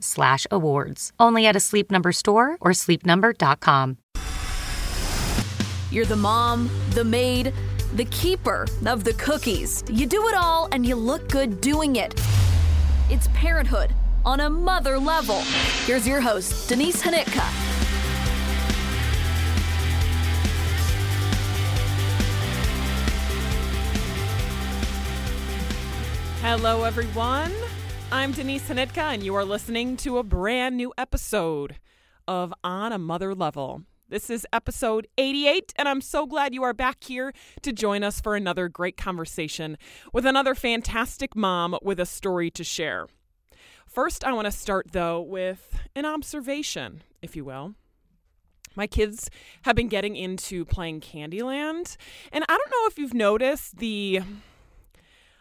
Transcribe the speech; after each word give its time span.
slash 0.00 0.46
awards. 0.50 1.12
Only 1.18 1.46
at 1.46 1.56
a 1.56 1.60
Sleep 1.60 1.90
Number 1.90 2.12
store 2.12 2.56
or 2.60 2.72
sleepnumber.com. 2.72 3.98
You're 5.90 6.04
the 6.04 6.16
mom, 6.16 6.70
the 6.90 7.04
maid, 7.04 7.54
the 7.94 8.04
keeper 8.06 8.66
of 8.86 9.04
the 9.04 9.14
cookies. 9.14 9.82
You 9.90 10.06
do 10.06 10.28
it 10.28 10.34
all 10.34 10.68
and 10.72 10.84
you 10.84 10.94
look 10.94 11.28
good 11.30 11.60
doing 11.62 11.96
it. 11.96 12.14
It's 13.10 13.28
parenthood 13.28 13.94
on 14.24 14.40
a 14.40 14.50
mother 14.50 14.98
level. 14.98 15.40
Here's 15.86 16.06
your 16.06 16.20
host, 16.20 16.68
Denise 16.68 17.02
Hanitka. 17.02 17.78
Hello, 26.42 26.84
everyone. 26.84 27.52
I'm 28.10 28.32
Denise 28.32 28.66
Hanitka, 28.66 29.12
and 29.12 29.22
you 29.22 29.34
are 29.34 29.44
listening 29.44 29.98
to 29.98 30.16
a 30.16 30.22
brand 30.22 30.78
new 30.78 30.94
episode 30.96 31.76
of 32.26 32.54
On 32.64 32.90
a 32.90 32.98
Mother 32.98 33.34
Level. 33.34 33.82
This 34.08 34.30
is 34.30 34.46
episode 34.50 35.06
88, 35.18 35.74
and 35.76 35.86
I'm 35.86 36.00
so 36.00 36.24
glad 36.24 36.54
you 36.54 36.62
are 36.62 36.72
back 36.72 37.04
here 37.04 37.34
to 37.60 37.70
join 37.70 38.02
us 38.02 38.18
for 38.18 38.34
another 38.34 38.70
great 38.70 38.96
conversation 38.96 39.76
with 40.10 40.24
another 40.24 40.54
fantastic 40.54 41.36
mom 41.36 41.76
with 41.82 42.00
a 42.00 42.06
story 42.06 42.50
to 42.52 42.64
share. 42.64 43.08
First, 43.86 44.24
I 44.24 44.32
want 44.32 44.46
to 44.46 44.52
start, 44.52 44.92
though, 44.92 45.20
with 45.20 45.78
an 45.94 46.06
observation, 46.06 47.02
if 47.20 47.36
you 47.36 47.44
will. 47.44 47.74
My 48.74 48.86
kids 48.86 49.28
have 49.62 49.76
been 49.76 49.88
getting 49.88 50.16
into 50.16 50.64
playing 50.64 51.02
Candyland, 51.02 51.98
and 52.32 52.42
I 52.48 52.56
don't 52.56 52.70
know 52.70 52.86
if 52.86 52.98
you've 52.98 53.12
noticed 53.12 53.76
the 53.76 54.22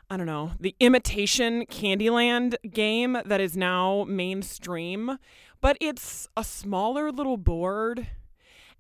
I 0.10 0.16
don't 0.16 0.26
know, 0.26 0.52
the 0.58 0.74
imitation 0.80 1.66
Candyland 1.66 2.56
game 2.72 3.18
that 3.26 3.42
is 3.42 3.58
now 3.58 4.06
mainstream, 4.08 5.18
but 5.60 5.76
it's 5.82 6.30
a 6.38 6.46
smaller 6.46 7.12
little 7.12 7.36
board 7.36 8.08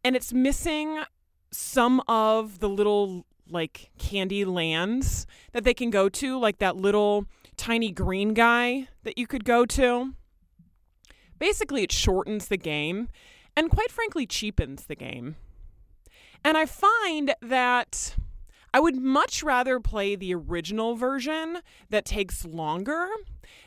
and 0.05 0.15
it's 0.15 0.31
missing 0.31 1.03
some 1.51 2.01
of 2.07 2.59
the 2.59 2.69
little 2.69 3.25
like 3.49 3.89
candy 3.97 4.45
lands 4.45 5.27
that 5.51 5.65
they 5.65 5.73
can 5.73 5.89
go 5.89 6.07
to, 6.07 6.39
like 6.39 6.59
that 6.59 6.77
little 6.77 7.25
tiny 7.57 7.91
green 7.91 8.33
guy 8.33 8.87
that 9.03 9.17
you 9.17 9.27
could 9.27 9.43
go 9.43 9.65
to. 9.65 10.13
Basically, 11.39 11.83
it 11.83 11.91
shortens 11.91 12.47
the 12.47 12.57
game 12.57 13.09
and 13.55 13.69
quite 13.69 13.91
frankly 13.91 14.25
cheapens 14.25 14.85
the 14.85 14.95
game. 14.95 15.35
And 16.43 16.57
I 16.57 16.65
find 16.65 17.35
that 17.41 18.15
I 18.73 18.79
would 18.79 18.95
much 18.95 19.43
rather 19.43 19.79
play 19.79 20.15
the 20.15 20.35
original 20.35 20.95
version 20.95 21.59
that 21.89 22.05
takes 22.05 22.45
longer 22.45 23.07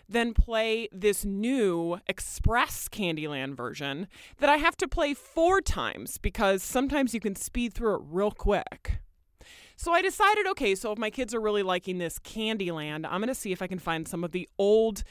than 0.09 0.34
play 0.34 0.88
this 0.93 1.25
new 1.25 1.99
Express 2.06 2.88
Candyland 2.88 3.55
version 3.55 4.09
that 4.38 4.50
I 4.50 4.56
have 4.56 4.77
to 4.78 4.88
play 4.88 5.15
four 5.15 5.61
times 5.61 6.19
because 6.19 6.62
sometimes 6.62 7.15
you 7.15 7.21
can 7.21 7.37
speed 7.37 7.72
through 7.72 7.97
it 7.97 8.03
real 8.05 8.31
quick. 8.31 8.99
So 9.77 9.93
I 9.93 10.03
decided 10.03 10.47
okay, 10.49 10.75
so 10.75 10.93
if 10.93 10.99
my 10.99 11.09
kids 11.09 11.34
are 11.34 11.41
really 11.41 11.62
liking 11.62 11.99
this 11.99 12.19
Candyland, 12.19 13.06
I'm 13.06 13.21
going 13.21 13.28
to 13.28 13.34
see 13.34 13.53
if 13.53 13.62
I 13.62 13.67
can 13.67 13.78
find 13.78 14.06
some 14.06 14.25
of 14.25 14.32
the 14.32 14.47
old 14.59 15.03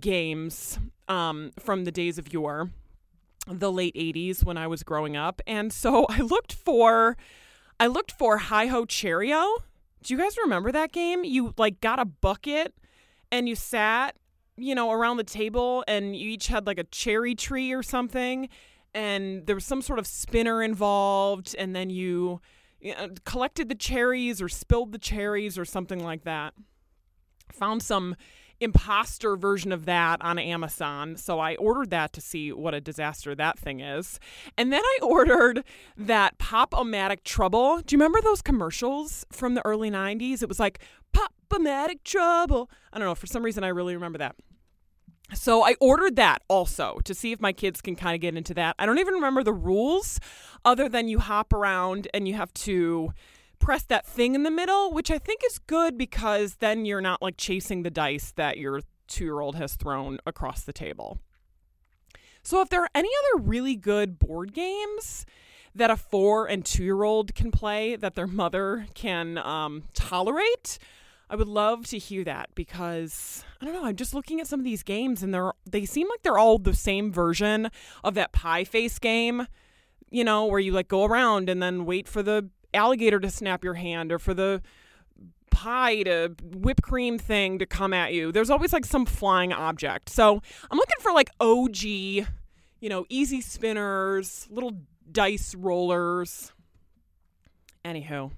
games 0.00 0.78
um, 1.06 1.52
from 1.58 1.84
the 1.84 1.92
days 1.92 2.18
of 2.18 2.32
yore, 2.32 2.70
the 3.46 3.70
late 3.70 3.94
80s 3.94 4.44
when 4.44 4.56
I 4.58 4.66
was 4.66 4.82
growing 4.82 5.16
up. 5.16 5.40
And 5.46 5.72
so 5.72 6.06
I 6.08 6.20
looked 6.20 6.52
for 6.52 7.16
I 7.80 7.86
looked 7.86 8.10
for 8.10 8.38
Hi 8.38 8.66
Ho 8.66 8.84
Cherry-O. 8.84 9.58
Do 10.02 10.14
you 10.14 10.18
guys 10.18 10.36
remember 10.36 10.72
that 10.72 10.90
game? 10.90 11.22
You 11.22 11.54
like 11.56 11.80
got 11.80 12.00
a 12.00 12.04
bucket 12.04 12.74
and 13.30 13.48
you 13.48 13.54
sat, 13.54 14.16
you 14.56 14.74
know, 14.74 14.90
around 14.90 15.18
the 15.18 15.24
table 15.24 15.84
and 15.86 16.16
you 16.16 16.28
each 16.30 16.48
had 16.48 16.66
like 16.66 16.78
a 16.78 16.84
cherry 16.84 17.36
tree 17.36 17.72
or 17.72 17.84
something 17.84 18.48
and 18.94 19.46
there 19.46 19.54
was 19.54 19.64
some 19.64 19.80
sort 19.80 20.00
of 20.00 20.06
spinner 20.06 20.60
involved 20.60 21.54
and 21.56 21.74
then 21.74 21.88
you, 21.88 22.40
you 22.80 22.94
uh, 22.94 23.06
know, 23.06 23.14
collected 23.24 23.68
the 23.68 23.74
cherries 23.76 24.42
or 24.42 24.48
spilled 24.48 24.90
the 24.90 24.98
cherries 24.98 25.56
or 25.56 25.64
something 25.64 26.02
like 26.02 26.24
that. 26.24 26.54
Found 27.52 27.82
some 27.82 28.16
imposter 28.60 29.36
version 29.36 29.72
of 29.72 29.84
that 29.84 30.20
on 30.22 30.38
Amazon. 30.38 31.16
So 31.16 31.38
I 31.38 31.54
ordered 31.56 31.90
that 31.90 32.12
to 32.14 32.20
see 32.20 32.52
what 32.52 32.74
a 32.74 32.80
disaster 32.80 33.34
that 33.34 33.58
thing 33.58 33.80
is. 33.80 34.18
And 34.56 34.72
then 34.72 34.82
I 34.82 34.98
ordered 35.02 35.64
that 35.96 36.38
Pop-O-Matic 36.38 37.24
Trouble. 37.24 37.78
Do 37.78 37.94
you 37.94 37.98
remember 37.98 38.20
those 38.20 38.42
commercials 38.42 39.24
from 39.30 39.54
the 39.54 39.64
early 39.66 39.90
90s? 39.90 40.42
It 40.42 40.48
was 40.48 40.60
like 40.60 40.80
Pop-O-Matic 41.12 42.02
Trouble. 42.04 42.70
I 42.92 42.98
don't 42.98 43.06
know, 43.06 43.14
for 43.14 43.26
some 43.26 43.42
reason 43.42 43.64
I 43.64 43.68
really 43.68 43.94
remember 43.94 44.18
that. 44.18 44.36
So 45.34 45.62
I 45.62 45.74
ordered 45.78 46.16
that 46.16 46.42
also 46.48 47.00
to 47.04 47.14
see 47.14 47.32
if 47.32 47.40
my 47.40 47.52
kids 47.52 47.82
can 47.82 47.96
kind 47.96 48.14
of 48.14 48.20
get 48.20 48.34
into 48.34 48.54
that. 48.54 48.74
I 48.78 48.86
don't 48.86 48.98
even 48.98 49.14
remember 49.14 49.42
the 49.42 49.52
rules 49.52 50.18
other 50.64 50.88
than 50.88 51.08
you 51.08 51.18
hop 51.18 51.52
around 51.52 52.08
and 52.14 52.26
you 52.26 52.34
have 52.34 52.52
to 52.54 53.12
press 53.58 53.82
that 53.84 54.06
thing 54.06 54.34
in 54.34 54.42
the 54.42 54.50
middle, 54.50 54.92
which 54.92 55.10
I 55.10 55.18
think 55.18 55.42
is 55.44 55.58
good 55.58 55.96
because 55.98 56.56
then 56.56 56.84
you're 56.84 57.00
not 57.00 57.22
like 57.22 57.36
chasing 57.36 57.82
the 57.82 57.90
dice 57.90 58.32
that 58.36 58.58
your 58.58 58.80
two 59.06 59.24
year 59.24 59.40
old 59.40 59.56
has 59.56 59.74
thrown 59.74 60.18
across 60.26 60.62
the 60.62 60.72
table. 60.72 61.18
So, 62.42 62.60
if 62.60 62.68
there 62.68 62.82
are 62.82 62.90
any 62.94 63.10
other 63.34 63.42
really 63.42 63.76
good 63.76 64.18
board 64.18 64.52
games 64.54 65.26
that 65.74 65.90
a 65.90 65.96
four 65.96 66.46
and 66.46 66.64
two 66.64 66.84
year 66.84 67.02
old 67.02 67.34
can 67.34 67.50
play 67.50 67.96
that 67.96 68.14
their 68.14 68.26
mother 68.26 68.86
can 68.94 69.38
um, 69.38 69.84
tolerate, 69.92 70.78
I 71.30 71.36
would 71.36 71.48
love 71.48 71.86
to 71.88 71.98
hear 71.98 72.24
that 72.24 72.50
because 72.54 73.44
I 73.60 73.66
don't 73.66 73.74
know. 73.74 73.84
I'm 73.84 73.96
just 73.96 74.14
looking 74.14 74.40
at 74.40 74.46
some 74.46 74.60
of 74.60 74.64
these 74.64 74.82
games 74.82 75.22
and 75.22 75.34
they're 75.34 75.52
they 75.66 75.84
seem 75.84 76.08
like 76.08 76.22
they're 76.22 76.38
all 76.38 76.58
the 76.58 76.74
same 76.74 77.12
version 77.12 77.70
of 78.02 78.14
that 78.14 78.32
pie 78.32 78.64
face 78.64 78.98
game, 78.98 79.46
you 80.10 80.24
know, 80.24 80.46
where 80.46 80.60
you 80.60 80.72
like 80.72 80.88
go 80.88 81.04
around 81.04 81.50
and 81.50 81.62
then 81.62 81.84
wait 81.84 82.08
for 82.08 82.22
the 82.22 82.48
alligator 82.74 83.20
to 83.20 83.30
snap 83.30 83.64
your 83.64 83.74
hand 83.74 84.12
or 84.12 84.18
for 84.18 84.34
the 84.34 84.62
pie 85.50 86.02
to 86.04 86.34
whipped 86.42 86.82
cream 86.82 87.18
thing 87.18 87.58
to 87.58 87.66
come 87.66 87.92
at 87.92 88.12
you. 88.12 88.30
There's 88.30 88.50
always 88.50 88.72
like 88.72 88.84
some 88.84 89.06
flying 89.06 89.52
object. 89.52 90.08
So 90.08 90.40
I'm 90.70 90.78
looking 90.78 91.00
for 91.00 91.12
like 91.12 91.30
OG, 91.40 91.82
you 91.82 92.26
know, 92.82 93.06
easy 93.08 93.40
spinners, 93.40 94.46
little 94.50 94.72
dice 95.10 95.54
rollers. 95.54 96.52
Anywho, 97.84 98.30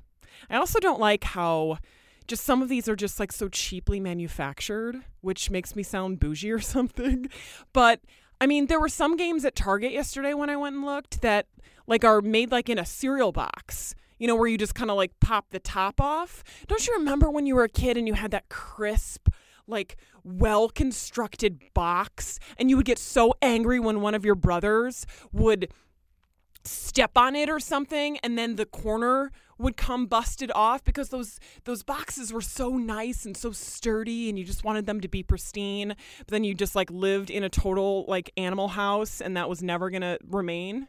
I 0.48 0.56
also 0.56 0.78
don't 0.78 1.00
like 1.00 1.24
how 1.24 1.78
just 2.26 2.44
some 2.44 2.62
of 2.62 2.68
these 2.68 2.88
are 2.88 2.96
just 2.96 3.18
like 3.18 3.32
so 3.32 3.48
cheaply 3.48 4.00
manufactured, 4.00 5.02
which 5.20 5.50
makes 5.50 5.74
me 5.74 5.82
sound 5.82 6.20
bougie 6.20 6.52
or 6.52 6.60
something. 6.60 7.28
But 7.72 8.00
I 8.40 8.46
mean, 8.46 8.66
there 8.66 8.80
were 8.80 8.88
some 8.88 9.16
games 9.16 9.44
at 9.44 9.54
Target 9.54 9.92
yesterday 9.92 10.32
when 10.32 10.48
I 10.48 10.56
went 10.56 10.76
and 10.76 10.86
looked 10.86 11.20
that 11.20 11.48
like 11.86 12.04
are 12.04 12.22
made 12.22 12.50
like 12.50 12.68
in 12.68 12.78
a 12.78 12.86
cereal 12.86 13.32
box 13.32 13.94
you 14.20 14.28
know, 14.28 14.36
where 14.36 14.46
you 14.46 14.56
just 14.58 14.76
kind 14.76 14.90
of 14.90 14.96
like 14.96 15.18
pop 15.18 15.46
the 15.50 15.58
top 15.58 16.00
off. 16.00 16.44
Don't 16.68 16.86
you 16.86 16.94
remember 16.94 17.28
when 17.28 17.46
you 17.46 17.56
were 17.56 17.64
a 17.64 17.68
kid 17.68 17.96
and 17.96 18.06
you 18.06 18.14
had 18.14 18.30
that 18.30 18.48
crisp, 18.48 19.28
like 19.66 19.96
well 20.22 20.68
constructed 20.68 21.60
box 21.74 22.38
and 22.58 22.68
you 22.68 22.76
would 22.76 22.86
get 22.86 22.98
so 22.98 23.34
angry 23.40 23.80
when 23.80 24.02
one 24.02 24.14
of 24.14 24.24
your 24.24 24.34
brothers 24.34 25.06
would 25.32 25.72
step 26.62 27.12
on 27.16 27.34
it 27.34 27.48
or 27.48 27.58
something 27.58 28.18
and 28.18 28.36
then 28.36 28.56
the 28.56 28.66
corner 28.66 29.32
would 29.56 29.78
come 29.78 30.06
busted 30.06 30.50
off 30.54 30.84
because 30.84 31.08
those 31.08 31.38
those 31.64 31.82
boxes 31.82 32.32
were 32.32 32.42
so 32.42 32.76
nice 32.76 33.24
and 33.24 33.34
so 33.34 33.50
sturdy 33.50 34.28
and 34.28 34.38
you 34.38 34.44
just 34.44 34.62
wanted 34.62 34.84
them 34.84 35.00
to 35.00 35.08
be 35.08 35.22
pristine 35.22 35.94
but 36.18 36.28
then 36.28 36.44
you 36.44 36.54
just 36.54 36.74
like 36.74 36.90
lived 36.90 37.30
in 37.30 37.42
a 37.42 37.48
total 37.48 38.04
like 38.08 38.30
animal 38.36 38.68
house 38.68 39.22
and 39.22 39.36
that 39.36 39.48
was 39.48 39.62
never 39.62 39.88
going 39.88 40.02
to 40.02 40.18
remain 40.28 40.86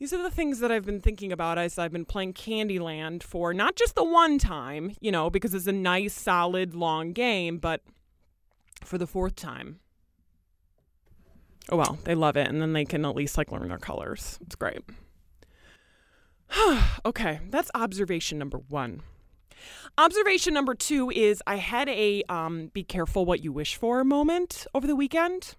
these 0.00 0.14
are 0.14 0.22
the 0.22 0.30
things 0.30 0.60
that 0.60 0.72
I've 0.72 0.86
been 0.86 1.02
thinking 1.02 1.30
about 1.30 1.58
as 1.58 1.78
I've 1.78 1.92
been 1.92 2.06
playing 2.06 2.32
Candyland 2.32 3.22
for 3.22 3.52
not 3.52 3.76
just 3.76 3.94
the 3.94 4.02
one 4.02 4.38
time, 4.38 4.96
you 4.98 5.12
know, 5.12 5.28
because 5.28 5.52
it's 5.52 5.66
a 5.66 5.72
nice, 5.72 6.14
solid, 6.14 6.74
long 6.74 7.12
game, 7.12 7.58
but 7.58 7.82
for 8.82 8.96
the 8.96 9.06
fourth 9.06 9.36
time. 9.36 9.78
Oh 11.68 11.76
well, 11.76 11.98
they 12.04 12.14
love 12.14 12.38
it, 12.38 12.48
and 12.48 12.62
then 12.62 12.72
they 12.72 12.86
can 12.86 13.04
at 13.04 13.14
least 13.14 13.36
like 13.36 13.52
learn 13.52 13.68
their 13.68 13.78
colors. 13.78 14.38
It's 14.40 14.56
great. 14.56 14.80
okay, 17.04 17.40
that's 17.50 17.70
observation 17.74 18.38
number 18.38 18.58
one. 18.58 19.02
Observation 19.98 20.54
number 20.54 20.74
two 20.74 21.10
is 21.10 21.42
I 21.46 21.56
had 21.56 21.90
a 21.90 22.22
um, 22.30 22.70
be 22.72 22.82
careful 22.82 23.26
what 23.26 23.44
you 23.44 23.52
wish 23.52 23.76
for 23.76 24.02
moment 24.02 24.66
over 24.74 24.86
the 24.86 24.96
weekend. 24.96 25.56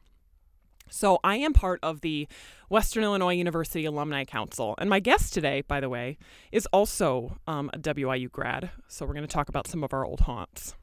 So 0.91 1.19
I 1.23 1.37
am 1.37 1.53
part 1.53 1.79
of 1.81 2.01
the 2.01 2.27
Western 2.69 3.03
Illinois 3.03 3.33
University 3.33 3.85
Alumni 3.85 4.25
Council. 4.25 4.75
And 4.77 4.89
my 4.89 4.99
guest 4.99 5.33
today, 5.33 5.61
by 5.61 5.79
the 5.79 5.89
way, 5.89 6.17
is 6.51 6.67
also 6.67 7.37
um, 7.47 7.69
a 7.73 7.79
WIU 7.79 8.31
grad. 8.31 8.69
So 8.87 9.05
we're 9.05 9.13
going 9.13 9.27
to 9.27 9.33
talk 9.33 9.49
about 9.49 9.67
some 9.67 9.83
of 9.83 9.93
our 9.93 10.05
old 10.05 10.21
haunts. 10.21 10.75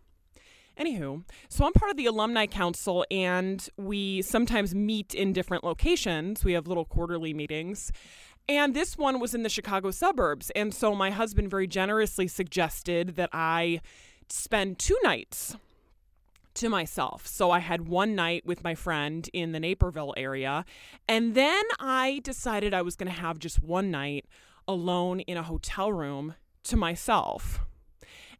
Anywho, 0.78 1.24
so 1.48 1.66
I'm 1.66 1.72
part 1.72 1.90
of 1.90 1.96
the 1.96 2.06
Alumni 2.06 2.46
Council, 2.46 3.04
and 3.10 3.68
we 3.76 4.22
sometimes 4.22 4.76
meet 4.76 5.12
in 5.12 5.32
different 5.32 5.64
locations. 5.64 6.44
We 6.44 6.52
have 6.52 6.68
little 6.68 6.84
quarterly 6.84 7.34
meetings. 7.34 7.90
And 8.48 8.74
this 8.74 8.96
one 8.96 9.20
was 9.20 9.34
in 9.34 9.42
the 9.42 9.48
Chicago 9.48 9.90
suburbs. 9.90 10.50
And 10.50 10.72
so 10.72 10.94
my 10.94 11.10
husband 11.10 11.50
very 11.50 11.66
generously 11.66 12.28
suggested 12.28 13.16
that 13.16 13.28
I 13.32 13.80
spend 14.30 14.78
two 14.78 14.96
nights 15.02 15.56
to 16.58 16.68
myself. 16.68 17.26
So 17.26 17.50
I 17.50 17.60
had 17.60 17.88
one 17.88 18.14
night 18.14 18.44
with 18.44 18.64
my 18.64 18.74
friend 18.74 19.28
in 19.32 19.52
the 19.52 19.60
Naperville 19.60 20.14
area. 20.16 20.64
And 21.08 21.34
then 21.34 21.62
I 21.78 22.20
decided 22.24 22.74
I 22.74 22.82
was 22.82 22.96
going 22.96 23.12
to 23.12 23.20
have 23.20 23.38
just 23.38 23.62
one 23.62 23.90
night 23.90 24.26
alone 24.66 25.20
in 25.20 25.36
a 25.36 25.42
hotel 25.42 25.92
room 25.92 26.34
to 26.64 26.76
myself. 26.76 27.60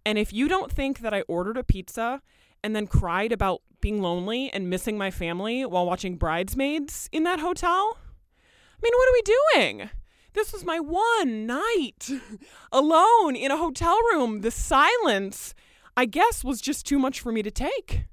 And 0.05 0.19
if 0.19 0.33
you 0.33 0.49
don't 0.49 0.73
think 0.73 1.01
that 1.01 1.15
I 1.15 1.23
ordered 1.23 1.57
a 1.57 1.65
pizza 1.65 2.21
and 2.63 2.75
then 2.75 2.87
cried 2.87 3.33
about 3.33 3.63
being 3.81 4.03
lonely 4.03 4.51
and 4.53 4.69
missing 4.69 4.99
my 4.99 5.11
family 5.11 5.65
while 5.65 5.87
watching 5.87 6.17
Bridesmaids 6.17 7.09
in 7.13 7.23
that 7.25 7.41
hotel, 7.41 7.99
I 7.99 8.81
mean, 8.83 8.93
what 8.95 9.09
are 9.09 9.13
we 9.13 9.77
doing? 9.77 9.91
This 10.35 10.53
was 10.53 10.65
my 10.65 10.79
one 10.81 11.47
night 11.47 12.11
alone 12.73 13.37
in 13.37 13.51
a 13.51 13.57
hotel 13.57 13.99
room. 14.13 14.43
The 14.43 14.51
silence 14.51 15.55
I 15.99 16.05
guess 16.05 16.45
was 16.45 16.61
just 16.61 16.87
too 16.87 16.97
much 16.97 17.19
for 17.19 17.33
me 17.33 17.43
to 17.43 17.51
take. 17.51 18.05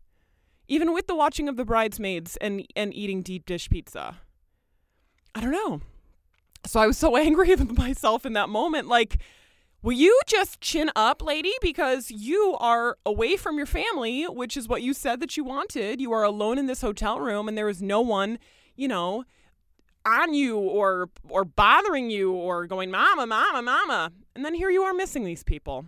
Even 0.68 0.92
with 0.92 1.06
the 1.06 1.16
watching 1.16 1.48
of 1.48 1.56
the 1.56 1.64
bridesmaids 1.64 2.36
and 2.38 2.66
and 2.76 2.92
eating 2.92 3.22
deep 3.22 3.46
dish 3.46 3.70
pizza. 3.70 4.22
I 5.36 5.42
don't 5.42 5.52
know. 5.52 5.82
So 6.66 6.80
I 6.80 6.88
was 6.88 6.98
so 6.98 7.16
angry 7.28 7.50
with 7.50 7.78
myself 7.78 8.26
in 8.26 8.34
that 8.34 8.50
moment 8.50 8.88
like 8.88 9.20
Will 9.84 9.94
you 9.94 10.20
just 10.26 10.62
chin 10.62 10.90
up, 10.96 11.22
lady? 11.22 11.54
Because 11.62 12.10
you 12.10 12.58
are 12.60 12.98
away 13.06 13.38
from 13.38 13.58
your 13.58 13.68
family, 13.68 14.24
which 14.24 14.58
is 14.58 14.68
what 14.68 14.82
you 14.82 14.96
said 14.96 15.20
that 15.20 15.38
you 15.38 15.44
wanted. 15.44 16.02
You 16.02 16.12
are 16.12 16.24
alone 16.24 16.58
in 16.58 16.66
this 16.66 16.82
hotel 16.82 17.20
room, 17.20 17.48
and 17.48 17.56
there 17.56 17.70
is 17.70 17.84
no 17.84 18.02
one, 18.02 18.40
you 18.76 18.88
know, 18.88 19.26
on 20.04 20.34
you 20.34 20.58
or 20.58 21.12
or 21.30 21.46
bothering 21.46 22.10
you 22.10 22.32
or 22.32 22.66
going, 22.66 22.90
"Mama, 22.90 23.28
mama, 23.28 23.62
mama," 23.62 24.12
and 24.36 24.44
then 24.44 24.56
here 24.56 24.72
you 24.72 24.82
are 24.82 24.94
missing 24.96 25.24
these 25.24 25.44
people. 25.44 25.86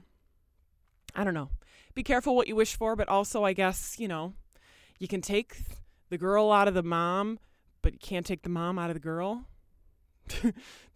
I 1.15 1.23
don't 1.23 1.33
know 1.33 1.49
be 1.97 2.03
careful 2.03 2.35
what 2.35 2.47
you 2.47 2.55
wish 2.55 2.75
for, 2.75 2.95
but 2.95 3.09
also, 3.09 3.43
I 3.43 3.53
guess, 3.53 3.95
you 3.97 4.07
know, 4.07 4.33
you 4.99 5.07
can 5.07 5.19
take 5.19 5.57
the 6.09 6.17
girl 6.17 6.51
out 6.51 6.67
of 6.67 6.75
the 6.75 6.83
mom, 6.83 7.39
but 7.81 7.91
you 7.91 7.99
can't 7.99 8.25
take 8.25 8.43
the 8.43 8.49
mom 8.49 8.77
out 8.77 8.91
of 8.91 8.93
the 8.93 8.99
girl. 8.99 9.45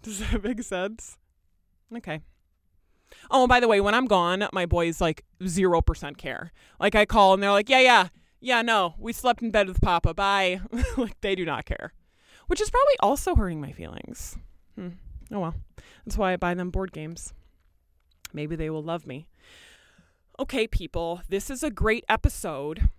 Does 0.03 0.19
that 0.19 0.43
make 0.43 0.61
sense? 0.61 1.17
Okay. 1.97 2.21
Oh, 3.31 3.41
and 3.41 3.49
by 3.49 3.59
the 3.59 3.67
way, 3.67 3.81
when 3.81 3.95
I'm 3.95 4.05
gone, 4.05 4.47
my 4.53 4.67
boys 4.67 5.01
like 5.01 5.25
0% 5.41 6.17
care. 6.17 6.51
Like 6.79 6.93
I 6.93 7.05
call 7.05 7.33
and 7.33 7.41
they're 7.41 7.51
like, 7.51 7.67
yeah, 7.67 7.79
yeah, 7.79 8.07
yeah, 8.39 8.61
no, 8.61 8.93
we 8.99 9.11
slept 9.11 9.41
in 9.41 9.49
bed 9.49 9.67
with 9.67 9.81
Papa. 9.81 10.13
Bye. 10.13 10.61
like 10.97 11.19
they 11.21 11.33
do 11.33 11.45
not 11.45 11.65
care, 11.65 11.93
which 12.45 12.61
is 12.61 12.69
probably 12.69 12.95
also 12.99 13.35
hurting 13.35 13.59
my 13.59 13.71
feelings. 13.71 14.37
Hmm. 14.75 14.89
Oh 15.31 15.39
well. 15.39 15.55
That's 16.05 16.17
why 16.17 16.33
I 16.33 16.37
buy 16.37 16.53
them 16.53 16.69
board 16.69 16.91
games. 16.91 17.33
Maybe 18.33 18.55
they 18.55 18.69
will 18.69 18.83
love 18.83 19.07
me. 19.07 19.27
Okay, 20.39 20.65
people, 20.65 21.21
this 21.29 21.49
is 21.49 21.61
a 21.61 21.69
great 21.69 22.05
episode. 22.07 22.89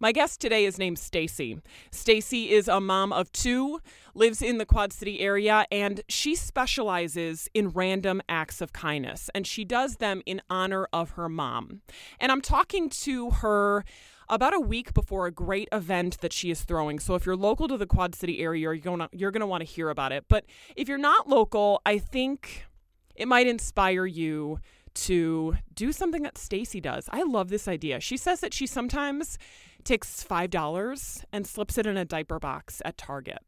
My 0.00 0.10
guest 0.10 0.40
today 0.40 0.64
is 0.64 0.78
named 0.78 0.98
Stacy. 0.98 1.60
Stacy 1.90 2.50
is 2.50 2.66
a 2.66 2.80
mom 2.80 3.12
of 3.12 3.30
two, 3.30 3.80
lives 4.14 4.40
in 4.40 4.58
the 4.58 4.66
Quad 4.66 4.92
City 4.92 5.20
area, 5.20 5.66
and 5.70 6.00
she 6.08 6.34
specializes 6.34 7.48
in 7.54 7.68
random 7.68 8.22
acts 8.28 8.60
of 8.60 8.72
kindness. 8.72 9.30
And 9.34 9.46
she 9.46 9.64
does 9.64 9.96
them 9.96 10.22
in 10.26 10.40
honor 10.48 10.88
of 10.92 11.10
her 11.10 11.28
mom. 11.28 11.82
And 12.18 12.32
I'm 12.32 12.40
talking 12.40 12.88
to 12.90 13.30
her 13.30 13.84
about 14.28 14.54
a 14.54 14.60
week 14.60 14.94
before 14.94 15.26
a 15.26 15.32
great 15.32 15.68
event 15.72 16.20
that 16.20 16.32
she 16.32 16.50
is 16.50 16.62
throwing. 16.62 16.98
So 16.98 17.14
if 17.14 17.26
you're 17.26 17.36
local 17.36 17.68
to 17.68 17.76
the 17.76 17.86
Quad 17.86 18.14
City 18.14 18.40
area, 18.40 18.62
you're 18.62 18.76
going 18.76 19.00
to, 19.00 19.08
you're 19.12 19.30
going 19.30 19.40
to 19.40 19.46
want 19.46 19.60
to 19.60 19.66
hear 19.66 19.90
about 19.90 20.10
it. 20.10 20.24
But 20.28 20.46
if 20.74 20.88
you're 20.88 20.98
not 20.98 21.28
local, 21.28 21.82
I 21.84 21.98
think 21.98 22.66
it 23.14 23.28
might 23.28 23.46
inspire 23.46 24.06
you 24.06 24.58
to 24.94 25.56
do 25.74 25.92
something 25.92 26.22
that 26.22 26.38
Stacy 26.38 26.80
does. 26.80 27.08
I 27.10 27.22
love 27.22 27.48
this 27.48 27.68
idea. 27.68 28.00
She 28.00 28.16
says 28.16 28.40
that 28.40 28.54
she 28.54 28.66
sometimes 28.66 29.38
takes 29.82 30.24
$5 30.24 31.24
and 31.32 31.46
slips 31.46 31.78
it 31.78 31.86
in 31.86 31.96
a 31.96 32.04
diaper 32.04 32.38
box 32.38 32.80
at 32.84 32.96
Target. 32.96 33.42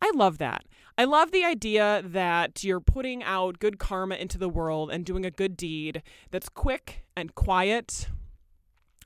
I 0.00 0.10
love 0.14 0.38
that. 0.38 0.64
I 0.98 1.04
love 1.04 1.30
the 1.30 1.44
idea 1.44 2.02
that 2.04 2.64
you're 2.64 2.80
putting 2.80 3.22
out 3.22 3.60
good 3.60 3.78
karma 3.78 4.16
into 4.16 4.36
the 4.36 4.48
world 4.48 4.90
and 4.90 5.04
doing 5.04 5.24
a 5.24 5.30
good 5.30 5.56
deed 5.56 6.02
that's 6.30 6.48
quick 6.48 7.04
and 7.16 7.34
quiet. 7.34 8.08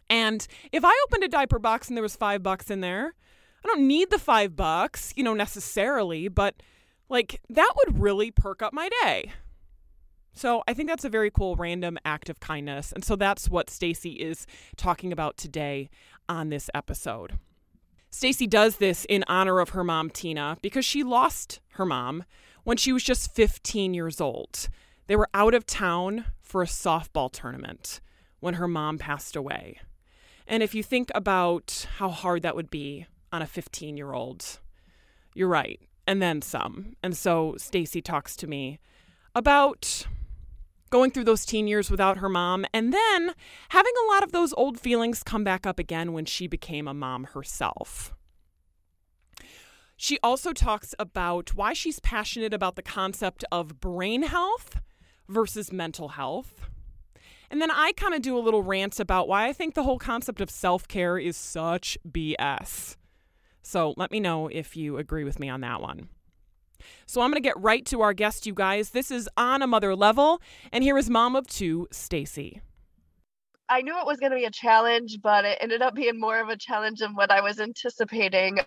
And 0.08 0.46
if 0.72 0.84
I 0.84 1.04
opened 1.06 1.24
a 1.24 1.28
diaper 1.28 1.58
box 1.58 1.88
and 1.88 1.96
there 1.96 2.02
was 2.02 2.16
5 2.16 2.42
bucks 2.42 2.70
in 2.70 2.80
there, 2.80 3.14
I 3.64 3.68
don't 3.68 3.86
need 3.86 4.10
the 4.10 4.18
5 4.18 4.56
bucks, 4.56 5.12
you 5.16 5.24
know, 5.24 5.34
necessarily, 5.34 6.28
but 6.28 6.62
like 7.08 7.40
that 7.50 7.72
would 7.76 8.00
really 8.00 8.30
perk 8.30 8.62
up 8.62 8.72
my 8.72 8.88
day. 9.02 9.32
So 10.36 10.62
I 10.68 10.74
think 10.74 10.90
that's 10.90 11.04
a 11.04 11.08
very 11.08 11.30
cool 11.30 11.56
random 11.56 11.98
act 12.04 12.28
of 12.28 12.40
kindness. 12.40 12.92
And 12.92 13.02
so 13.02 13.16
that's 13.16 13.48
what 13.48 13.70
Stacy 13.70 14.12
is 14.12 14.46
talking 14.76 15.10
about 15.10 15.38
today 15.38 15.88
on 16.28 16.50
this 16.50 16.68
episode. 16.74 17.38
Stacy 18.10 18.46
does 18.46 18.76
this 18.76 19.06
in 19.06 19.24
honor 19.28 19.60
of 19.60 19.70
her 19.70 19.82
mom 19.82 20.10
Tina 20.10 20.58
because 20.60 20.84
she 20.84 21.02
lost 21.02 21.60
her 21.70 21.86
mom 21.86 22.22
when 22.64 22.76
she 22.76 22.92
was 22.92 23.02
just 23.02 23.34
15 23.34 23.94
years 23.94 24.20
old. 24.20 24.68
They 25.06 25.16
were 25.16 25.30
out 25.32 25.54
of 25.54 25.64
town 25.64 26.26
for 26.42 26.62
a 26.62 26.66
softball 26.66 27.32
tournament 27.32 28.00
when 28.40 28.54
her 28.54 28.68
mom 28.68 28.98
passed 28.98 29.36
away. 29.36 29.80
And 30.46 30.62
if 30.62 30.74
you 30.74 30.82
think 30.82 31.10
about 31.14 31.86
how 31.96 32.10
hard 32.10 32.42
that 32.42 32.54
would 32.54 32.70
be 32.70 33.06
on 33.32 33.40
a 33.40 33.46
15 33.46 33.96
year 33.96 34.12
old, 34.12 34.60
you're 35.34 35.48
right. 35.48 35.80
And 36.06 36.20
then 36.20 36.42
some. 36.42 36.92
And 37.02 37.16
so 37.16 37.54
Stacy 37.56 38.02
talks 38.02 38.36
to 38.36 38.46
me 38.46 38.78
about 39.34 40.06
going 40.90 41.10
through 41.10 41.24
those 41.24 41.44
teen 41.44 41.66
years 41.66 41.90
without 41.90 42.18
her 42.18 42.28
mom, 42.28 42.64
and 42.72 42.92
then 42.92 43.34
having 43.70 43.92
a 44.04 44.12
lot 44.12 44.22
of 44.22 44.32
those 44.32 44.52
old 44.54 44.78
feelings 44.78 45.22
come 45.22 45.44
back 45.44 45.66
up 45.66 45.78
again 45.78 46.12
when 46.12 46.24
she 46.24 46.46
became 46.46 46.86
a 46.88 46.94
mom 46.94 47.24
herself. 47.24 48.14
She 49.96 50.18
also 50.22 50.52
talks 50.52 50.94
about 50.98 51.54
why 51.54 51.72
she's 51.72 52.00
passionate 52.00 52.52
about 52.52 52.76
the 52.76 52.82
concept 52.82 53.44
of 53.50 53.80
brain 53.80 54.24
health 54.24 54.80
versus 55.28 55.72
mental 55.72 56.10
health. 56.10 56.68
And 57.50 57.62
then 57.62 57.70
I 57.70 57.92
kind 57.96 58.14
of 58.14 58.22
do 58.22 58.36
a 58.36 58.40
little 58.40 58.62
rant 58.62 59.00
about 59.00 59.28
why 59.28 59.46
I 59.46 59.52
think 59.52 59.74
the 59.74 59.84
whole 59.84 59.98
concept 59.98 60.40
of 60.40 60.50
self 60.50 60.86
care 60.86 61.16
is 61.16 61.36
such 61.36 61.96
BS. 62.08 62.96
So 63.62 63.94
let 63.96 64.10
me 64.10 64.20
know 64.20 64.48
if 64.48 64.76
you 64.76 64.98
agree 64.98 65.24
with 65.24 65.40
me 65.40 65.48
on 65.48 65.60
that 65.62 65.80
one. 65.80 66.08
So 67.06 67.20
I'm 67.20 67.30
going 67.30 67.42
to 67.42 67.46
get 67.46 67.60
right 67.60 67.84
to 67.86 68.00
our 68.00 68.12
guest, 68.12 68.46
you 68.46 68.54
guys. 68.54 68.90
This 68.90 69.10
is 69.10 69.28
on 69.36 69.62
a 69.62 69.66
mother 69.66 69.94
level, 69.94 70.40
and 70.72 70.82
here 70.84 70.98
is 70.98 71.10
mom 71.10 71.36
of 71.36 71.46
two, 71.46 71.88
Stacy. 71.90 72.60
I 73.68 73.82
knew 73.82 73.98
it 73.98 74.06
was 74.06 74.18
going 74.18 74.30
to 74.30 74.38
be 74.38 74.44
a 74.44 74.50
challenge, 74.50 75.18
but 75.22 75.44
it 75.44 75.58
ended 75.60 75.82
up 75.82 75.94
being 75.94 76.20
more 76.20 76.40
of 76.40 76.48
a 76.48 76.56
challenge 76.56 77.00
than 77.00 77.14
what 77.14 77.30
I 77.30 77.40
was 77.40 77.58
anticipating. 77.58 78.60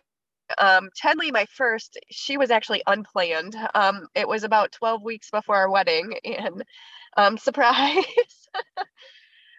Um, 0.57 0.89
Tenley, 0.99 1.31
my 1.31 1.45
first, 1.45 1.97
she 2.09 2.37
was 2.37 2.51
actually 2.51 2.81
unplanned. 2.87 3.55
Um, 3.75 4.07
it 4.15 4.27
was 4.27 4.43
about 4.43 4.71
12 4.71 5.03
weeks 5.03 5.29
before 5.29 5.55
our 5.55 5.71
wedding, 5.71 6.15
and 6.25 6.63
um, 7.17 7.37
surprise. 7.37 8.03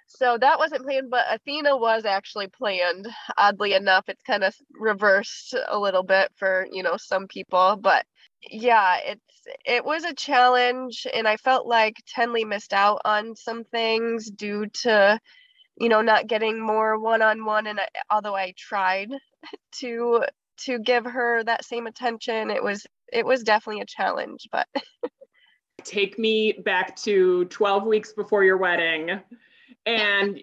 so 0.06 0.36
that 0.38 0.58
wasn't 0.58 0.82
planned, 0.82 1.10
but 1.10 1.26
Athena 1.30 1.76
was 1.76 2.04
actually 2.04 2.48
planned. 2.48 3.08
Oddly 3.38 3.74
enough, 3.74 4.08
it's 4.08 4.22
kind 4.22 4.44
of 4.44 4.54
reversed 4.78 5.54
a 5.68 5.78
little 5.78 6.02
bit 6.02 6.30
for 6.36 6.66
you 6.72 6.82
know 6.82 6.96
some 6.96 7.28
people, 7.28 7.78
but 7.80 8.04
yeah, 8.48 8.98
it's 9.04 9.20
it 9.64 9.84
was 9.84 10.04
a 10.04 10.14
challenge, 10.14 11.06
and 11.12 11.26
I 11.26 11.36
felt 11.36 11.66
like 11.66 11.96
Tenley 12.06 12.46
missed 12.46 12.72
out 12.72 13.00
on 13.04 13.34
some 13.34 13.64
things 13.64 14.30
due 14.30 14.66
to, 14.82 15.18
you 15.76 15.88
know, 15.88 16.02
not 16.02 16.26
getting 16.26 16.60
more 16.60 16.98
one 16.98 17.22
on 17.22 17.44
one. 17.44 17.66
And 17.66 17.80
I, 17.80 17.88
although 18.10 18.36
I 18.36 18.54
tried 18.56 19.10
to 19.80 20.24
to 20.64 20.78
give 20.78 21.04
her 21.04 21.42
that 21.44 21.64
same 21.64 21.86
attention, 21.86 22.50
it 22.50 22.62
was 22.62 22.86
it 23.12 23.26
was 23.26 23.42
definitely 23.42 23.82
a 23.82 23.86
challenge. 23.86 24.48
But 24.52 24.68
take 25.84 26.18
me 26.18 26.52
back 26.52 26.96
to 26.96 27.46
12 27.46 27.86
weeks 27.86 28.12
before 28.12 28.44
your 28.44 28.58
wedding, 28.58 29.20
and 29.86 30.40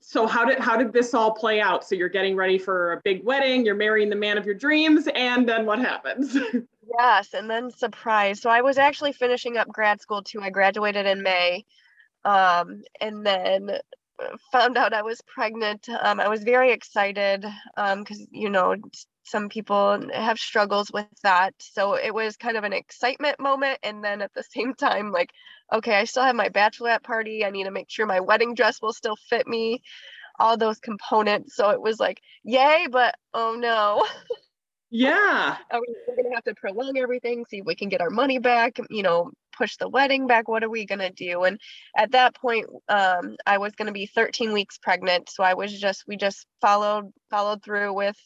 so 0.00 0.26
how 0.26 0.44
did 0.44 0.58
how 0.58 0.76
did 0.76 0.92
this 0.92 1.14
all 1.14 1.32
play 1.32 1.60
out? 1.60 1.84
So 1.84 1.94
you're 1.94 2.08
getting 2.08 2.36
ready 2.36 2.58
for 2.58 2.94
a 2.94 3.00
big 3.04 3.24
wedding, 3.24 3.64
you're 3.64 3.74
marrying 3.74 4.08
the 4.08 4.16
man 4.16 4.38
of 4.38 4.46
your 4.46 4.54
dreams, 4.54 5.08
and 5.14 5.48
then 5.48 5.66
what 5.66 5.78
happens? 5.78 6.36
yes, 6.98 7.34
and 7.34 7.50
then 7.50 7.70
surprise. 7.70 8.40
So 8.40 8.50
I 8.50 8.62
was 8.62 8.78
actually 8.78 9.12
finishing 9.12 9.56
up 9.56 9.68
grad 9.68 10.00
school 10.00 10.22
too. 10.22 10.40
I 10.40 10.50
graduated 10.50 11.06
in 11.06 11.22
May. 11.22 11.64
Um, 12.24 12.82
and 13.00 13.26
then 13.26 13.70
uh, 13.70 14.36
found 14.52 14.78
out 14.78 14.94
I 14.94 15.02
was 15.02 15.20
pregnant. 15.22 15.88
Um, 15.88 16.20
I 16.20 16.28
was 16.28 16.44
very 16.44 16.72
excited 16.72 17.42
because 17.76 18.20
um, 18.20 18.26
you 18.32 18.50
know 18.50 18.76
some 19.24 19.48
people 19.48 20.00
have 20.14 20.38
struggles 20.38 20.90
with 20.92 21.06
that. 21.22 21.54
So 21.60 21.94
it 21.94 22.14
was 22.14 22.36
kind 22.36 22.56
of 22.56 22.64
an 22.64 22.72
excitement 22.74 23.40
moment. 23.40 23.78
And 23.82 24.04
then 24.04 24.22
at 24.22 24.32
the 24.34 24.44
same 24.50 24.74
time, 24.74 25.12
like, 25.12 25.30
okay, 25.72 25.96
I 25.96 26.04
still 26.04 26.24
have 26.24 26.36
my 26.36 26.48
bachelorette 26.50 27.02
party. 27.04 27.44
I 27.44 27.50
need 27.50 27.64
to 27.64 27.70
make 27.72 27.90
sure 27.90 28.06
my 28.06 28.20
wedding 28.20 28.54
dress 28.54 28.82
will 28.82 28.92
still 28.94 29.16
fit 29.16 29.46
me, 29.48 29.82
all 30.40 30.56
those 30.56 30.80
components. 30.80 31.56
So 31.56 31.70
it 31.70 31.82
was 31.82 32.00
like, 32.00 32.20
yay, 32.44 32.88
but 32.90 33.16
oh 33.34 33.56
no. 33.58 34.06
Yeah. 34.90 35.56
Are 35.70 35.80
we, 35.80 35.94
we're 36.06 36.16
going 36.16 36.30
to 36.30 36.34
have 36.34 36.44
to 36.44 36.54
prolong 36.54 36.96
everything, 36.96 37.44
see 37.46 37.58
if 37.58 37.66
we 37.66 37.74
can 37.74 37.88
get 37.88 38.00
our 38.00 38.10
money 38.10 38.38
back, 38.38 38.78
you 38.88 39.02
know, 39.02 39.30
push 39.56 39.76
the 39.76 39.88
wedding 39.88 40.26
back. 40.26 40.48
What 40.48 40.64
are 40.64 40.70
we 40.70 40.86
going 40.86 41.00
to 41.00 41.10
do? 41.10 41.44
And 41.44 41.60
at 41.96 42.12
that 42.12 42.34
point, 42.34 42.66
um, 42.88 43.36
I 43.46 43.58
was 43.58 43.74
going 43.74 43.86
to 43.86 43.92
be 43.92 44.06
13 44.06 44.52
weeks 44.52 44.78
pregnant. 44.78 45.28
So 45.28 45.42
I 45.42 45.54
was 45.54 45.78
just, 45.78 46.04
we 46.06 46.16
just 46.16 46.46
followed, 46.60 47.12
followed 47.28 47.62
through 47.62 47.92
with 47.92 48.16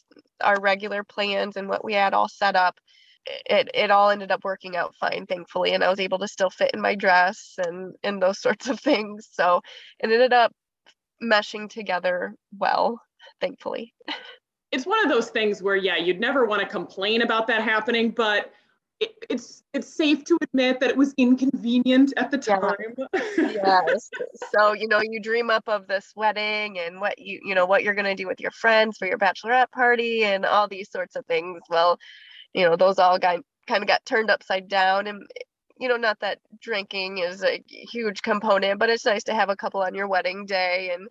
our 0.41 0.59
regular 0.59 1.03
plans 1.03 1.57
and 1.57 1.67
what 1.67 1.83
we 1.83 1.93
had 1.93 2.13
all 2.13 2.29
set 2.29 2.55
up. 2.55 2.79
It, 3.25 3.69
it 3.73 3.91
all 3.91 4.09
ended 4.09 4.31
up 4.31 4.43
working 4.43 4.75
out 4.77 4.95
fine, 4.95 5.25
thankfully. 5.25 5.73
And 5.73 5.83
I 5.83 5.89
was 5.89 5.99
able 5.99 6.19
to 6.19 6.27
still 6.27 6.49
fit 6.49 6.71
in 6.73 6.81
my 6.81 6.95
dress 6.95 7.55
and, 7.57 7.93
and 8.03 8.21
those 8.21 8.39
sorts 8.41 8.69
of 8.69 8.79
things. 8.79 9.27
So 9.31 9.61
it 9.99 10.09
ended 10.09 10.31
up 10.31 10.53
meshing 11.21 11.69
together 11.69 12.35
well, 12.57 13.01
thankfully. 13.41 13.93
it's 14.73 14.85
one 14.85 15.01
of 15.03 15.09
those 15.09 15.29
things 15.29 15.61
where 15.61 15.75
yeah 15.75 15.97
you'd 15.97 16.19
never 16.19 16.45
want 16.45 16.61
to 16.61 16.67
complain 16.67 17.21
about 17.21 17.47
that 17.47 17.63
happening 17.63 18.09
but 18.09 18.51
it, 18.99 19.11
it's 19.29 19.63
it's 19.73 19.93
safe 19.93 20.23
to 20.25 20.37
admit 20.41 20.79
that 20.79 20.89
it 20.89 20.97
was 20.97 21.13
inconvenient 21.17 22.13
at 22.15 22.31
the 22.31 22.37
time. 22.37 22.61
Yeah. 23.37 23.81
yes. 23.87 24.09
So 24.51 24.73
you 24.73 24.87
know 24.87 25.01
you 25.01 25.19
dream 25.19 25.49
up 25.49 25.67
of 25.67 25.87
this 25.87 26.13
wedding 26.15 26.79
and 26.79 27.01
what 27.01 27.17
you 27.17 27.39
you 27.43 27.55
know 27.55 27.65
what 27.65 27.83
you're 27.83 27.95
going 27.95 28.05
to 28.05 28.15
do 28.15 28.27
with 28.27 28.39
your 28.39 28.51
friends 28.51 28.97
for 28.97 29.07
your 29.07 29.17
bachelorette 29.17 29.71
party 29.71 30.23
and 30.23 30.45
all 30.45 30.67
these 30.67 30.91
sorts 30.91 31.15
of 31.15 31.25
things. 31.25 31.61
Well 31.69 31.97
you 32.53 32.65
know 32.65 32.75
those 32.75 32.99
all 32.99 33.19
got 33.19 33.39
kind 33.67 33.81
of 33.81 33.87
got 33.87 34.05
turned 34.05 34.29
upside 34.29 34.67
down 34.67 35.07
and 35.07 35.23
you 35.79 35.89
know 35.89 35.97
not 35.97 36.19
that 36.19 36.39
drinking 36.61 37.17
is 37.17 37.43
a 37.43 37.63
huge 37.67 38.21
component 38.21 38.79
but 38.79 38.89
it's 38.89 39.05
nice 39.05 39.23
to 39.23 39.33
have 39.33 39.49
a 39.49 39.55
couple 39.55 39.81
on 39.81 39.95
your 39.95 40.07
wedding 40.07 40.45
day 40.45 40.91
and 40.93 41.07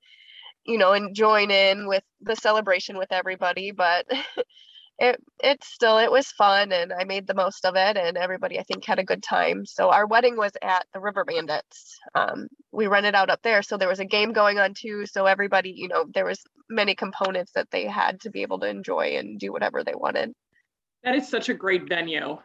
you 0.65 0.79
know, 0.79 0.93
and 0.93 1.15
join 1.15 1.51
in 1.51 1.87
with 1.87 2.05
the 2.21 2.37
celebration 2.37 2.97
with 2.99 3.13
everybody. 3.13 3.73
But 3.73 4.07
it 4.99 5.21
it 5.43 5.65
still 5.65 5.99
it 5.99 6.11
was 6.11 6.29
fun 6.29 6.71
and 6.71 6.93
I 6.93 7.05
made 7.05 7.27
the 7.27 7.35
most 7.35 7.65
of 7.65 7.75
it 7.77 7.97
and 7.97 8.17
everybody 8.17 8.59
I 8.59 8.63
think 8.63 8.85
had 8.85 8.99
a 8.99 9.05
good 9.05 9.23
time. 9.23 9.65
So 9.67 9.91
our 9.91 10.07
wedding 10.07 10.37
was 10.37 10.53
at 10.63 10.87
the 10.93 11.01
River 11.01 11.25
Bandits. 11.25 11.99
Um, 12.15 12.49
we 12.71 12.87
rented 12.87 13.15
out 13.15 13.31
up 13.31 13.41
there. 13.43 13.63
So 13.63 13.77
there 13.77 13.89
was 13.89 14.01
a 14.01 14.05
game 14.05 14.33
going 14.33 14.59
on 14.59 14.75
too. 14.75 15.07
So 15.07 15.27
everybody, 15.27 15.73
you 15.75 15.89
know, 15.89 16.05
there 16.13 16.25
was 16.27 16.43
many 16.69 16.95
components 16.95 17.53
that 17.55 17.71
they 17.71 17.87
had 17.87 18.21
to 18.21 18.31
be 18.31 18.43
able 18.43 18.61
to 18.61 18.69
enjoy 18.69 19.17
and 19.17 19.39
do 19.39 19.53
whatever 19.53 19.83
they 19.83 19.95
wanted. 19.95 20.33
That 21.03 21.17
is 21.17 21.29
such 21.29 21.49
a 21.49 21.55
great 21.55 21.89
venue. 21.89 22.39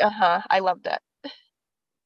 Uh-huh. 0.00 0.42
I 0.50 0.58
loved 0.58 0.86
it 0.86 1.00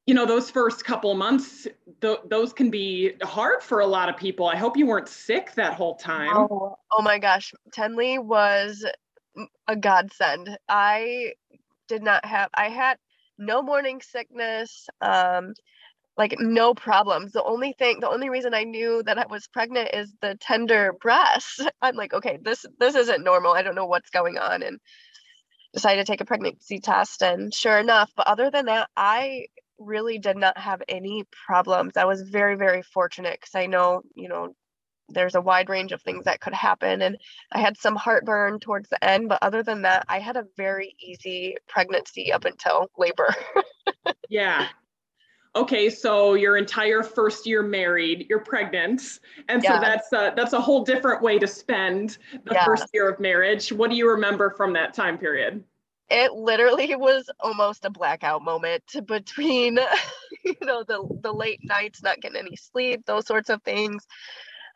you 0.05 0.13
know 0.13 0.25
those 0.25 0.49
first 0.49 0.83
couple 0.83 1.13
months 1.15 1.67
th- 2.01 2.19
those 2.27 2.51
can 2.53 2.69
be 2.69 3.13
hard 3.21 3.63
for 3.63 3.79
a 3.79 3.87
lot 3.87 4.09
of 4.09 4.17
people. 4.17 4.47
I 4.47 4.57
hope 4.57 4.77
you 4.77 4.85
weren't 4.85 5.07
sick 5.07 5.53
that 5.55 5.73
whole 5.73 5.95
time. 5.95 6.35
Oh, 6.35 6.77
oh 6.91 7.01
my 7.01 7.19
gosh. 7.19 7.53
Tenley 7.75 8.23
was 8.23 8.85
a 9.67 9.75
godsend. 9.75 10.57
I 10.67 11.33
did 11.89 12.01
not 12.01 12.23
have 12.23 12.49
i 12.55 12.69
had 12.69 12.97
no 13.37 13.61
morning 13.61 14.01
sickness 14.01 14.87
um 15.01 15.53
like 16.15 16.35
no 16.39 16.73
problems. 16.73 17.31
The 17.31 17.43
only 17.43 17.73
thing 17.79 17.99
the 17.99 18.09
only 18.09 18.29
reason 18.29 18.53
i 18.53 18.63
knew 18.63 19.03
that 19.03 19.17
i 19.17 19.25
was 19.27 19.47
pregnant 19.47 19.89
is 19.93 20.13
the 20.21 20.35
tender 20.39 20.93
breasts. 21.01 21.59
I'm 21.81 21.95
like 21.95 22.13
okay 22.13 22.39
this 22.41 22.65
this 22.79 22.95
isn't 22.95 23.23
normal. 23.23 23.53
I 23.53 23.63
don't 23.63 23.75
know 23.75 23.87
what's 23.87 24.09
going 24.09 24.37
on 24.37 24.63
and 24.63 24.79
decided 25.73 26.05
to 26.05 26.11
take 26.11 26.21
a 26.21 26.25
pregnancy 26.25 26.79
test 26.79 27.23
and 27.23 27.51
sure 27.53 27.79
enough 27.79 28.11
but 28.15 28.27
other 28.27 28.51
than 28.51 28.65
that 28.65 28.87
i 28.95 29.47
really 29.85 30.17
did 30.17 30.37
not 30.37 30.57
have 30.57 30.81
any 30.87 31.25
problems. 31.47 31.97
I 31.97 32.05
was 32.05 32.21
very, 32.21 32.55
very 32.55 32.81
fortunate 32.81 33.39
because 33.39 33.55
I 33.55 33.67
know, 33.67 34.01
you 34.15 34.29
know, 34.29 34.55
there's 35.09 35.35
a 35.35 35.41
wide 35.41 35.69
range 35.69 35.91
of 35.91 36.01
things 36.01 36.25
that 36.25 36.39
could 36.39 36.53
happen. 36.53 37.01
And 37.01 37.17
I 37.51 37.59
had 37.59 37.77
some 37.77 37.95
heartburn 37.95 38.59
towards 38.59 38.89
the 38.89 39.03
end, 39.03 39.29
but 39.29 39.39
other 39.41 39.63
than 39.63 39.83
that, 39.83 40.05
I 40.07 40.19
had 40.19 40.37
a 40.37 40.45
very 40.57 40.95
easy 40.99 41.57
pregnancy 41.67 42.31
up 42.31 42.45
until 42.45 42.89
labor. 42.97 43.33
yeah. 44.29 44.67
Okay, 45.55 45.89
so 45.89 46.33
your 46.33 46.57
entire 46.57 47.03
first 47.03 47.45
year 47.45 47.61
married, 47.61 48.25
you're 48.27 48.39
pregnant, 48.39 49.19
and 49.49 49.61
so 49.61 49.79
that's 49.79 50.11
a, 50.11 50.33
that's 50.35 50.53
a 50.53 50.59
whole 50.59 50.83
different 50.83 51.21
way 51.21 51.37
to 51.37 51.45
spend 51.45 52.17
the 52.45 52.59
first 52.65 52.87
year 52.91 53.07
of 53.07 53.19
marriage. 53.19 53.71
What 53.71 53.91
do 53.91 53.95
you 53.95 54.09
remember 54.09 54.49
from 54.57 54.73
that 54.73 54.95
time 54.95 55.15
period? 55.15 55.63
It 56.13 56.33
literally 56.33 56.95
was 56.95 57.29
almost 57.39 57.85
a 57.85 57.89
blackout 57.89 58.43
moment 58.43 58.83
between 59.05 59.79
you 60.45 60.55
know 60.61 60.83
the 60.83 61.05
the 61.21 61.33
late 61.33 61.59
nights 61.63 62.03
not 62.03 62.21
getting 62.21 62.37
any 62.39 62.55
sleep 62.55 63.05
those 63.05 63.25
sorts 63.27 63.49
of 63.49 63.61
things. 63.63 64.05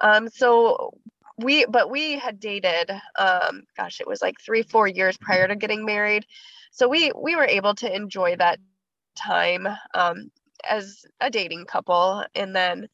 Um 0.01 0.29
so 0.29 0.93
we 1.37 1.65
but 1.65 1.89
we 1.91 2.17
had 2.17 2.39
dated 2.39 2.91
um 3.19 3.63
gosh 3.77 4.01
it 4.01 4.07
was 4.07 4.21
like 4.21 4.35
3 4.41 4.63
4 4.63 4.87
years 4.87 5.17
prior 5.17 5.47
to 5.47 5.55
getting 5.55 5.85
married. 5.85 6.25
So 6.71 6.87
we 6.89 7.11
we 7.15 7.35
were 7.35 7.45
able 7.45 7.75
to 7.75 7.95
enjoy 7.95 8.35
that 8.37 8.59
time 9.15 9.67
um 9.93 10.31
as 10.69 11.05
a 11.21 11.29
dating 11.29 11.65
couple. 11.65 12.25
And 12.35 12.55
then 12.55 12.87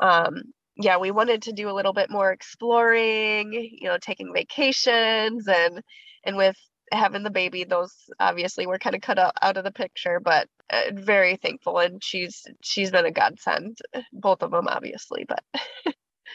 um 0.00 0.42
yeah 0.76 0.98
we 0.98 1.10
wanted 1.10 1.42
to 1.42 1.52
do 1.52 1.70
a 1.70 1.74
little 1.74 1.92
bit 1.92 2.10
more 2.10 2.32
exploring 2.32 3.52
you 3.54 3.88
know 3.88 3.98
taking 3.98 4.32
vacations 4.34 5.48
and 5.48 5.82
and 6.24 6.36
with 6.36 6.56
having 6.92 7.22
the 7.22 7.30
baby 7.30 7.64
those 7.64 7.94
obviously 8.18 8.66
were 8.66 8.78
kind 8.78 8.96
of 8.96 9.02
cut 9.02 9.18
out, 9.18 9.34
out 9.42 9.56
of 9.56 9.64
the 9.64 9.72
picture 9.72 10.20
but 10.20 10.48
uh, 10.70 10.82
very 10.92 11.36
thankful 11.36 11.78
and 11.78 12.02
she's 12.02 12.46
she's 12.62 12.90
been 12.90 13.06
a 13.06 13.10
godsend 13.10 13.78
both 14.12 14.42
of 14.42 14.50
them 14.50 14.68
obviously 14.68 15.24
but 15.28 15.44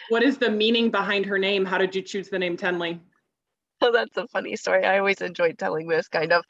what 0.10 0.24
is 0.24 0.38
the 0.38 0.50
meaning 0.50 0.92
behind 0.92 1.26
her 1.26 1.38
name? 1.38 1.66
How 1.66 1.78
did 1.78 1.96
you 1.96 2.02
choose 2.02 2.30
the 2.30 2.40
name 2.40 2.58
tenley? 2.58 3.00
Oh 3.82 3.92
that's 3.92 4.18
a 4.18 4.28
funny 4.28 4.56
story. 4.56 4.86
I 4.86 5.00
always 5.00 5.22
enjoyed 5.22 5.58
telling 5.58 5.88
this 5.88 6.08
kind 6.08 6.32
of 6.32 6.44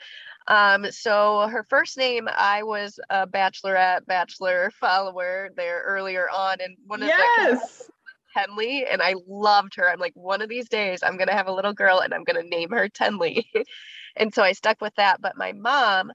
um, 0.47 0.91
so 0.91 1.47
her 1.47 1.63
first 1.63 1.97
name 1.97 2.29
i 2.37 2.61
was 2.61 2.99
a 3.09 3.25
bachelorette 3.25 4.05
bachelor 4.05 4.71
follower 4.79 5.49
there 5.55 5.81
earlier 5.87 6.27
on 6.29 6.57
and 6.61 6.77
one 6.85 7.01
of 7.01 7.07
yes. 7.07 7.89
Tenley 8.35 8.85
and 8.89 9.01
I 9.01 9.15
loved 9.27 9.75
her. 9.75 9.89
I'm 9.89 9.99
like, 9.99 10.13
one 10.15 10.41
of 10.41 10.49
these 10.49 10.69
days 10.69 11.03
I'm 11.03 11.17
going 11.17 11.27
to 11.27 11.33
have 11.33 11.47
a 11.47 11.53
little 11.53 11.73
girl 11.73 11.99
and 11.99 12.13
I'm 12.13 12.23
going 12.23 12.41
to 12.41 12.47
name 12.47 12.71
her 12.71 12.89
Tenley. 12.89 13.45
and 14.15 14.33
so 14.33 14.43
I 14.43 14.53
stuck 14.53 14.81
with 14.81 14.93
that. 14.95 15.21
But 15.21 15.37
my 15.37 15.53
mom, 15.53 16.11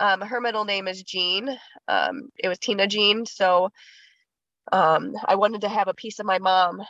um, 0.00 0.20
her 0.20 0.40
middle 0.40 0.64
name 0.64 0.88
is 0.88 1.02
Jean. 1.02 1.48
Um, 1.88 2.30
it 2.36 2.48
was 2.48 2.58
Tina 2.58 2.86
Jean. 2.86 3.26
So 3.26 3.70
um, 4.72 5.14
I 5.24 5.36
wanted 5.36 5.62
to 5.62 5.68
have 5.68 5.88
a 5.88 5.94
piece 5.94 6.18
of 6.18 6.26
my 6.26 6.38
mom 6.38 6.82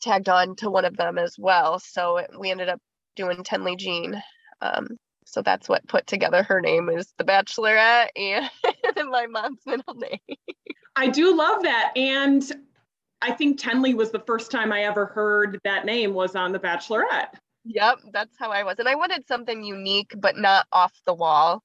tagged 0.00 0.28
on 0.28 0.56
to 0.56 0.70
one 0.70 0.84
of 0.84 0.96
them 0.96 1.18
as 1.18 1.36
well. 1.38 1.78
So 1.78 2.24
we 2.38 2.50
ended 2.50 2.68
up 2.68 2.80
doing 3.16 3.38
Tenley 3.38 3.76
Jean. 3.78 4.22
Um, 4.60 4.88
so 5.26 5.42
that's 5.42 5.68
what 5.68 5.86
put 5.88 6.06
together 6.06 6.42
her 6.42 6.60
name 6.60 6.88
is 6.90 7.12
the 7.16 7.24
Bachelorette 7.24 8.08
and 8.16 9.10
my 9.10 9.26
mom's 9.26 9.60
middle 9.66 9.94
name. 9.94 10.36
I 10.96 11.08
do 11.08 11.36
love 11.36 11.62
that. 11.62 11.92
And 11.96 12.44
I 13.24 13.32
think 13.32 13.58
Tenley 13.58 13.94
was 13.94 14.10
the 14.10 14.20
first 14.20 14.50
time 14.50 14.70
I 14.70 14.84
ever 14.84 15.06
heard 15.06 15.58
that 15.64 15.86
name 15.86 16.12
was 16.12 16.36
on 16.36 16.52
The 16.52 16.58
Bachelorette. 16.58 17.30
Yep, 17.64 18.00
that's 18.12 18.36
how 18.38 18.50
I 18.50 18.62
was. 18.64 18.78
And 18.78 18.86
I 18.86 18.94
wanted 18.94 19.26
something 19.26 19.64
unique 19.64 20.12
but 20.18 20.36
not 20.36 20.66
off 20.72 20.92
the 21.06 21.14
wall. 21.14 21.62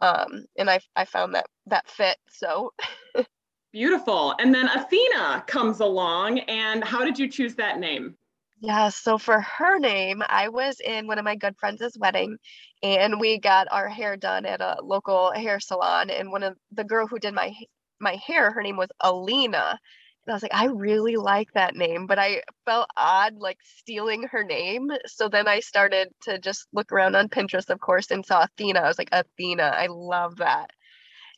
Um, 0.00 0.46
and 0.56 0.70
I 0.70 0.80
I 0.96 1.04
found 1.04 1.34
that 1.34 1.44
that 1.66 1.86
fit. 1.86 2.16
So 2.30 2.72
beautiful. 3.72 4.34
And 4.38 4.54
then 4.54 4.68
Athena 4.68 5.44
comes 5.46 5.80
along. 5.80 6.38
And 6.40 6.82
how 6.82 7.04
did 7.04 7.18
you 7.18 7.28
choose 7.28 7.54
that 7.56 7.78
name? 7.78 8.16
Yeah, 8.60 8.88
so 8.88 9.18
for 9.18 9.40
her 9.40 9.78
name, 9.78 10.22
I 10.26 10.48
was 10.48 10.80
in 10.80 11.06
one 11.06 11.18
of 11.18 11.24
my 11.24 11.36
good 11.36 11.58
friends' 11.58 11.98
wedding 11.98 12.38
and 12.82 13.20
we 13.20 13.38
got 13.38 13.66
our 13.70 13.88
hair 13.88 14.16
done 14.16 14.46
at 14.46 14.62
a 14.62 14.78
local 14.82 15.32
hair 15.32 15.60
salon 15.60 16.08
and 16.08 16.30
one 16.32 16.42
of 16.42 16.56
the 16.70 16.84
girl 16.84 17.06
who 17.06 17.18
did 17.18 17.34
my 17.34 17.52
my 18.00 18.16
hair, 18.26 18.50
her 18.50 18.62
name 18.62 18.76
was 18.76 18.88
Alina. 19.00 19.78
And 20.26 20.32
I 20.32 20.36
was 20.36 20.42
like, 20.42 20.54
I 20.54 20.66
really 20.66 21.16
like 21.16 21.52
that 21.54 21.74
name, 21.74 22.06
but 22.06 22.18
I 22.18 22.42
felt 22.64 22.88
odd 22.96 23.34
like 23.38 23.58
stealing 23.62 24.22
her 24.24 24.44
name. 24.44 24.90
So 25.06 25.28
then 25.28 25.48
I 25.48 25.60
started 25.60 26.08
to 26.22 26.38
just 26.38 26.66
look 26.72 26.92
around 26.92 27.16
on 27.16 27.28
Pinterest, 27.28 27.70
of 27.70 27.80
course, 27.80 28.10
and 28.10 28.24
saw 28.24 28.44
Athena. 28.44 28.80
I 28.80 28.88
was 28.88 28.98
like, 28.98 29.08
Athena, 29.10 29.64
I 29.64 29.88
love 29.88 30.36
that. 30.36 30.70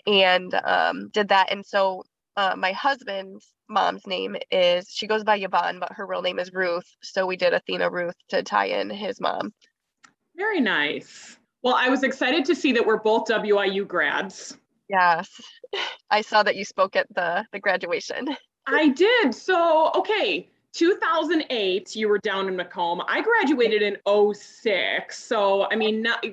And 0.06 0.52
um, 0.64 1.08
did 1.14 1.28
that. 1.28 1.50
And 1.50 1.64
so 1.64 2.04
uh, 2.36 2.56
my 2.58 2.72
husband's 2.72 3.48
mom's 3.70 4.06
name 4.06 4.36
is, 4.50 4.90
she 4.90 5.06
goes 5.06 5.24
by 5.24 5.36
Yvonne, 5.36 5.80
but 5.80 5.92
her 5.92 6.06
real 6.06 6.20
name 6.20 6.38
is 6.38 6.52
Ruth. 6.52 6.86
So 7.02 7.26
we 7.26 7.36
did 7.36 7.54
Athena 7.54 7.88
Ruth 7.90 8.16
to 8.28 8.42
tie 8.42 8.66
in 8.66 8.90
his 8.90 9.18
mom. 9.18 9.54
Very 10.36 10.60
nice. 10.60 11.38
Well, 11.62 11.74
I 11.74 11.88
was 11.88 12.02
excited 12.02 12.44
to 12.46 12.54
see 12.54 12.72
that 12.72 12.84
we're 12.84 13.00
both 13.00 13.28
WIU 13.28 13.88
grads. 13.88 14.58
Yes. 14.90 15.40
I 16.10 16.20
saw 16.20 16.42
that 16.42 16.56
you 16.56 16.66
spoke 16.66 16.96
at 16.96 17.06
the, 17.14 17.46
the 17.50 17.60
graduation. 17.60 18.28
I 18.66 18.88
did. 18.88 19.34
So, 19.34 19.90
okay, 19.94 20.48
2008, 20.72 21.94
you 21.94 22.08
were 22.08 22.18
down 22.18 22.48
in 22.48 22.56
Macomb. 22.56 23.02
I 23.06 23.22
graduated 23.22 23.82
in 23.82 23.96
06. 24.34 25.18
So, 25.18 25.68
I 25.70 25.76
mean, 25.76 26.02
not, 26.02 26.24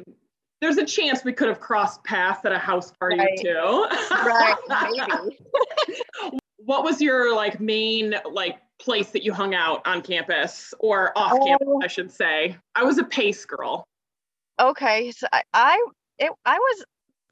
there's 0.61 0.77
a 0.77 0.85
chance 0.85 1.23
we 1.23 1.33
could 1.33 1.49
have 1.49 1.59
crossed 1.59 2.03
paths 2.03 2.45
at 2.45 2.51
a 2.51 2.57
house 2.57 2.91
party 2.91 3.17
right. 3.17 3.39
too. 3.39 3.87
right, 4.11 4.55
maybe. 5.19 6.39
what 6.57 6.83
was 6.83 7.01
your 7.01 7.35
like 7.35 7.59
main 7.59 8.15
like 8.31 8.59
place 8.79 9.11
that 9.11 9.23
you 9.23 9.33
hung 9.33 9.53
out 9.53 9.85
on 9.85 10.01
campus 10.01 10.73
or 10.79 11.15
off 11.17 11.33
oh. 11.33 11.45
campus, 11.45 11.67
I 11.83 11.87
should 11.87 12.11
say? 12.11 12.57
I 12.75 12.83
was 12.83 12.97
a 12.97 13.03
pace 13.03 13.45
girl. 13.45 13.85
Okay, 14.59 15.11
so 15.11 15.27
I 15.31 15.43
I, 15.53 15.87
it, 16.19 16.31
I 16.45 16.57
was 16.57 16.85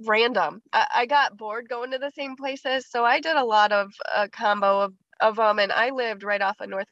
random. 0.06 0.62
I, 0.74 0.88
I, 0.96 1.06
got 1.06 1.38
bored 1.38 1.68
going 1.70 1.92
to 1.92 1.98
the 1.98 2.12
same 2.12 2.36
places, 2.36 2.88
so 2.90 3.04
I 3.04 3.20
did 3.20 3.36
a 3.36 3.44
lot 3.44 3.72
of 3.72 3.92
a 4.14 4.30
combo 4.30 4.82
of 4.82 4.94
of 5.22 5.36
them, 5.36 5.60
and 5.60 5.72
I 5.72 5.90
lived 5.90 6.24
right 6.24 6.42
off 6.42 6.62
of 6.62 6.70
North 6.70 6.88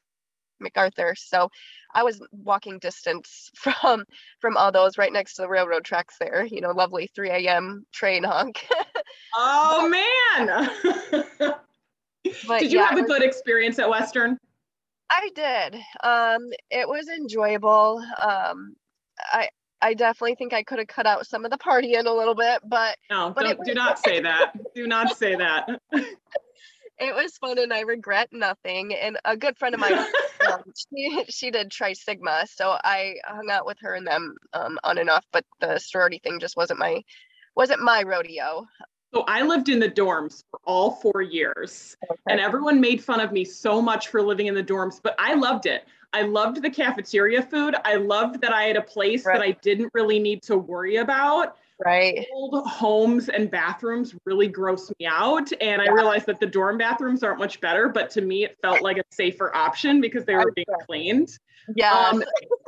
MacArthur, 0.60 1.16
so 1.16 1.50
I 1.94 2.04
was 2.04 2.22
walking 2.32 2.80
distance 2.80 3.50
from 3.56 4.04
from 4.40 4.58
all 4.58 4.72
those 4.72 4.98
right 4.98 5.14
next 5.14 5.36
to 5.36 5.44
the 5.44 5.50
railroad 5.50 5.86
tracks 5.86 6.16
there. 6.20 6.46
You 6.46 6.62
know, 6.62 6.72
lovely 6.72 7.10
3 7.16 7.30
a.m. 7.30 7.86
train 7.94 8.24
honk. 8.24 8.66
oh 9.36 9.88
man! 9.90 10.70
but, 12.48 12.60
did 12.60 12.72
you 12.72 12.80
yeah, 12.80 12.90
have 12.90 13.00
a 13.00 13.04
good 13.04 13.24
experience 13.24 13.80
at 13.80 13.90
Western? 13.90 14.38
I 15.10 15.30
did. 15.34 15.76
Um, 16.04 16.50
it 16.70 16.88
was 16.88 17.08
enjoyable. 17.08 18.04
Um, 18.22 18.76
I 19.32 19.48
I 19.82 19.94
definitely 19.94 20.36
think 20.36 20.54
I 20.54 20.64
could 20.64 20.80
have 20.80 20.88
cut 20.88 21.06
out 21.06 21.28
some 21.28 21.46
of 21.46 21.52
the 21.52 21.58
partying 21.58 22.06
a 22.06 22.12
little 22.12 22.36
bit, 22.36 22.62
but 22.66 22.98
no, 23.10 23.32
but 23.36 23.46
it, 23.46 23.58
do 23.64 23.74
not 23.74 24.00
say 24.00 24.20
that. 24.22 24.54
do 24.74 24.88
not 24.88 25.18
say 25.18 25.36
that. 25.36 25.70
it 25.92 27.16
was 27.16 27.38
fun, 27.38 27.60
and 27.60 27.72
I 27.72 27.82
regret 27.82 28.30
nothing. 28.32 28.96
And 28.96 29.18
a 29.24 29.38
good 29.38 29.58
friend 29.58 29.76
of 29.76 29.82
mine, 29.82 29.94
um, 30.52 30.64
she 30.76 31.26
she 31.30 31.52
did 31.52 31.72
Tri 31.72 31.94
Sigma, 31.94 32.46
so 32.52 32.78
I 32.84 33.16
hung 33.26 33.50
out 33.52 33.66
with 33.66 33.78
her 33.82 33.94
and 33.94 34.08
them 34.08 34.36
um, 34.54 34.80
on 34.84 34.98
and 34.98 35.10
off. 35.10 35.26
But 35.32 35.46
the 35.60 35.80
sorority 35.80 36.20
thing 36.20 36.40
just 36.40 36.58
wasn't 36.58 36.80
my 36.80 37.04
wasn't 37.56 37.82
my 37.82 38.04
rodeo. 38.04 38.68
So 39.14 39.24
I 39.28 39.42
lived 39.42 39.70
in 39.70 39.80
the 39.80 39.90
dorms 39.90 40.44
for 40.52 40.60
all 40.66 40.92
four 40.92 41.22
years, 41.22 41.96
okay. 42.12 42.20
and 42.30 42.40
everyone 42.40 42.82
made 42.82 43.04
fun 43.04 43.20
of 43.22 43.32
me 43.32 43.46
so 43.46 43.82
much 43.82 44.10
for 44.10 44.22
living 44.22 44.48
in 44.48 44.54
the 44.54 44.64
dorms, 44.64 45.00
but 45.02 45.16
I 45.18 45.34
loved 45.34 45.66
it. 45.66 45.86
I 46.14 46.24
loved 46.24 46.62
the 46.62 46.70
cafeteria 46.70 47.42
food. 47.42 47.76
I 47.86 47.96
loved 47.96 48.42
that 48.42 48.54
I 48.54 48.64
had 48.64 48.76
a 48.76 48.82
place 48.82 49.26
right. 49.26 49.38
that 49.38 49.44
I 49.44 49.52
didn't 49.62 49.92
really 49.94 50.20
need 50.20 50.42
to 50.44 50.58
worry 50.58 50.98
about. 50.98 51.58
Right. 51.84 52.26
Old 52.34 52.66
homes 52.68 53.30
and 53.30 53.52
bathrooms 53.52 54.16
really 54.26 54.48
gross 54.48 54.92
me 55.00 55.06
out. 55.06 55.52
And 55.62 55.82
yeah. 55.82 55.90
I 55.90 55.94
realized 55.94 56.26
that 56.26 56.40
the 56.40 56.48
dorm 56.48 56.78
bathrooms 56.78 57.24
aren't 57.24 57.40
much 57.40 57.62
better, 57.62 57.88
but 57.88 58.10
to 58.12 58.22
me, 58.22 58.46
it 58.46 58.58
felt 58.62 58.82
like 58.82 58.98
a 58.98 59.04
safer 59.12 59.56
option 59.56 60.02
because 60.02 60.26
they 60.26 60.36
were 60.36 60.52
being 60.56 60.66
cleaned. 60.86 61.38
Yeah. 61.76 61.94
Um, 61.94 62.24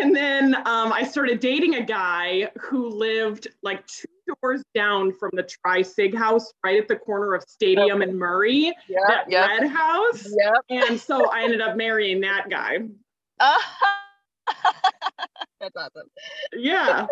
and 0.00 0.14
then 0.14 0.54
um, 0.54 0.92
I 0.92 1.04
started 1.04 1.40
dating 1.40 1.74
a 1.76 1.84
guy 1.84 2.50
who 2.60 2.88
lived 2.88 3.48
like 3.62 3.86
two 3.86 4.06
doors 4.40 4.62
down 4.74 5.12
from 5.12 5.30
the 5.34 5.42
Tri 5.42 5.82
Sig 5.82 6.14
house, 6.14 6.52
right 6.64 6.80
at 6.80 6.88
the 6.88 6.96
corner 6.96 7.34
of 7.34 7.44
Stadium 7.48 8.02
and 8.02 8.18
Murray, 8.18 8.72
yep, 8.88 9.02
that 9.08 9.30
yep. 9.30 9.48
red 9.48 9.68
house. 9.70 10.26
Yep. 10.26 10.64
And 10.70 11.00
so 11.00 11.30
I 11.30 11.44
ended 11.44 11.60
up 11.60 11.76
marrying 11.76 12.20
that 12.22 12.48
guy. 12.50 12.78
That's 15.60 15.76
awesome. 15.76 16.10
Yeah. 16.52 17.06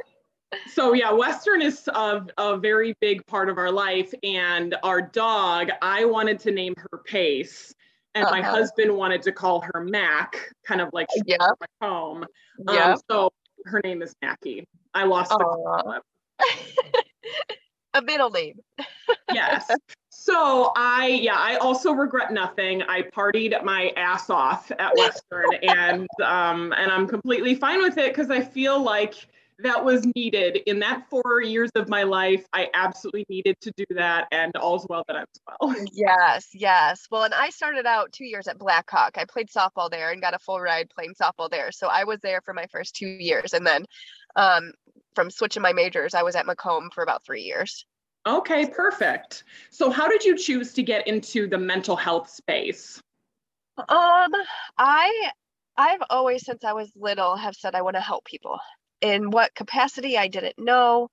So 0.72 0.92
yeah, 0.92 1.10
Western 1.12 1.62
is 1.62 1.88
a, 1.88 2.26
a 2.38 2.56
very 2.56 2.96
big 3.00 3.26
part 3.26 3.48
of 3.48 3.58
our 3.58 3.72
life, 3.72 4.14
and 4.22 4.76
our 4.82 5.02
dog. 5.02 5.70
I 5.82 6.04
wanted 6.04 6.38
to 6.40 6.52
name 6.52 6.74
her 6.76 6.98
Pace, 7.04 7.74
and 8.14 8.24
uh-huh. 8.24 8.34
my 8.34 8.42
husband 8.42 8.96
wanted 8.96 9.22
to 9.22 9.32
call 9.32 9.60
her 9.60 9.84
Mac, 9.84 10.36
kind 10.66 10.80
of 10.80 10.90
like 10.92 11.08
yeah, 11.26 11.36
home. 11.80 12.24
Yeah. 12.70 12.92
Um, 12.92 13.00
so 13.10 13.32
her 13.64 13.80
name 13.82 14.02
is 14.02 14.14
Mackie. 14.22 14.66
I 14.92 15.04
lost 15.04 15.30
the 15.30 16.00
a 17.94 18.02
middle 18.02 18.30
name. 18.30 18.60
yes. 19.32 19.70
So 20.16 20.72
I 20.74 21.08
yeah, 21.20 21.36
I 21.36 21.56
also 21.56 21.92
regret 21.92 22.32
nothing. 22.32 22.82
I 22.84 23.02
partied 23.02 23.62
my 23.62 23.92
ass 23.94 24.30
off 24.30 24.72
at 24.78 24.96
Western 24.96 25.52
and 25.62 26.08
um 26.24 26.72
and 26.78 26.90
I'm 26.90 27.06
completely 27.06 27.54
fine 27.54 27.82
with 27.82 27.98
it 27.98 28.14
because 28.14 28.30
I 28.30 28.40
feel 28.40 28.82
like 28.82 29.26
that 29.60 29.84
was 29.84 30.04
needed 30.16 30.58
in 30.66 30.78
that 30.80 31.08
four 31.08 31.40
years 31.42 31.70
of 31.74 31.88
my 31.88 32.02
life. 32.02 32.44
I 32.52 32.68
absolutely 32.74 33.26
needed 33.28 33.56
to 33.60 33.72
do 33.76 33.84
that, 33.90 34.26
and 34.32 34.54
all's 34.56 34.86
well 34.88 35.04
that 35.08 35.16
ends 35.16 35.40
well. 35.46 35.76
Yes, 35.92 36.48
yes. 36.52 37.06
Well, 37.10 37.24
and 37.24 37.34
I 37.34 37.50
started 37.50 37.86
out 37.86 38.12
two 38.12 38.24
years 38.24 38.48
at 38.48 38.58
Blackhawk. 38.58 39.16
I 39.16 39.24
played 39.24 39.48
softball 39.48 39.90
there 39.90 40.10
and 40.10 40.20
got 40.20 40.34
a 40.34 40.38
full 40.38 40.60
ride 40.60 40.90
playing 40.90 41.14
softball 41.20 41.48
there. 41.48 41.70
So 41.70 41.88
I 41.88 42.04
was 42.04 42.20
there 42.20 42.40
for 42.40 42.52
my 42.52 42.66
first 42.72 42.96
two 42.96 43.06
years, 43.06 43.52
and 43.54 43.66
then 43.66 43.84
um, 44.36 44.72
from 45.14 45.30
switching 45.30 45.62
my 45.62 45.72
majors, 45.72 46.14
I 46.14 46.22
was 46.22 46.34
at 46.34 46.46
Macomb 46.46 46.90
for 46.92 47.02
about 47.02 47.24
three 47.24 47.42
years. 47.42 47.86
Okay, 48.26 48.66
perfect. 48.66 49.44
So, 49.70 49.90
how 49.90 50.08
did 50.08 50.24
you 50.24 50.36
choose 50.36 50.72
to 50.74 50.82
get 50.82 51.06
into 51.06 51.46
the 51.46 51.58
mental 51.58 51.94
health 51.94 52.30
space? 52.30 53.00
Um, 53.76 54.32
I 54.78 55.30
I've 55.76 56.02
always 56.10 56.44
since 56.44 56.64
I 56.64 56.72
was 56.72 56.90
little 56.96 57.36
have 57.36 57.54
said 57.54 57.74
I 57.74 57.82
want 57.82 57.96
to 57.96 58.00
help 58.00 58.24
people 58.24 58.58
in 59.04 59.30
what 59.30 59.54
capacity 59.54 60.16
I 60.16 60.28
didn't 60.28 60.58
know. 60.58 61.10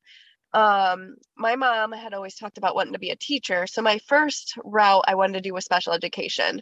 Um, 0.53 1.15
my 1.35 1.57
mom 1.57 1.91
had 1.91 2.13
always 2.13 2.35
talked 2.35 2.57
about 2.57 2.73
wanting 2.73 2.93
to 2.93 2.99
be 2.99 3.09
a 3.09 3.17
teacher. 3.17 3.67
So 3.67 3.81
my 3.81 3.99
first 4.07 4.53
route 4.63 5.03
I 5.07 5.15
wanted 5.15 5.33
to 5.33 5.41
do 5.41 5.53
was 5.53 5.65
special 5.65 5.91
education. 5.91 6.61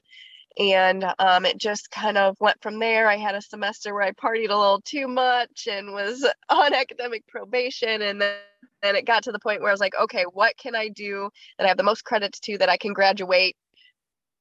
And 0.57 1.05
um, 1.19 1.45
it 1.45 1.59
just 1.59 1.91
kind 1.91 2.17
of 2.17 2.35
went 2.39 2.61
from 2.63 2.79
there. 2.79 3.07
I 3.07 3.17
had 3.17 3.35
a 3.35 3.43
semester 3.43 3.93
where 3.93 4.03
I 4.03 4.11
partied 4.11 4.49
a 4.49 4.57
little 4.57 4.81
too 4.83 5.07
much 5.07 5.67
and 5.69 5.93
was 5.93 6.27
on 6.49 6.73
academic 6.73 7.27
probation. 7.27 8.01
And 8.01 8.19
then, 8.19 8.35
then 8.81 8.95
it 8.95 9.05
got 9.05 9.23
to 9.23 9.31
the 9.31 9.39
point 9.39 9.61
where 9.61 9.69
I 9.69 9.73
was 9.73 9.79
like, 9.79 9.93
okay, 10.01 10.25
what 10.33 10.57
can 10.57 10.75
I 10.75 10.87
do 10.87 11.29
that 11.57 11.65
I 11.65 11.67
have 11.67 11.77
the 11.77 11.83
most 11.83 12.03
credits 12.03 12.39
to 12.41 12.57
that 12.57 12.69
I 12.69 12.77
can 12.77 12.93
graduate 12.93 13.55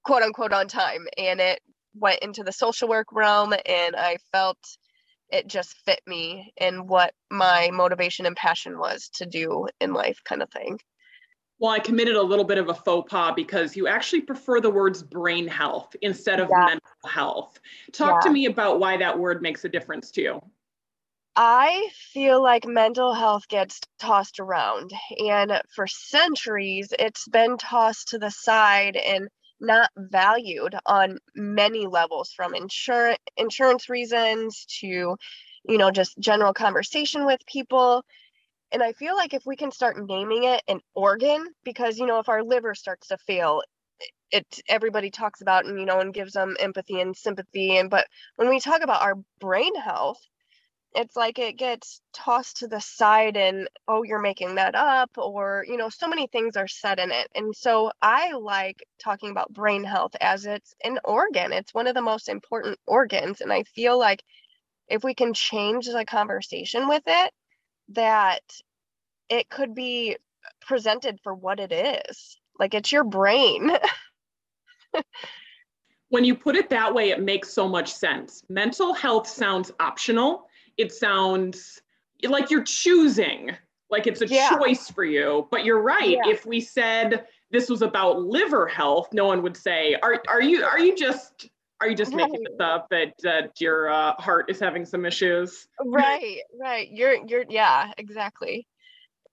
quote 0.05 0.23
unquote 0.23 0.55
on 0.55 0.69
time? 0.69 1.07
And 1.19 1.39
it 1.39 1.61
went 1.95 2.21
into 2.21 2.43
the 2.45 2.53
social 2.53 2.89
work 2.89 3.09
realm 3.13 3.53
and 3.67 3.95
I 3.95 4.17
felt 4.33 4.59
it 5.31 5.47
just 5.47 5.77
fit 5.85 6.01
me 6.07 6.53
and 6.59 6.89
what 6.89 7.13
my 7.31 7.71
motivation 7.73 8.27
and 8.27 8.37
passion 8.37 8.79
was 8.79 9.09
to 9.15 9.27
do 9.27 9.67
in 9.81 9.93
life 9.93 10.21
kind 10.25 10.43
of 10.43 10.51
thing 10.51 10.79
well 11.59 11.73
i 11.73 11.79
committed 11.79 12.17
a 12.17 12.23
little 12.23 12.45
bit 12.45 12.59
of 12.59 12.69
a 12.69 12.75
faux 12.75 13.11
pas 13.11 13.33
because 13.35 13.77
you 13.77 13.87
actually 13.87 14.21
prefer 14.21 14.61
the 14.61 14.71
words 14.71 15.03
brain 15.03 15.47
health 15.47 15.95
instead 16.03 16.41
of 16.41 16.49
yeah. 16.51 16.67
mental 16.67 17.09
health 17.09 17.59
talk 17.93 18.23
yeah. 18.23 18.29
to 18.29 18.33
me 18.33 18.47
about 18.47 18.81
why 18.81 18.97
that 18.97 19.19
word 19.19 19.43
makes 19.43 19.65
a 19.65 19.69
difference 19.69 20.11
to 20.11 20.23
you 20.23 20.43
I 21.41 21.91
feel 21.95 22.43
like 22.43 22.67
mental 22.67 23.15
health 23.15 23.47
gets 23.47 23.81
tossed 24.01 24.41
around, 24.41 24.91
and 25.25 25.63
for 25.73 25.87
centuries, 25.87 26.93
it's 26.99 27.29
been 27.29 27.57
tossed 27.59 28.09
to 28.09 28.19
the 28.19 28.33
side 28.33 28.97
and 28.97 29.29
not 29.61 29.91
valued 29.97 30.75
on 30.87 31.19
many 31.35 31.87
levels 31.87 32.33
from 32.33 32.55
insurance 32.55 33.19
insurance 33.37 33.89
reasons 33.89 34.67
to 34.81 34.87
you 34.87 35.79
know 35.79 35.91
just 35.91 36.19
general 36.19 36.55
conversation 36.55 37.27
with 37.27 37.41
people. 37.47 38.05
And 38.73 38.83
i 38.83 38.93
feel 38.93 39.17
like 39.17 39.35
if 39.35 39.45
we 39.47 39.57
can 39.57 39.71
start 39.73 39.97
naming 39.99 40.45
it 40.45 40.63
an 40.69 40.81
organ 40.95 41.47
because 41.65 41.99
you 41.99 42.07
know 42.07 42.19
if 42.19 42.29
our 42.29 42.43
liver 42.43 42.75
starts 42.75 43.09
to 43.09 43.19
fail 43.19 43.63
it 44.31 44.61
everybody 44.69 45.11
talks 45.11 45.41
about 45.41 45.65
and 45.67 45.79
you 45.79 45.87
know 45.87 46.01
and 46.01 46.15
gives 46.15 46.33
them 46.33 46.57
empathy 46.61 47.01
and 47.01 47.17
sympathy. 47.17 47.77
And 47.79 47.91
but 47.91 48.07
when 48.37 48.49
we 48.49 48.61
talk 48.61 48.83
about 48.83 49.03
our 49.03 49.15
brain 49.41 49.75
health 49.77 50.21
it's 50.95 51.17
like 51.17 51.39
it 51.39 51.57
gets 51.57 52.01
tossed 52.13 52.59
to 52.59 52.69
the 52.69 52.81
side 52.81 53.37
and 53.37 53.69
oh 53.89 54.03
you're 54.03 54.21
making 54.21 54.55
that 54.55 54.75
up 54.75 55.11
or 55.17 55.65
you 55.69 55.77
know 55.77 55.89
so 55.89 56.09
many 56.09 56.27
things 56.27 56.57
are 56.57 56.69
said 56.69 56.99
in 56.99 57.11
it 57.11 57.29
and 57.35 57.55
so 57.55 57.91
i 58.01 58.33
like 58.33 58.83
talking 58.99 59.31
about 59.31 59.53
brain 59.53 59.85
health 59.85 60.15
as 60.21 60.47
it's 60.47 60.75
an 60.85 60.99
organ 61.05 61.53
it's 61.53 61.75
one 61.75 61.87
of 61.87 61.95
the 61.95 62.03
most 62.03 62.29
important 62.29 62.79
organs 62.87 63.41
and 63.41 63.53
i 63.53 63.63
feel 63.65 63.99
like 63.99 64.23
if 64.89 65.05
we 65.05 65.15
can 65.15 65.35
change 65.35 65.87
the 65.87 66.05
conversation 66.05 66.89
with 66.89 67.03
it 67.07 67.33
that 67.91 68.43
it 69.29 69.49
could 69.51 69.75
be 69.75 70.17
presented 70.63 71.21
for 71.23 71.35
what 71.35 71.61
it 71.61 71.73
is 71.73 72.39
like 72.59 72.75
it's 72.75 72.91
your 72.91 73.05
brain 73.05 73.71
when 76.09 76.25
you 76.25 76.35
put 76.35 76.57
it 76.57 76.71
that 76.71 76.93
way, 76.93 77.11
it 77.11 77.21
makes 77.21 77.51
so 77.51 77.69
much 77.69 77.93
sense. 77.93 78.43
Mental 78.49 78.95
health 78.95 79.29
sounds 79.29 79.71
optional. 79.79 80.48
It 80.79 80.93
sounds 80.93 81.83
like 82.23 82.51
you're 82.51 82.65
choosing, 82.65 83.51
like 83.91 84.07
it's 84.07 84.23
a 84.23 84.27
yeah. 84.27 84.51
choice 84.51 84.91
for 84.91 85.05
you. 85.05 85.47
But 85.51 85.65
you're 85.65 85.83
right. 85.83 86.11
Yeah. 86.11 86.23
If 86.27 86.47
we 86.47 86.61
said 86.61 87.27
this 87.51 87.69
was 87.69 87.83
about 87.83 88.23
liver 88.23 88.67
health, 88.67 89.09
no 89.13 89.27
one 89.27 89.43
would 89.43 89.57
say, 89.57 89.97
"Are 90.03 90.23
are 90.29 90.43
you 90.43 90.65
are 90.65 90.79
you 90.79 90.97
just 90.97 91.49
are 91.81 91.89
you 91.89 91.97
just 91.97 92.13
right. 92.13 92.31
making 92.31 92.45
this 92.45 92.61
up 92.61 92.89
that 92.91 93.15
that 93.23 93.61
your 93.61 93.91
uh, 93.91 94.15
heart 94.15 94.51
is 94.51 94.61
having 94.61 94.85
some 94.85 95.05
issues?" 95.05 95.69
Right, 95.85 96.41
right. 96.59 96.89
You're 96.91 97.17
you're 97.27 97.45
yeah, 97.49 97.93
exactly. 97.99 98.67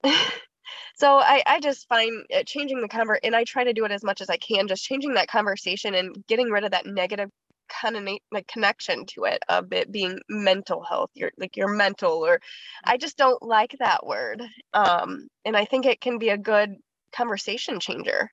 so 0.95 1.17
I, 1.17 1.43
I 1.45 1.60
just 1.60 1.88
find 1.88 2.25
uh, 2.36 2.43
changing 2.43 2.81
the 2.81 2.88
conver 2.88 3.17
and 3.23 3.36
I 3.36 3.43
try 3.43 3.63
to 3.63 3.73
do 3.73 3.86
it 3.86 3.91
as 3.91 4.03
much 4.03 4.21
as 4.21 4.29
I 4.29 4.38
can, 4.38 4.67
just 4.67 4.84
changing 4.84 5.15
that 5.15 5.27
conversation 5.27 5.95
and 5.95 6.25
getting 6.27 6.49
rid 6.49 6.63
of 6.63 6.71
that 6.71 6.86
negative 6.86 7.29
kind 7.69 7.95
of 7.95 8.08
like 8.32 8.47
connection 8.47 9.06
to 9.06 9.25
it 9.25 9.39
of 9.49 9.71
it 9.73 9.91
being 9.91 10.19
mental 10.30 10.84
health 10.84 11.10
your 11.13 11.32
like 11.38 11.56
your 11.58 11.67
mental 11.67 12.25
or 12.25 12.39
i 12.84 12.97
just 12.97 13.17
don't 13.17 13.41
like 13.41 13.75
that 13.80 14.06
word 14.06 14.41
um 14.73 15.28
and 15.45 15.56
i 15.56 15.65
think 15.65 15.86
it 15.86 16.01
can 16.01 16.17
be 16.17 16.30
a 16.30 16.38
good 16.38 16.75
conversation 17.12 17.80
changer 17.80 18.30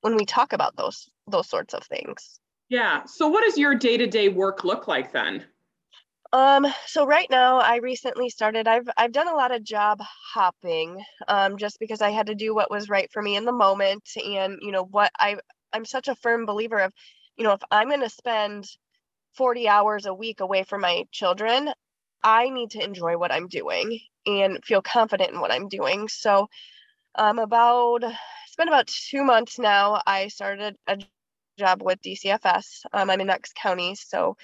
when 0.00 0.16
we 0.16 0.24
talk 0.24 0.52
about 0.52 0.76
those 0.76 1.08
those 1.28 1.48
sorts 1.48 1.74
of 1.74 1.82
things 1.84 2.40
yeah 2.68 3.04
so 3.04 3.28
what 3.28 3.44
does 3.44 3.58
your 3.58 3.74
day-to-day 3.74 4.28
work 4.28 4.64
look 4.64 4.88
like 4.88 5.12
then 5.12 5.44
um, 6.34 6.66
so 6.86 7.04
right 7.04 7.28
now 7.28 7.58
I 7.58 7.76
recently 7.76 8.30
started, 8.30 8.66
I've, 8.66 8.88
I've 8.96 9.12
done 9.12 9.28
a 9.28 9.34
lot 9.34 9.54
of 9.54 9.62
job 9.62 10.00
hopping, 10.32 11.04
um, 11.28 11.58
just 11.58 11.78
because 11.78 12.00
I 12.00 12.08
had 12.08 12.28
to 12.28 12.34
do 12.34 12.54
what 12.54 12.70
was 12.70 12.88
right 12.88 13.10
for 13.12 13.20
me 13.20 13.36
in 13.36 13.44
the 13.44 13.52
moment. 13.52 14.08
And, 14.16 14.58
you 14.62 14.72
know, 14.72 14.84
what 14.84 15.12
I, 15.20 15.36
I'm 15.74 15.84
such 15.84 16.08
a 16.08 16.14
firm 16.14 16.46
believer 16.46 16.78
of, 16.78 16.92
you 17.42 17.48
know, 17.48 17.54
if 17.54 17.62
I'm 17.72 17.88
going 17.88 18.02
to 18.02 18.08
spend 18.08 18.68
40 19.34 19.68
hours 19.68 20.06
a 20.06 20.14
week 20.14 20.38
away 20.38 20.62
from 20.62 20.82
my 20.82 21.08
children, 21.10 21.70
I 22.22 22.50
need 22.50 22.70
to 22.70 22.84
enjoy 22.84 23.18
what 23.18 23.32
I'm 23.32 23.48
doing 23.48 23.98
and 24.24 24.64
feel 24.64 24.80
confident 24.80 25.32
in 25.32 25.40
what 25.40 25.50
I'm 25.50 25.66
doing. 25.66 26.06
So, 26.06 26.48
um, 27.16 27.40
about, 27.40 28.04
it's 28.04 28.54
been 28.56 28.68
about 28.68 28.86
two 28.86 29.24
months 29.24 29.58
now. 29.58 30.00
I 30.06 30.28
started 30.28 30.76
a 30.86 30.98
job 31.58 31.82
with 31.82 32.00
DCFS. 32.00 32.84
Um, 32.92 33.10
I'm 33.10 33.20
in 33.20 33.26
Knox 33.26 33.52
County. 33.60 33.96
So, 33.96 34.36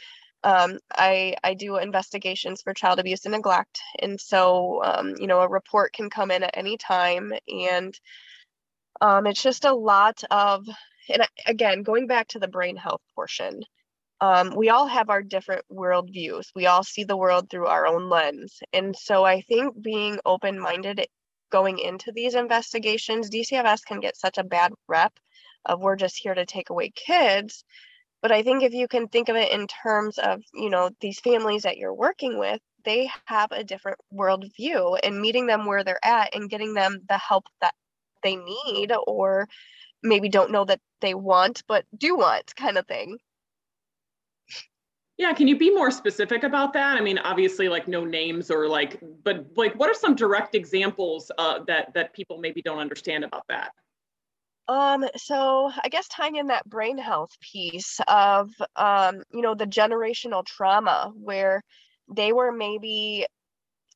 um, 0.42 0.80
I 0.92 1.36
I 1.44 1.54
do 1.54 1.76
investigations 1.76 2.62
for 2.62 2.74
child 2.74 2.98
abuse 2.98 3.24
and 3.26 3.32
neglect, 3.32 3.80
and 4.00 4.20
so 4.20 4.82
um, 4.84 5.14
you 5.20 5.28
know 5.28 5.40
a 5.40 5.48
report 5.48 5.92
can 5.92 6.10
come 6.10 6.32
in 6.32 6.42
at 6.42 6.56
any 6.56 6.76
time, 6.76 7.32
and 7.48 7.94
um, 9.00 9.26
it's 9.28 9.42
just 9.42 9.64
a 9.64 9.74
lot 9.74 10.24
of 10.32 10.66
and 11.08 11.26
again 11.46 11.82
going 11.82 12.06
back 12.06 12.28
to 12.28 12.38
the 12.38 12.48
brain 12.48 12.76
health 12.76 13.02
portion. 13.14 13.62
Um, 14.20 14.54
we 14.56 14.68
all 14.68 14.88
have 14.88 15.10
our 15.10 15.22
different 15.22 15.64
world 15.68 16.10
views. 16.12 16.50
We 16.54 16.66
all 16.66 16.82
see 16.82 17.04
the 17.04 17.16
world 17.16 17.48
through 17.48 17.66
our 17.66 17.86
own 17.86 18.08
lens. 18.08 18.58
And 18.72 18.96
so 18.96 19.24
I 19.24 19.42
think 19.42 19.80
being 19.80 20.18
open 20.26 20.58
minded 20.58 21.06
going 21.52 21.78
into 21.78 22.10
these 22.10 22.34
investigations, 22.34 23.30
DCFS 23.30 23.84
can 23.84 24.00
get 24.00 24.16
such 24.16 24.36
a 24.36 24.42
bad 24.42 24.72
rep 24.88 25.12
of 25.64 25.80
we're 25.80 25.96
just 25.96 26.18
here 26.18 26.34
to 26.34 26.46
take 26.46 26.70
away 26.70 26.90
kids 26.90 27.64
but 28.22 28.32
i 28.32 28.42
think 28.42 28.62
if 28.62 28.72
you 28.72 28.88
can 28.88 29.08
think 29.08 29.28
of 29.28 29.36
it 29.36 29.52
in 29.52 29.66
terms 29.66 30.18
of 30.18 30.42
you 30.54 30.70
know 30.70 30.90
these 31.00 31.20
families 31.20 31.62
that 31.62 31.76
you're 31.76 31.94
working 31.94 32.38
with 32.38 32.60
they 32.84 33.10
have 33.26 33.50
a 33.52 33.64
different 33.64 33.98
worldview 34.12 34.98
and 35.02 35.20
meeting 35.20 35.46
them 35.46 35.66
where 35.66 35.84
they're 35.84 36.04
at 36.04 36.34
and 36.34 36.50
getting 36.50 36.74
them 36.74 37.00
the 37.08 37.18
help 37.18 37.44
that 37.60 37.74
they 38.22 38.36
need 38.36 38.92
or 39.06 39.46
maybe 40.02 40.28
don't 40.28 40.50
know 40.50 40.64
that 40.64 40.80
they 41.00 41.14
want 41.14 41.62
but 41.66 41.84
do 41.96 42.16
want 42.16 42.54
kind 42.56 42.78
of 42.78 42.86
thing 42.86 43.18
yeah 45.16 45.32
can 45.32 45.48
you 45.48 45.58
be 45.58 45.74
more 45.74 45.90
specific 45.90 46.42
about 46.42 46.72
that 46.72 46.96
i 46.96 47.00
mean 47.00 47.18
obviously 47.18 47.68
like 47.68 47.88
no 47.88 48.04
names 48.04 48.50
or 48.50 48.68
like 48.68 49.00
but 49.24 49.46
like 49.56 49.74
what 49.74 49.90
are 49.90 49.94
some 49.94 50.14
direct 50.14 50.54
examples 50.54 51.30
uh, 51.38 51.60
that 51.66 51.92
that 51.94 52.12
people 52.14 52.38
maybe 52.38 52.62
don't 52.62 52.78
understand 52.78 53.24
about 53.24 53.44
that 53.48 53.72
um, 54.68 55.06
so 55.16 55.72
I 55.82 55.88
guess 55.88 56.06
tying 56.08 56.36
in 56.36 56.48
that 56.48 56.68
brain 56.68 56.98
health 56.98 57.30
piece 57.40 58.00
of 58.06 58.50
um, 58.76 59.22
you 59.32 59.40
know, 59.40 59.54
the 59.54 59.66
generational 59.66 60.44
trauma 60.44 61.12
where 61.16 61.62
they 62.14 62.32
were 62.32 62.52
maybe 62.52 63.26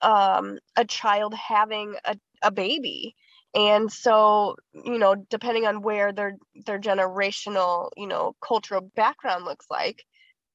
um 0.01 0.59
a 0.77 0.85
child 0.85 1.35
having 1.35 1.95
a, 2.05 2.17
a 2.43 2.51
baby. 2.51 3.15
And 3.55 3.93
so, 3.93 4.57
you 4.73 4.99
know, 4.99 5.15
depending 5.15 5.67
on 5.67 5.83
where 5.83 6.13
their 6.13 6.37
their 6.67 6.79
generational, 6.81 7.91
you 7.97 8.07
know, 8.07 8.35
cultural 8.41 8.81
background 8.97 9.45
looks 9.45 9.67
like, 9.71 10.05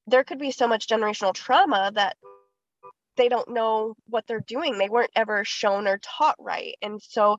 there 0.06 0.24
could 0.24 0.38
be 0.38 0.50
so 0.50 0.66
much 0.66 0.88
generational 0.88 1.34
trauma 1.34 1.92
that 1.94 2.16
they 3.16 3.28
don't 3.28 3.50
know 3.50 3.94
what 4.06 4.26
they're 4.26 4.40
doing. 4.40 4.78
They 4.78 4.88
weren't 4.88 5.10
ever 5.14 5.44
shown 5.44 5.86
or 5.86 5.98
taught 5.98 6.36
right. 6.38 6.76
And 6.82 7.00
so 7.02 7.36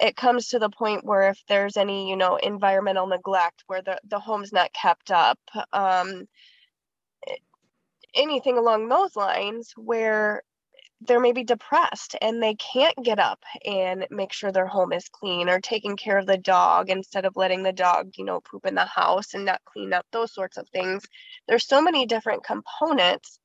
it 0.00 0.16
comes 0.16 0.48
to 0.48 0.58
the 0.58 0.70
point 0.70 1.04
where 1.04 1.30
if 1.30 1.42
there's 1.48 1.76
any 1.76 2.08
you 2.10 2.16
know 2.16 2.36
environmental 2.36 3.06
neglect 3.06 3.64
where 3.66 3.82
the, 3.82 3.98
the 4.08 4.18
home's 4.18 4.52
not 4.52 4.72
kept 4.72 5.10
up 5.10 5.38
um, 5.72 6.26
anything 8.14 8.58
along 8.58 8.88
those 8.88 9.14
lines 9.14 9.72
where 9.76 10.42
they're 11.06 11.20
maybe 11.20 11.44
depressed 11.44 12.16
and 12.20 12.42
they 12.42 12.54
can't 12.54 12.96
get 13.02 13.18
up 13.18 13.42
and 13.64 14.06
make 14.10 14.32
sure 14.32 14.52
their 14.52 14.66
home 14.66 14.92
is 14.92 15.08
clean 15.08 15.48
or 15.48 15.60
taking 15.60 15.96
care 15.96 16.18
of 16.18 16.26
the 16.26 16.38
dog 16.38 16.90
instead 16.90 17.24
of 17.24 17.36
letting 17.36 17.62
the 17.62 17.72
dog 17.72 18.10
you 18.16 18.24
know 18.24 18.40
poop 18.40 18.66
in 18.66 18.74
the 18.74 18.84
house 18.84 19.34
and 19.34 19.44
not 19.44 19.60
clean 19.64 19.92
up 19.92 20.06
those 20.12 20.32
sorts 20.32 20.56
of 20.56 20.68
things. 20.68 21.04
There's 21.48 21.66
so 21.66 21.82
many 21.82 22.06
different 22.06 22.44
components 22.44 23.38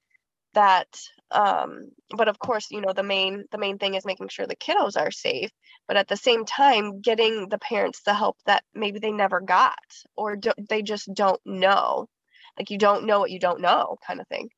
that 0.54 0.88
um, 1.32 1.90
but 2.16 2.28
of 2.28 2.40
course 2.40 2.68
you 2.72 2.82
know 2.82 2.94
the 2.94 3.04
main 3.04 3.46
the 3.52 3.58
main 3.58 3.78
thing 3.78 3.96
is 3.96 4.06
making 4.06 4.28
sure 4.28 4.46
the 4.46 4.56
kiddos 4.56 5.00
are 5.00 5.12
safe 5.12 5.50
but 5.88 5.98
at 5.98 6.08
the 6.08 6.18
same 6.18 6.46
time 6.46 7.02
getting 7.02 7.48
the 7.48 7.58
parents 7.58 8.02
the 8.02 8.14
help 8.14 8.38
that 8.46 8.64
maybe 8.74 9.00
they 9.00 9.12
never 9.12 9.40
got 9.40 9.78
or 10.16 10.36
do, 10.36 10.52
they 10.70 10.82
just 10.82 11.14
don't 11.14 11.42
know. 11.46 12.08
Like 12.58 12.70
you 12.70 12.78
don't 12.78 13.06
know 13.06 13.20
what 13.20 13.32
you 13.32 13.40
don't 13.40 13.62
know 13.62 13.98
kind 14.06 14.20
of 14.20 14.28
thing. 14.28 14.50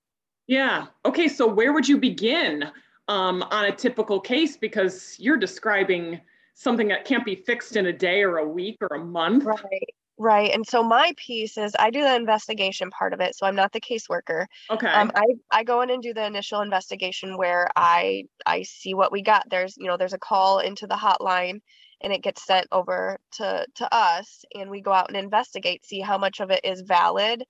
Yeah. 0.48 0.88
Okay 1.06 1.28
so 1.28 1.48
where 1.48 1.74
would 1.74 1.88
you 1.88 1.98
begin 1.98 2.72
um, 3.08 3.44
on 3.52 3.66
a 3.66 3.72
typical 3.72 4.20
case 4.20 4.58
because 4.58 5.16
you're 5.20 5.38
describing 5.38 6.20
something 6.56 6.88
that 6.88 7.06
can't 7.06 7.26
be 7.26 7.36
fixed 7.36 7.76
in 7.76 7.88
a 7.88 7.94
day 7.94 8.22
or 8.22 8.38
a 8.38 8.48
week 8.48 8.78
or 8.82 8.96
a 8.96 9.04
month 9.04 9.44
right 9.44 9.94
Right. 10.18 10.52
And 10.54 10.66
so 10.66 10.84
my 10.84 11.12
piece 11.18 11.58
is 11.58 11.76
I 11.80 11.90
do 11.90 12.02
the 12.02 12.16
investigation 12.16 12.92
part 12.92 13.14
of 13.14 13.20
it. 13.20 13.36
So 13.36 13.48
I'm 13.48 13.56
not 13.56 13.72
the 13.72 13.82
caseworker. 13.82 14.46
Okay. 14.70 14.88
Um, 14.88 15.12
I, 15.16 15.26
I 15.52 15.64
go 15.64 15.82
in 15.82 15.90
and 15.90 16.04
do 16.04 16.14
the 16.14 16.26
initial 16.26 16.62
investigation 16.62 17.36
where 17.36 17.68
I 17.76 18.26
I 18.46 18.62
see 18.62 18.94
what 18.94 19.12
we 19.12 19.24
got. 19.24 19.50
There's, 19.50 19.76
you 19.76 19.88
know, 19.88 19.98
there's 19.98 20.14
a 20.14 20.20
call 20.20 20.60
into 20.60 20.86
the 20.86 20.96
hotline 20.96 21.62
and 22.02 22.14
it 22.14 22.22
gets 22.22 22.46
sent 22.46 22.68
over 22.72 23.18
to 23.34 23.66
to 23.76 23.94
us 23.94 24.46
and 24.54 24.70
we 24.70 24.82
go 24.82 24.94
out 24.94 25.08
and 25.08 25.18
investigate, 25.18 25.86
see 25.86 26.00
how 26.00 26.20
much 26.20 26.42
of 26.42 26.52
it 26.52 26.62
is 26.64 26.82
valid. 26.82 27.44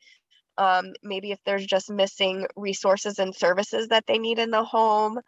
Um, 0.58 0.94
maybe 1.04 1.32
if 1.32 1.40
there's 1.46 1.66
just 1.66 1.90
missing 1.90 2.48
resources 2.56 3.20
and 3.20 3.36
services 3.36 3.90
that 3.90 4.06
they 4.08 4.20
need 4.20 4.40
in 4.40 4.52
the 4.52 4.64
home, 4.64 5.20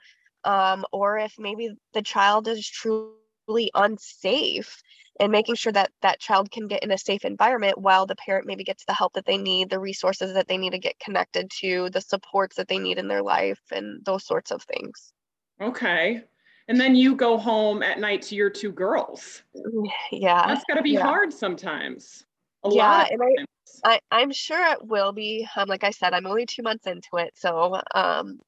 um, 0.45 0.85
or 0.91 1.17
if 1.17 1.33
maybe 1.37 1.75
the 1.93 2.01
child 2.01 2.47
is 2.47 2.67
truly 2.67 3.71
unsafe 3.73 4.81
and 5.19 5.31
making 5.31 5.55
sure 5.55 5.71
that 5.71 5.91
that 6.01 6.19
child 6.19 6.51
can 6.51 6.67
get 6.67 6.83
in 6.83 6.91
a 6.91 6.97
safe 6.97 7.25
environment 7.25 7.77
while 7.77 8.05
the 8.05 8.15
parent 8.15 8.45
maybe 8.45 8.63
gets 8.63 8.83
the 8.85 8.93
help 8.93 9.13
that 9.13 9.25
they 9.25 9.37
need 9.37 9.69
the 9.69 9.79
resources 9.79 10.33
that 10.33 10.47
they 10.47 10.57
need 10.57 10.71
to 10.71 10.79
get 10.79 10.99
connected 10.99 11.49
to 11.49 11.89
the 11.91 12.01
supports 12.01 12.55
that 12.57 12.67
they 12.67 12.77
need 12.77 12.97
in 12.97 13.07
their 13.07 13.23
life 13.23 13.61
and 13.71 14.03
those 14.05 14.25
sorts 14.25 14.51
of 14.51 14.61
things. 14.63 15.13
Okay. 15.61 16.23
And 16.67 16.79
then 16.79 16.95
you 16.95 17.15
go 17.15 17.37
home 17.37 17.83
at 17.83 17.99
night 17.99 18.21
to 18.23 18.35
your 18.35 18.49
two 18.49 18.71
girls. 18.71 19.43
Yeah. 20.11 20.45
That's 20.47 20.63
got 20.65 20.75
to 20.75 20.81
be 20.81 20.91
yeah. 20.91 21.03
hard 21.03 21.33
sometimes. 21.33 22.25
A 22.63 22.69
yeah 22.73 23.07
and 23.11 23.21
I, 23.21 23.35
I 23.83 23.99
i'm 24.11 24.31
sure 24.31 24.71
it 24.71 24.85
will 24.85 25.11
be 25.11 25.47
um, 25.55 25.67
like 25.67 25.83
i 25.83 25.91
said 25.91 26.13
i'm 26.13 26.25
only 26.25 26.45
two 26.45 26.63
months 26.63 26.87
into 26.87 27.17
it 27.17 27.33
so 27.35 27.79
um 27.93 28.39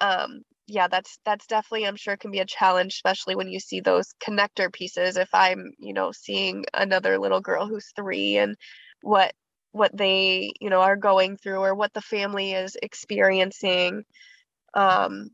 um 0.00 0.42
yeah 0.66 0.88
that's 0.88 1.18
that's 1.24 1.46
definitely 1.46 1.86
i'm 1.86 1.96
sure 1.96 2.16
can 2.16 2.30
be 2.30 2.38
a 2.40 2.46
challenge 2.46 2.94
especially 2.94 3.36
when 3.36 3.48
you 3.48 3.60
see 3.60 3.80
those 3.80 4.14
connector 4.26 4.72
pieces 4.72 5.16
if 5.16 5.28
i'm 5.34 5.72
you 5.78 5.92
know 5.92 6.10
seeing 6.12 6.64
another 6.74 7.18
little 7.18 7.40
girl 7.40 7.66
who's 7.66 7.92
three 7.96 8.36
and 8.38 8.56
what 9.02 9.32
what 9.72 9.94
they 9.96 10.52
you 10.60 10.70
know 10.70 10.80
are 10.80 10.96
going 10.96 11.36
through 11.36 11.58
or 11.58 11.74
what 11.74 11.92
the 11.92 12.00
family 12.00 12.52
is 12.52 12.76
experiencing 12.82 14.04
um 14.74 15.28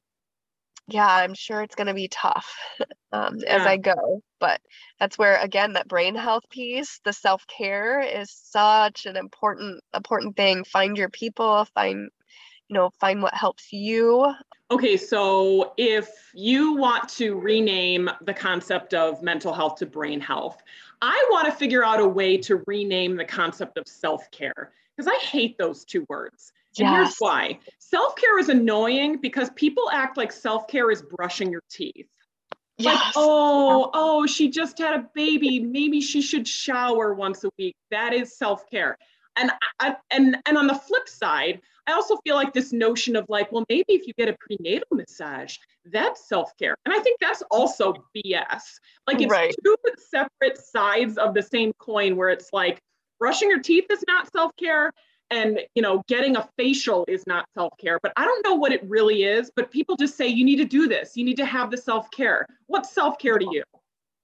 yeah, 0.88 1.06
I'm 1.08 1.34
sure 1.34 1.62
it's 1.62 1.74
going 1.76 1.86
to 1.86 1.94
be 1.94 2.08
tough 2.08 2.52
um, 3.12 3.38
Yeah. 3.48 3.56
as 3.56 3.66
I 3.66 3.76
go. 3.76 4.22
But 4.40 4.60
that's 4.98 5.18
where, 5.18 5.36
again, 5.40 5.74
that 5.74 5.88
brain 5.88 6.14
health 6.14 6.44
piece, 6.50 7.00
the 7.04 7.12
self 7.12 7.46
care 7.46 8.00
is 8.00 8.30
such 8.32 9.06
an 9.06 9.16
important, 9.16 9.82
important 9.94 10.36
thing. 10.36 10.64
Find 10.64 10.96
your 10.96 11.08
people, 11.10 11.64
find, 11.74 12.10
you 12.70 12.74
know, 12.74 12.90
find 13.00 13.20
what 13.20 13.34
helps 13.34 13.72
you. 13.72 14.32
Okay, 14.70 14.96
so 14.96 15.74
if 15.76 16.08
you 16.32 16.76
want 16.76 17.08
to 17.10 17.34
rename 17.34 18.08
the 18.22 18.32
concept 18.32 18.94
of 18.94 19.20
mental 19.22 19.52
health 19.52 19.76
to 19.76 19.86
brain 19.86 20.20
health, 20.20 20.62
I 21.02 21.26
want 21.32 21.46
to 21.46 21.52
figure 21.52 21.84
out 21.84 21.98
a 21.98 22.06
way 22.06 22.36
to 22.38 22.62
rename 22.68 23.16
the 23.16 23.24
concept 23.24 23.76
of 23.76 23.88
self 23.88 24.30
care 24.30 24.70
because 24.96 25.12
I 25.12 25.18
hate 25.24 25.58
those 25.58 25.84
two 25.84 26.06
words. 26.08 26.52
And 26.78 26.88
here's 26.88 27.16
why 27.18 27.58
self 27.78 28.14
care 28.14 28.38
is 28.38 28.48
annoying 28.48 29.20
because 29.20 29.50
people 29.56 29.90
act 29.92 30.16
like 30.16 30.30
self 30.30 30.68
care 30.68 30.92
is 30.92 31.02
brushing 31.02 31.50
your 31.50 31.64
teeth. 31.68 32.06
Yes. 32.78 32.94
Like, 32.94 33.12
oh, 33.16 33.90
oh, 33.92 34.26
she 34.26 34.48
just 34.48 34.78
had 34.78 34.94
a 34.94 35.08
baby. 35.12 35.58
Maybe 35.58 36.00
she 36.00 36.22
should 36.22 36.46
shower 36.46 37.12
once 37.14 37.42
a 37.42 37.50
week. 37.58 37.74
That 37.90 38.12
is 38.12 38.38
self 38.38 38.70
care. 38.70 38.96
And 39.36 39.50
I, 39.78 39.96
and 40.10 40.36
and 40.46 40.58
on 40.58 40.66
the 40.66 40.74
flip 40.74 41.08
side, 41.08 41.60
I 41.86 41.92
also 41.92 42.16
feel 42.24 42.34
like 42.34 42.52
this 42.52 42.72
notion 42.72 43.16
of 43.16 43.26
like, 43.28 43.50
well, 43.52 43.64
maybe 43.68 43.94
if 43.94 44.06
you 44.06 44.12
get 44.14 44.28
a 44.28 44.36
prenatal 44.40 44.88
massage, 44.92 45.56
that's 45.86 46.28
self 46.28 46.56
care. 46.58 46.76
And 46.84 46.94
I 46.94 46.98
think 46.98 47.18
that's 47.20 47.42
also 47.50 47.94
BS. 48.14 48.62
Like 49.06 49.20
it's 49.20 49.30
Right. 49.30 49.54
two 49.64 49.76
separate 50.10 50.58
sides 50.58 51.16
of 51.18 51.34
the 51.34 51.42
same 51.42 51.72
coin 51.78 52.16
where 52.16 52.30
it's 52.30 52.50
like 52.52 52.80
brushing 53.18 53.48
your 53.48 53.60
teeth 53.60 53.86
is 53.90 54.04
not 54.08 54.30
self 54.32 54.52
care 54.56 54.92
and 55.30 55.60
you 55.74 55.82
know 55.82 56.02
getting 56.08 56.36
a 56.36 56.48
facial 56.56 57.04
is 57.08 57.24
not 57.26 57.46
self-care 57.54 57.98
but 58.02 58.12
i 58.16 58.24
don't 58.24 58.44
know 58.44 58.54
what 58.54 58.72
it 58.72 58.82
really 58.84 59.22
is 59.22 59.50
but 59.54 59.70
people 59.70 59.96
just 59.96 60.16
say 60.16 60.26
you 60.26 60.44
need 60.44 60.56
to 60.56 60.64
do 60.64 60.88
this 60.88 61.16
you 61.16 61.24
need 61.24 61.36
to 61.36 61.44
have 61.44 61.70
the 61.70 61.76
self-care 61.76 62.46
what's 62.66 62.92
self-care 62.92 63.38
to 63.38 63.46
you 63.50 63.62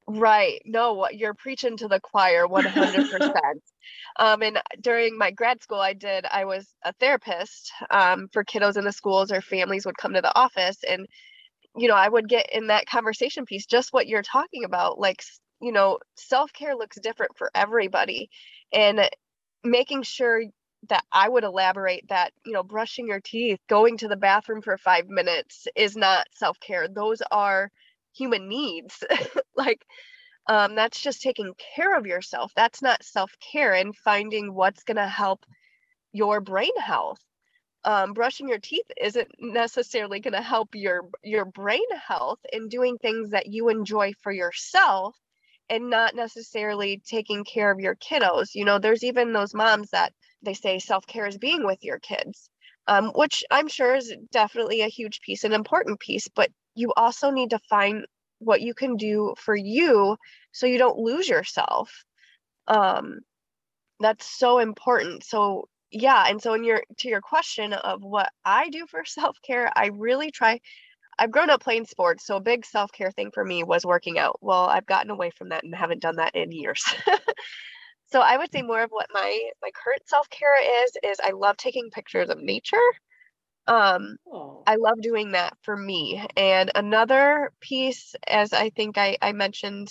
Right. 0.08 0.62
No, 0.64 1.08
you're 1.10 1.34
preaching 1.34 1.76
to 1.78 1.88
the 1.88 2.00
choir 2.00 2.46
100%. 2.46 3.62
um, 4.18 4.42
and 4.42 4.60
during 4.80 5.18
my 5.18 5.32
grad 5.32 5.62
school, 5.62 5.80
I 5.80 5.94
did, 5.94 6.24
I 6.30 6.44
was 6.44 6.72
a 6.84 6.92
therapist 6.94 7.72
um, 7.90 8.28
for 8.32 8.44
kiddos 8.44 8.76
in 8.76 8.84
the 8.84 8.92
schools 8.92 9.32
or 9.32 9.40
families 9.40 9.84
would 9.84 9.96
come 9.96 10.14
to 10.14 10.20
the 10.22 10.36
office. 10.38 10.78
And, 10.88 11.06
you 11.76 11.88
know, 11.88 11.96
I 11.96 12.08
would 12.08 12.28
get 12.28 12.52
in 12.52 12.68
that 12.68 12.86
conversation 12.86 13.46
piece, 13.46 13.66
just 13.66 13.92
what 13.92 14.08
you're 14.08 14.22
talking 14.22 14.64
about. 14.64 14.98
Like, 14.98 15.22
you 15.60 15.72
know, 15.72 15.98
self 16.16 16.52
care 16.52 16.76
looks 16.76 16.98
different 17.00 17.36
for 17.38 17.50
everybody. 17.54 18.30
And 18.72 19.08
making 19.64 20.02
sure 20.02 20.42
that 20.88 21.04
I 21.12 21.28
would 21.28 21.44
elaborate 21.44 22.08
that, 22.08 22.32
you 22.44 22.52
know, 22.52 22.62
brushing 22.62 23.08
your 23.08 23.20
teeth, 23.20 23.58
going 23.68 23.98
to 23.98 24.08
the 24.08 24.16
bathroom 24.16 24.62
for 24.62 24.78
five 24.78 25.08
minutes 25.08 25.66
is 25.76 25.96
not 25.96 26.26
self 26.34 26.60
care. 26.60 26.88
Those 26.88 27.22
are 27.30 27.70
human 28.16 28.48
needs. 28.48 29.02
like, 29.56 29.84
um, 30.48 30.74
that's 30.74 31.00
just 31.00 31.22
taking 31.22 31.52
care 31.76 31.96
of 31.96 32.06
yourself. 32.06 32.52
That's 32.56 32.82
not 32.82 33.04
self 33.04 33.32
care 33.52 33.74
and 33.74 33.96
finding 33.96 34.54
what's 34.54 34.84
going 34.84 34.96
to 34.96 35.08
help 35.08 35.44
your 36.12 36.40
brain 36.40 36.76
health. 36.78 37.20
Um, 37.84 38.14
brushing 38.14 38.48
your 38.48 38.58
teeth 38.58 38.86
isn't 39.00 39.28
necessarily 39.38 40.20
going 40.20 40.34
to 40.34 40.42
help 40.42 40.70
your 40.74 41.02
your 41.22 41.44
brain 41.44 41.86
health 42.08 42.40
in 42.52 42.68
doing 42.68 42.98
things 42.98 43.30
that 43.30 43.46
you 43.46 43.68
enjoy 43.68 44.12
for 44.22 44.32
yourself 44.32 45.16
and 45.68 45.90
not 45.90 46.14
necessarily 46.14 47.00
taking 47.06 47.44
care 47.44 47.70
of 47.70 47.80
your 47.80 47.96
kiddos. 47.96 48.54
You 48.54 48.64
know, 48.64 48.78
there's 48.78 49.04
even 49.04 49.32
those 49.32 49.54
moms 49.54 49.90
that 49.90 50.12
they 50.42 50.54
say 50.54 50.78
self 50.78 51.06
care 51.06 51.26
is 51.26 51.38
being 51.38 51.64
with 51.64 51.82
your 51.82 51.98
kids, 52.00 52.50
um, 52.88 53.10
which 53.14 53.44
I'm 53.50 53.68
sure 53.68 53.94
is 53.94 54.14
definitely 54.32 54.82
a 54.82 54.88
huge 54.88 55.20
piece, 55.20 55.44
an 55.44 55.52
important 55.52 56.00
piece, 56.00 56.28
but 56.34 56.50
you 56.76 56.92
also 56.96 57.30
need 57.30 57.50
to 57.50 57.58
find 57.70 58.06
what 58.38 58.60
you 58.60 58.74
can 58.74 58.96
do 58.96 59.34
for 59.38 59.56
you 59.56 60.16
so 60.52 60.66
you 60.66 60.78
don't 60.78 60.98
lose 60.98 61.28
yourself. 61.28 62.04
Um, 62.68 63.20
that's 63.98 64.26
so 64.26 64.58
important. 64.58 65.24
So 65.24 65.68
yeah, 65.90 66.26
and 66.28 66.40
so 66.40 66.54
in 66.54 66.64
your 66.64 66.82
to 66.98 67.08
your 67.08 67.22
question 67.22 67.72
of 67.72 68.02
what 68.02 68.30
I 68.44 68.68
do 68.70 68.86
for 68.88 69.04
self 69.06 69.38
care, 69.42 69.70
I 69.74 69.90
really 69.92 70.30
try. 70.30 70.60
I've 71.18 71.30
grown 71.30 71.48
up 71.48 71.62
playing 71.62 71.86
sports, 71.86 72.26
so 72.26 72.36
a 72.36 72.40
big 72.42 72.66
self 72.66 72.92
care 72.92 73.10
thing 73.10 73.30
for 73.32 73.42
me 73.42 73.64
was 73.64 73.86
working 73.86 74.18
out. 74.18 74.38
Well, 74.42 74.66
I've 74.66 74.86
gotten 74.86 75.10
away 75.10 75.30
from 75.30 75.48
that 75.48 75.64
and 75.64 75.74
haven't 75.74 76.02
done 76.02 76.16
that 76.16 76.34
in 76.34 76.52
years. 76.52 76.84
so 78.12 78.20
I 78.20 78.36
would 78.36 78.52
say 78.52 78.60
more 78.60 78.82
of 78.82 78.90
what 78.90 79.06
my 79.14 79.50
my 79.62 79.70
current 79.82 80.02
self 80.06 80.28
care 80.28 80.84
is 80.84 80.92
is 81.02 81.16
I 81.22 81.30
love 81.30 81.56
taking 81.56 81.90
pictures 81.90 82.28
of 82.28 82.38
nature. 82.38 82.76
Um, 83.66 84.16
oh. 84.32 84.62
I 84.66 84.76
love 84.76 85.00
doing 85.00 85.32
that 85.32 85.56
for 85.62 85.76
me. 85.76 86.24
And 86.36 86.70
another 86.74 87.52
piece, 87.60 88.14
as 88.26 88.52
I 88.52 88.70
think 88.70 88.98
I, 88.98 89.16
I 89.22 89.32
mentioned 89.32 89.88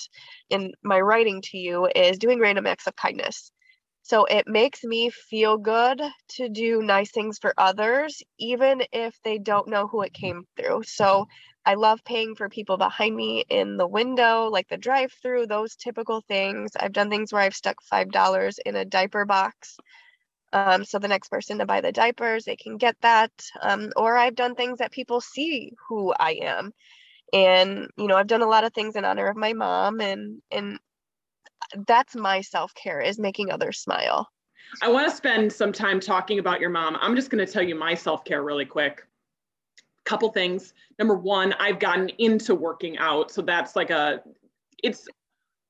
in 0.50 0.74
my 0.84 1.00
writing 1.00 1.42
to 1.44 1.58
you, 1.58 1.90
is 1.96 2.18
doing 2.18 2.40
random 2.40 2.68
acts 2.68 2.88
of 2.88 2.96
kindness. 2.96 3.52
So 4.04 4.26
it 4.26 4.48
makes 4.48 4.84
me 4.84 5.10
feel 5.10 5.58
good 5.58 6.02
to 6.38 6.50
do 6.50 6.82
nice 6.82 7.12
things 7.12 7.40
for 7.40 7.54
others, 7.58 8.22
even 8.38 8.84
if 8.92 9.20
they 9.24 9.40
don't 9.40 9.68
know 9.70 9.88
who 9.88 10.02
it 10.04 10.14
came 10.14 10.44
through. 10.56 10.84
So 10.84 11.28
I 11.66 11.74
love 11.76 12.04
paying 12.06 12.36
for 12.36 12.48
people 12.50 12.78
behind 12.78 13.16
me 13.16 13.44
in 13.50 13.78
the 13.78 13.88
window, 13.88 14.46
like 14.50 14.68
the 14.68 14.78
drive 14.78 15.12
through, 15.22 15.48
those 15.48 15.76
typical 15.76 16.22
things. 16.28 16.72
I've 16.80 16.94
done 16.94 17.10
things 17.10 17.34
where 17.34 17.42
I've 17.42 17.56
stuck 17.56 17.82
$5 17.82 18.60
in 18.66 18.76
a 18.76 18.86
diaper 18.86 19.26
box 19.26 19.78
um, 20.56 20.86
so 20.86 21.00
the 21.00 21.10
next 21.10 21.28
person 21.28 21.58
to 21.58 21.66
buy 21.66 21.82
the 21.82 21.92
diapers, 21.92 22.46
they 22.46 22.56
can 22.56 22.78
get 22.78 22.96
that. 23.02 23.32
Um, 23.62 23.92
or 23.98 24.16
I've 24.16 24.36
done 24.36 24.56
things 24.56 24.80
that 24.80 24.92
people 24.92 25.20
see 25.20 25.74
who 25.90 26.14
I 26.18 26.40
am. 26.44 26.72
And, 27.34 27.90
you 27.98 28.08
know, 28.08 28.16
I've 28.16 28.28
done 28.28 28.42
a 28.42 28.48
lot 28.48 28.64
of 28.64 28.74
things 28.74 28.96
in 28.96 29.04
honor 29.04 29.28
of 29.28 29.36
my 29.36 29.52
mom 29.52 30.00
and, 30.00 30.42
and 30.52 30.80
that's 31.86 32.16
my 32.16 32.40
self-care 32.40 33.02
is 33.02 33.20
making 33.20 33.52
others 33.52 33.80
smile. 33.80 34.30
I 34.82 34.88
want 34.88 35.10
to 35.10 35.16
spend 35.16 35.52
some 35.52 35.74
time 35.74 36.00
talking 36.00 36.40
about 36.40 36.62
your 36.62 36.70
mom. 36.70 36.98
I'm 37.02 37.18
just 37.18 37.30
going 37.30 37.46
to 37.46 37.52
tell 37.52 37.64
you 37.64 37.76
my 37.76 37.94
self 37.94 38.24
care 38.24 38.42
really 38.42 38.66
quick. 38.66 39.06
Couple 40.06 40.32
things. 40.32 40.74
Number 41.00 41.16
one, 41.16 41.54
I've 41.60 41.80
gotten 41.80 42.10
into 42.18 42.56
working 42.56 42.98
out. 42.98 43.30
So 43.30 43.42
that's 43.42 43.76
like 43.76 43.90
a, 43.90 44.22
it's, 44.84 45.06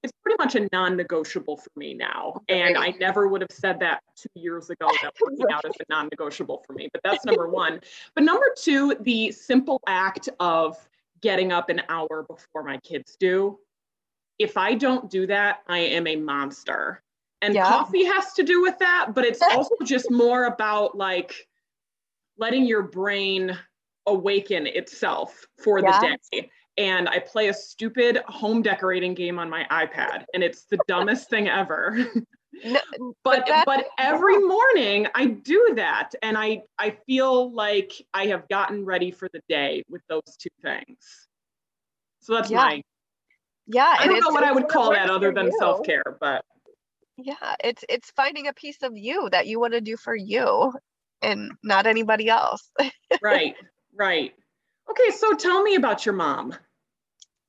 it's 0.06 0.14
pretty 0.22 0.38
much 0.38 0.56
a 0.56 0.70
non 0.72 0.96
negotiable 0.96 1.58
for 1.58 1.72
me 1.76 1.96
now. 1.96 2.40
And 2.48 2.78
I 2.78 2.92
never 3.00 3.28
would 3.28 3.42
have 3.42 3.52
said 3.52 3.80
that 3.80 4.04
two 4.16 4.30
years 4.36 4.70
ago 4.70 4.88
that 5.02 5.14
working 5.20 5.48
out 5.52 5.66
is 5.66 5.76
a 5.80 5.84
non 5.90 6.10
negotiable 6.12 6.64
for 6.66 6.74
me. 6.74 6.90
But 6.94 7.02
that's 7.04 7.26
number 7.26 7.50
one. 7.64 7.82
But 8.14 8.24
number 8.24 8.46
two, 8.56 8.96
the 9.02 9.32
simple 9.32 9.82
act 9.88 10.30
of 10.40 10.78
getting 11.22 11.52
up 11.52 11.70
an 11.70 11.82
hour 11.90 12.24
before 12.30 12.64
my 12.64 12.78
kids 12.78 13.18
do. 13.20 13.58
If 14.38 14.58
I 14.58 14.76
don't 14.76 15.10
do 15.10 15.26
that, 15.26 15.64
I 15.68 15.80
am 15.80 16.06
a 16.06 16.16
monster. 16.18 17.02
And 17.42 17.56
Yeah. 17.56 17.68
coffee 17.68 18.06
has 18.06 18.34
to 18.34 18.44
do 18.44 18.62
with 18.62 18.78
that, 18.80 19.08
but 19.16 19.26
it's 19.26 19.42
also 19.52 19.76
just 19.84 20.12
more 20.12 20.46
about 20.46 20.96
like 20.96 21.48
letting 22.38 22.66
your 22.66 22.84
brain 22.84 23.58
awaken 24.06 24.68
itself 24.68 25.48
for 25.58 25.82
the 25.82 26.20
day. 26.32 26.52
And 26.78 27.08
I 27.08 27.20
play 27.20 27.48
a 27.48 27.54
stupid 27.54 28.18
home 28.28 28.62
decorating 28.62 29.14
game 29.14 29.40
on 29.40 29.50
my 29.50 29.66
iPad, 29.72 30.26
and 30.34 30.44
it's 30.44 30.66
the 30.66 30.78
dumbest 30.88 31.30
thing 31.30 31.48
ever. 31.50 32.08
No, 32.64 32.80
but 33.26 33.46
that's- 33.46 33.66
but 33.66 33.86
every 34.00 34.38
morning 34.40 35.08
I 35.14 35.26
do 35.26 35.74
that, 35.76 36.12
and 36.22 36.38
I 36.38 36.62
I 36.80 36.92
feel 37.06 37.54
like 37.54 37.92
I 38.14 38.28
have 38.28 38.48
gotten 38.48 38.86
ready 38.86 39.12
for 39.12 39.28
the 39.34 39.42
day 39.50 39.84
with 39.90 40.02
those 40.08 40.38
two 40.40 40.48
things. 40.62 41.28
So 42.22 42.34
that's 42.34 42.50
Yeah. 42.50 42.58
my. 42.58 42.82
yeah. 43.68 43.96
I 44.00 44.08
don't 44.08 44.22
know 44.22 44.30
what 44.30 44.46
I 44.46 44.54
would 44.54 44.70
call 44.70 44.92
that 44.92 45.10
other 45.10 45.34
than 45.34 45.52
self 45.60 45.86
care, 45.86 46.16
but 46.22 46.46
Yeah, 47.18 47.56
it's 47.62 47.84
it's 47.90 48.12
finding 48.12 48.48
a 48.48 48.54
piece 48.54 48.82
of 48.84 48.96
you 48.96 49.30
that 49.32 49.48
you 49.48 49.60
want 49.60 49.74
to 49.74 49.82
do 49.82 49.98
for 49.98 50.16
you 50.16 50.74
and 51.22 51.52
not 51.62 51.86
anybody 51.88 52.30
else. 52.30 52.72
right, 53.22 53.56
right. 53.94 54.34
Okay, 54.90 55.16
so 55.16 55.34
tell 55.34 55.64
me 55.64 55.76
about 55.76 56.06
your 56.06 56.16
mom. 56.16 56.54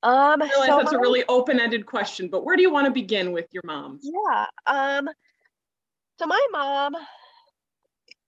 Um, 0.03 0.43
I 0.43 0.47
realize 0.47 0.69
so 0.69 0.79
that's 0.79 0.93
a 0.93 0.99
really 0.99 1.25
open-ended 1.29 1.87
question, 1.87 2.29
but 2.29 2.45
where 2.45 2.57
do 2.57 2.63
you 2.63 2.71
want 2.71 2.87
to 2.87 2.93
begin 2.93 3.33
with 3.33 3.47
your 3.53 3.63
mom? 3.65 3.99
Yeah. 4.03 4.47
Um, 4.67 5.09
so 6.19 6.27
my 6.27 6.47
mom, 6.51 6.95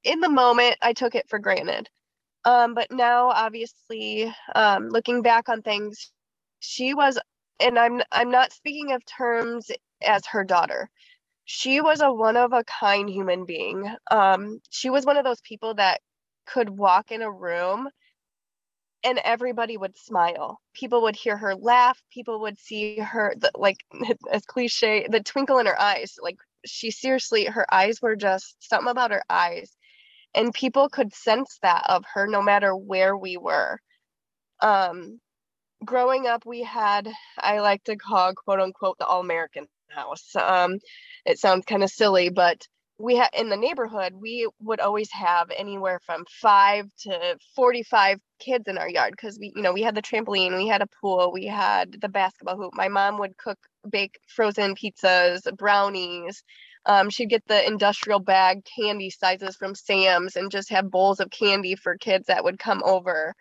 in 0.05 0.21
the 0.21 0.29
moment, 0.29 0.77
I 0.83 0.93
took 0.93 1.15
it 1.15 1.29
for 1.29 1.39
granted. 1.39 1.89
Um, 2.45 2.75
but 2.75 2.91
now 2.91 3.29
obviously, 3.29 4.33
um, 4.55 4.89
looking 4.89 5.23
back 5.23 5.49
on 5.49 5.63
things, 5.63 6.13
she 6.61 6.95
was, 6.95 7.19
and 7.61 7.79
I'm 7.79 8.03
I'm 8.13 8.31
not 8.31 8.53
speaking 8.53 8.93
of 8.93 9.05
terms 9.05 9.71
as 10.03 10.25
her 10.27 10.45
daughter. 10.45 10.89
She 11.45 11.81
was 11.81 12.01
a 12.01 12.13
one 12.13 12.37
of 12.37 12.53
a 12.53 12.65
kind 12.65 13.09
human 13.09 13.45
being. 13.45 13.91
Um, 14.11 14.61
she 14.71 14.91
was 14.91 15.07
one 15.07 15.17
of 15.17 15.25
those 15.25 15.41
people 15.41 15.75
that 15.75 16.01
could 16.47 16.71
walk 16.71 17.11
in 17.11 17.23
a 17.23 17.31
room 17.31 17.89
and 19.05 19.19
everybody 19.25 19.77
would 19.77 19.97
smile. 19.97 20.61
People 20.75 21.03
would 21.03 21.17
hear 21.17 21.37
her 21.37 21.55
laugh. 21.57 22.03
People 22.13 22.41
would 22.43 22.59
see 22.59 22.99
her, 23.01 23.35
the, 23.37 23.51
like, 23.57 23.79
as 24.33 24.45
cliche, 24.47 25.07
the 25.11 25.23
twinkle 25.23 25.59
in 25.59 25.67
her 25.67 25.81
eyes. 25.81 26.17
Like, 26.23 26.39
she 26.67 26.91
seriously, 26.91 27.47
her 27.47 27.67
eyes 27.73 28.03
were 28.03 28.17
just 28.17 28.57
something 28.61 28.91
about 28.91 29.11
her 29.13 29.25
eyes. 29.31 29.77
And 30.35 30.55
people 30.55 30.89
could 30.91 31.15
sense 31.15 31.59
that 31.63 31.85
of 31.89 32.05
her 32.15 32.27
no 32.27 32.43
matter 32.43 32.75
where 32.77 33.17
we 33.17 33.37
were. 33.39 33.81
um, 34.61 35.21
growing 35.85 36.27
up, 36.27 36.45
we 36.47 36.63
had, 36.63 37.09
I 37.39 37.61
like 37.61 37.85
to 37.85 37.97
call 37.97 38.35
quote 38.35 38.61
unquote 38.61 38.99
the 38.99 39.07
all 39.07 39.21
American 39.21 39.67
house. 39.91 40.35
Um, 40.37 40.79
it 41.27 41.39
sounds 41.39 41.65
kind 41.67 41.83
of 41.83 41.91
silly, 41.91 42.31
but 42.31 42.67
we 42.99 43.17
had 43.17 43.31
in 43.33 43.49
the 43.49 43.57
neighborhood, 43.57 44.15
we 44.15 44.49
would 44.61 44.81
always 44.81 45.11
have 45.13 45.51
anywhere 45.57 46.01
from 46.05 46.25
five 46.29 46.87
to 47.03 47.39
45 47.57 48.21
kids 48.41 48.65
in 48.69 48.79
our 48.79 48.89
yard 48.89 49.13
because 49.13 49.39
we, 49.39 49.53
you 49.55 49.63
know, 49.63 49.73
we 49.73 49.83
had 49.83 49.95
the 49.95 50.03
trampoline, 50.03 50.57
we 50.57 50.69
had 50.69 50.83
a 50.83 50.89
pool, 51.01 51.33
we 51.33 51.47
had 51.47 51.97
the 52.01 52.09
basketball 52.09 52.57
hoop. 52.57 52.75
My 52.75 52.89
mom 52.89 53.19
would 53.19 53.37
cook, 53.39 53.59
bake 53.89 54.19
frozen 54.27 54.75
pizzas, 54.75 55.43
brownies. 55.57 56.43
Um, 56.87 57.11
she'd 57.11 57.31
get 57.31 57.45
the 57.47 57.67
industrial 57.67 58.21
bag 58.21 58.65
candy 58.65 59.11
sizes 59.11 59.57
from 59.57 59.75
Sam's 59.75 60.37
and 60.37 60.51
just 60.51 60.71
have 60.71 60.91
bowls 60.91 61.21
of 61.21 61.31
candy 61.31 61.77
for 61.77 61.97
kids 61.99 62.27
that 62.27 62.45
would 62.45 62.59
come 62.59 62.83
over 62.85 63.35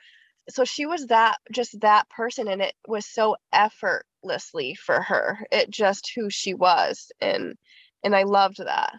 so 0.49 0.63
she 0.65 0.85
was 0.85 1.07
that 1.07 1.37
just 1.51 1.79
that 1.81 2.09
person 2.09 2.47
and 2.47 2.61
it 2.61 2.73
was 2.87 3.05
so 3.05 3.35
effortlessly 3.53 4.75
for 4.75 5.01
her 5.01 5.39
it 5.51 5.69
just 5.69 6.11
who 6.15 6.29
she 6.29 6.53
was 6.53 7.11
and 7.21 7.55
and 8.03 8.15
i 8.15 8.23
loved 8.23 8.57
that 8.57 8.93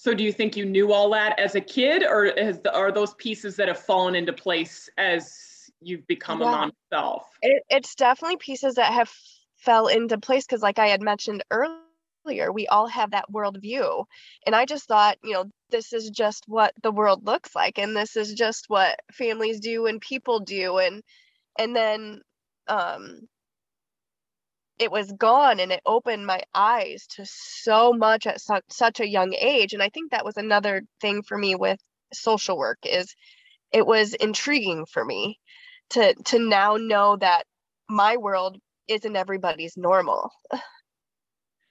so 0.00 0.14
do 0.14 0.24
you 0.24 0.32
think 0.32 0.56
you 0.56 0.64
knew 0.64 0.92
all 0.92 1.10
that 1.10 1.38
as 1.38 1.54
a 1.54 1.60
kid 1.60 2.02
or 2.02 2.32
the, 2.32 2.72
are 2.74 2.90
those 2.90 3.14
pieces 3.14 3.56
that 3.56 3.68
have 3.68 3.78
fallen 3.78 4.14
into 4.14 4.32
place 4.32 4.88
as 4.96 5.70
you've 5.80 6.06
become 6.06 6.40
yeah. 6.40 6.48
a 6.48 6.50
mom 6.50 6.72
yourself 6.90 7.26
it, 7.42 7.62
it's 7.68 7.94
definitely 7.94 8.36
pieces 8.36 8.74
that 8.74 8.92
have 8.92 9.10
fell 9.56 9.88
into 9.88 10.18
place 10.18 10.46
because 10.46 10.62
like 10.62 10.78
i 10.78 10.86
had 10.86 11.02
mentioned 11.02 11.44
earlier 11.50 11.76
earlier, 12.26 12.52
we 12.52 12.66
all 12.66 12.86
have 12.86 13.12
that 13.12 13.30
worldview. 13.32 14.04
And 14.46 14.54
I 14.54 14.64
just 14.64 14.86
thought, 14.86 15.18
you 15.22 15.32
know, 15.32 15.44
this 15.70 15.92
is 15.92 16.10
just 16.10 16.44
what 16.46 16.74
the 16.82 16.90
world 16.90 17.26
looks 17.26 17.54
like 17.54 17.78
and 17.78 17.96
this 17.96 18.16
is 18.16 18.34
just 18.34 18.66
what 18.68 18.98
families 19.12 19.60
do 19.60 19.86
and 19.86 20.00
people 20.00 20.40
do 20.40 20.78
and 20.78 21.02
and 21.58 21.76
then 21.76 22.20
um 22.66 23.28
it 24.80 24.90
was 24.90 25.12
gone 25.12 25.60
and 25.60 25.70
it 25.70 25.80
opened 25.86 26.26
my 26.26 26.42
eyes 26.54 27.06
to 27.06 27.24
so 27.26 27.92
much 27.92 28.26
at 28.26 28.40
su- 28.40 28.60
such 28.70 29.00
a 29.00 29.08
young 29.08 29.34
age 29.34 29.72
and 29.72 29.82
i 29.82 29.88
think 29.88 30.10
that 30.10 30.24
was 30.24 30.36
another 30.36 30.82
thing 31.00 31.22
for 31.22 31.36
me 31.38 31.54
with 31.54 31.78
social 32.12 32.56
work 32.58 32.78
is 32.84 33.14
it 33.72 33.86
was 33.86 34.14
intriguing 34.14 34.86
for 34.86 35.04
me 35.04 35.38
to 35.90 36.14
to 36.24 36.38
now 36.38 36.76
know 36.76 37.16
that 37.16 37.44
my 37.88 38.16
world 38.16 38.56
isn't 38.88 39.16
everybody's 39.16 39.76
normal 39.76 40.30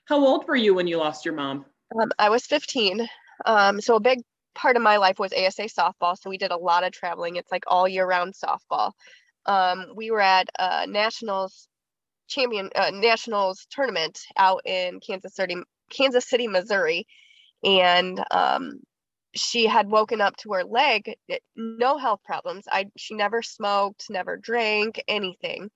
How 0.10 0.26
old 0.26 0.48
were 0.48 0.56
you 0.56 0.74
when 0.74 0.88
you 0.88 0.98
lost 0.98 1.24
your 1.24 1.36
mom? 1.36 1.66
Um, 2.02 2.12
I 2.18 2.30
was 2.30 2.44
15. 2.48 3.08
Um, 3.46 3.80
so 3.80 3.96
a 3.96 4.00
big 4.00 4.22
part 4.56 4.76
of 4.76 4.82
my 4.82 4.98
life 4.98 5.20
was 5.20 5.32
ASA 5.34 5.66
softball. 5.66 6.18
So 6.18 6.32
we 6.32 6.40
did 6.40 6.50
a 6.50 6.58
lot 6.58 6.84
of 6.84 6.92
traveling. 6.92 7.36
It's 7.36 7.52
like 7.52 7.66
all 7.68 7.88
year 7.88 8.08
round 8.08 8.34
softball. 8.34 8.94
Um, 9.46 9.86
we 9.96 10.10
were 10.10 10.20
at 10.20 10.50
a 10.58 10.88
nationals 10.88 11.68
champion 12.30 12.70
uh, 12.76 12.92
nationals 12.94 13.68
tournament 13.70 14.20
out 14.38 14.62
in 14.66 15.00
Kansas 15.00 15.36
City, 15.36 15.58
Kansas 15.90 16.30
City, 16.30 16.48
Missouri, 16.48 17.08
and 17.64 18.24
um, 18.32 18.80
she 19.36 19.66
had 19.66 19.90
woken 19.90 20.22
up 20.22 20.38
to 20.38 20.54
her 20.54 20.64
leg, 20.64 21.14
no 21.56 21.98
health 21.98 22.22
problems. 22.24 22.66
I 22.72 22.86
she 22.98 23.16
never 23.16 23.42
smoked, 23.42 24.06
never 24.10 24.38
drank 24.38 25.02
anything. 25.08 25.70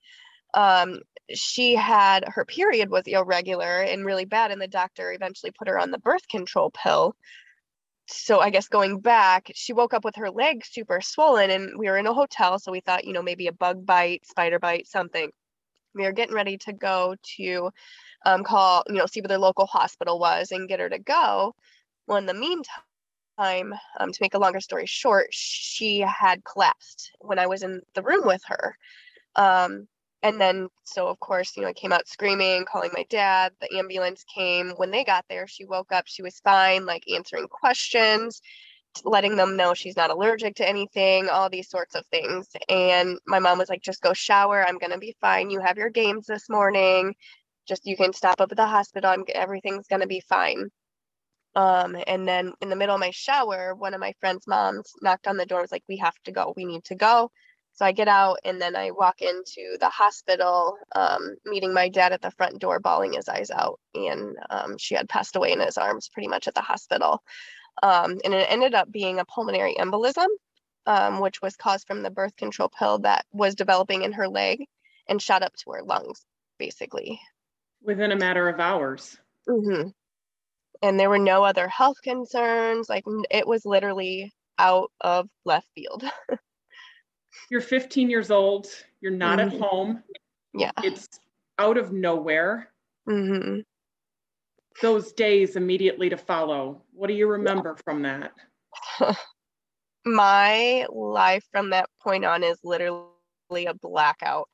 Um, 0.53 0.99
she 1.33 1.75
had 1.75 2.25
her 2.27 2.45
period 2.45 2.89
was 2.89 3.03
irregular 3.07 3.81
and 3.81 4.05
really 4.05 4.25
bad 4.25 4.51
and 4.51 4.61
the 4.61 4.67
doctor 4.67 5.11
eventually 5.11 5.51
put 5.51 5.67
her 5.67 5.79
on 5.79 5.91
the 5.91 5.97
birth 5.97 6.27
control 6.27 6.71
pill 6.71 7.15
so 8.07 8.39
i 8.39 8.49
guess 8.49 8.67
going 8.67 8.99
back 8.99 9.49
she 9.55 9.73
woke 9.73 9.93
up 9.93 10.03
with 10.03 10.15
her 10.15 10.29
leg 10.29 10.63
super 10.65 10.99
swollen 11.01 11.49
and 11.49 11.77
we 11.77 11.87
were 11.89 11.97
in 11.97 12.07
a 12.07 12.13
hotel 12.13 12.59
so 12.59 12.71
we 12.71 12.81
thought 12.81 13.05
you 13.05 13.13
know 13.13 13.21
maybe 13.21 13.47
a 13.47 13.53
bug 13.53 13.85
bite 13.85 14.25
spider 14.27 14.59
bite 14.59 14.87
something 14.87 15.31
we 15.95 16.03
were 16.03 16.11
getting 16.11 16.35
ready 16.35 16.57
to 16.59 16.73
go 16.73 17.15
to 17.37 17.71
um, 18.25 18.43
call 18.43 18.83
you 18.87 18.95
know 18.95 19.05
see 19.05 19.21
where 19.21 19.27
the 19.27 19.37
local 19.39 19.65
hospital 19.65 20.19
was 20.19 20.51
and 20.51 20.69
get 20.69 20.79
her 20.79 20.89
to 20.89 20.99
go. 20.99 21.55
Well 22.07 22.17
in 22.17 22.25
the 22.25 22.33
meantime 22.33 23.73
um, 23.99 24.11
to 24.11 24.17
make 24.21 24.33
a 24.33 24.39
longer 24.39 24.59
story 24.61 24.85
short 24.85 25.27
she 25.31 25.99
had 25.99 26.43
collapsed 26.45 27.11
when 27.19 27.39
i 27.39 27.47
was 27.47 27.63
in 27.63 27.81
the 27.95 28.03
room 28.03 28.25
with 28.25 28.41
her. 28.47 28.77
Um, 29.35 29.87
and 30.23 30.39
then 30.39 30.69
so 30.85 31.07
of 31.07 31.19
course 31.19 31.55
you 31.57 31.63
know 31.63 31.69
i 31.69 31.73
came 31.73 31.91
out 31.93 32.07
screaming 32.07 32.65
calling 32.65 32.91
my 32.93 33.05
dad. 33.09 33.53
The 33.61 33.77
ambulance 33.77 34.23
came. 34.33 34.71
When 34.77 34.91
they 34.91 35.03
got 35.03 35.25
there 35.29 35.47
she 35.47 35.65
woke 35.65 35.91
up. 35.91 36.05
She 36.07 36.21
was 36.23 36.39
fine 36.41 36.85
like 36.85 37.03
answering 37.13 37.47
questions 37.49 38.41
letting 39.03 39.35
them 39.35 39.55
know 39.55 39.73
she's 39.73 39.97
not 39.97 40.11
allergic 40.11 40.55
to 40.55 40.67
anything 40.67 41.29
all 41.29 41.49
these 41.49 41.69
sorts 41.69 41.95
of 41.95 42.05
things. 42.07 42.47
And 42.69 43.17
my 43.25 43.39
mom 43.39 43.57
was 43.57 43.69
like 43.69 43.81
just 43.81 44.01
go 44.01 44.13
shower. 44.13 44.65
I'm 44.65 44.77
going 44.77 44.91
to 44.91 44.97
be 44.99 45.15
fine. 45.21 45.49
You 45.49 45.59
have 45.61 45.77
your 45.77 45.89
games 45.89 46.25
this 46.27 46.49
morning. 46.49 47.15
Just 47.67 47.85
you 47.85 47.97
can 47.97 48.13
stop 48.13 48.41
up 48.41 48.51
at 48.51 48.57
the 48.57 48.67
hospital. 48.67 49.09
I'm, 49.09 49.23
everything's 49.33 49.87
going 49.87 50.01
to 50.01 50.07
be 50.07 50.21
fine. 50.21 50.69
Um, 51.55 51.95
and 52.07 52.27
then 52.27 52.53
in 52.61 52.69
the 52.69 52.75
middle 52.75 52.95
of 52.95 52.99
my 52.99 53.11
shower 53.11 53.75
one 53.75 53.93
of 53.93 53.99
my 53.99 54.13
friend's 54.19 54.47
moms 54.47 54.91
knocked 55.03 55.27
on 55.27 55.37
the 55.37 55.45
door 55.45 55.61
was 55.61 55.71
like 55.71 55.83
we 55.87 55.97
have 55.97 56.15
to 56.25 56.31
go. 56.31 56.53
We 56.55 56.65
need 56.65 56.83
to 56.85 56.95
go. 56.95 57.31
So 57.75 57.85
I 57.85 57.91
get 57.91 58.07
out 58.07 58.37
and 58.45 58.61
then 58.61 58.75
I 58.75 58.91
walk 58.91 59.21
into 59.21 59.77
the 59.79 59.89
hospital, 59.89 60.77
um, 60.95 61.35
meeting 61.45 61.73
my 61.73 61.89
dad 61.89 62.13
at 62.13 62.21
the 62.21 62.31
front 62.31 62.59
door, 62.59 62.79
bawling 62.79 63.13
his 63.13 63.27
eyes 63.27 63.49
out. 63.49 63.79
And 63.95 64.35
um, 64.51 64.77
she 64.77 64.93
had 64.93 65.09
passed 65.09 65.35
away 65.35 65.53
in 65.53 65.59
his 65.59 65.77
arms 65.77 66.09
pretty 66.13 66.27
much 66.27 66.47
at 66.47 66.53
the 66.53 66.61
hospital. 66.61 67.23
Um, 67.81 68.19
and 68.23 68.33
it 68.33 68.47
ended 68.49 68.73
up 68.73 68.91
being 68.91 69.19
a 69.19 69.25
pulmonary 69.25 69.75
embolism, 69.79 70.27
um, 70.85 71.19
which 71.19 71.41
was 71.41 71.55
caused 71.55 71.87
from 71.87 72.03
the 72.03 72.11
birth 72.11 72.35
control 72.35 72.69
pill 72.69 72.99
that 72.99 73.25
was 73.31 73.55
developing 73.55 74.03
in 74.03 74.13
her 74.13 74.27
leg 74.27 74.65
and 75.07 75.21
shot 75.21 75.43
up 75.43 75.53
to 75.55 75.71
her 75.71 75.83
lungs, 75.83 76.25
basically. 76.59 77.19
Within 77.81 78.11
a 78.11 78.17
matter 78.17 78.47
of 78.47 78.59
hours. 78.59 79.17
Mm-hmm. 79.49 79.89
And 80.81 80.99
there 80.99 81.09
were 81.09 81.19
no 81.19 81.43
other 81.43 81.67
health 81.67 81.97
concerns. 82.01 82.89
Like 82.89 83.05
it 83.31 83.47
was 83.47 83.65
literally 83.65 84.33
out 84.57 84.91
of 85.01 85.29
left 85.45 85.67
field. 85.75 86.03
you're 87.49 87.61
15 87.61 88.09
years 88.09 88.31
old, 88.31 88.67
you're 89.01 89.11
not 89.11 89.39
mm-hmm. 89.39 89.55
at 89.55 89.61
home. 89.61 90.03
Yeah. 90.53 90.71
It's 90.83 91.07
out 91.59 91.77
of 91.77 91.91
nowhere. 91.91 92.69
Mm-hmm. 93.07 93.61
Those 94.81 95.13
days 95.13 95.55
immediately 95.55 96.09
to 96.09 96.17
follow, 96.17 96.83
what 96.93 97.07
do 97.07 97.13
you 97.13 97.27
remember 97.27 97.75
yeah. 97.77 97.81
from 97.83 98.01
that? 98.03 98.31
My 100.05 100.85
life 100.91 101.45
from 101.51 101.69
that 101.69 101.89
point 102.01 102.25
on 102.25 102.43
is 102.43 102.57
literally 102.63 103.65
a 103.67 103.73
blackout. 103.73 104.49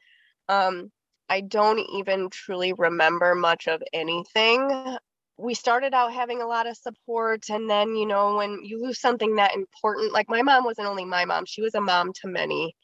Um, 0.47 0.91
I 1.29 1.41
don't 1.41 1.79
even 1.95 2.29
truly 2.29 2.73
remember 2.73 3.35
much 3.35 3.67
of 3.67 3.81
anything 3.93 4.97
we 5.39 5.53
started 5.53 5.93
out 5.93 6.11
having 6.11 6.41
a 6.41 6.47
lot 6.47 6.67
of 6.67 6.75
support 6.75 7.49
and 7.49 7.69
then 7.69 7.95
you 7.95 8.05
know 8.05 8.35
when 8.35 8.59
you 8.61 8.81
lose 8.81 8.99
something 8.99 9.35
that 9.35 9.55
important 9.55 10.11
like 10.11 10.27
my 10.29 10.41
mom 10.41 10.65
wasn't 10.65 10.85
only 10.85 11.05
my 11.05 11.23
mom 11.23 11.45
she 11.45 11.61
was 11.61 11.73
a 11.75 11.81
mom 11.81 12.11
to 12.13 12.27
many 12.27 12.75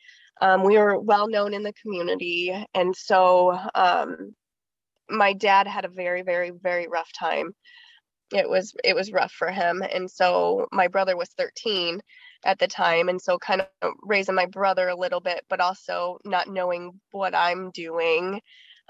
um, 0.41 0.63
we 0.63 0.77
were 0.77 0.99
well 0.99 1.27
known 1.27 1.53
in 1.53 1.63
the 1.63 1.73
community 1.73 2.55
and 2.73 2.95
so 2.95 3.57
um, 3.75 4.33
my 5.09 5.33
dad 5.33 5.67
had 5.67 5.85
a 5.85 5.89
very 5.89 6.21
very 6.21 6.51
very 6.51 6.87
rough 6.87 7.11
time 7.13 7.51
it 8.33 8.49
was 8.49 8.73
it 8.83 8.95
was 8.95 9.11
rough 9.11 9.31
for 9.31 9.51
him 9.51 9.83
and 9.93 10.09
so 10.09 10.67
my 10.71 10.87
brother 10.87 11.15
was 11.17 11.29
13 11.37 12.01
at 12.45 12.59
the 12.59 12.67
time 12.67 13.09
and 13.09 13.21
so 13.21 13.37
kind 13.37 13.61
of 13.81 13.93
raising 14.03 14.35
my 14.35 14.45
brother 14.47 14.89
a 14.89 14.95
little 14.97 15.19
bit 15.21 15.45
but 15.49 15.61
also 15.61 16.17
not 16.25 16.47
knowing 16.47 16.91
what 17.11 17.35
i'm 17.35 17.71
doing 17.71 18.41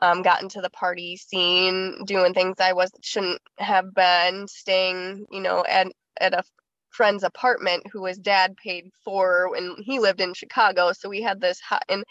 um, 0.01 0.21
got 0.21 0.41
into 0.41 0.61
the 0.61 0.69
party 0.71 1.17
scene, 1.17 2.03
doing 2.05 2.33
things 2.33 2.57
I 2.59 2.73
was 2.73 2.91
shouldn't 3.01 3.41
have 3.59 3.93
been, 3.93 4.47
staying, 4.47 5.25
you 5.31 5.41
know, 5.41 5.63
at 5.69 5.87
at 6.19 6.33
a 6.33 6.43
friend's 6.91 7.23
apartment 7.23 7.87
who 7.91 8.05
his 8.05 8.17
dad 8.17 8.55
paid 8.57 8.89
for 9.03 9.49
when 9.51 9.75
he 9.79 9.99
lived 9.99 10.21
in 10.21 10.33
Chicago. 10.33 10.93
So 10.93 11.09
we 11.09 11.21
had 11.21 11.41
this 11.41 11.59
hot, 11.61 11.83
and 11.89 12.03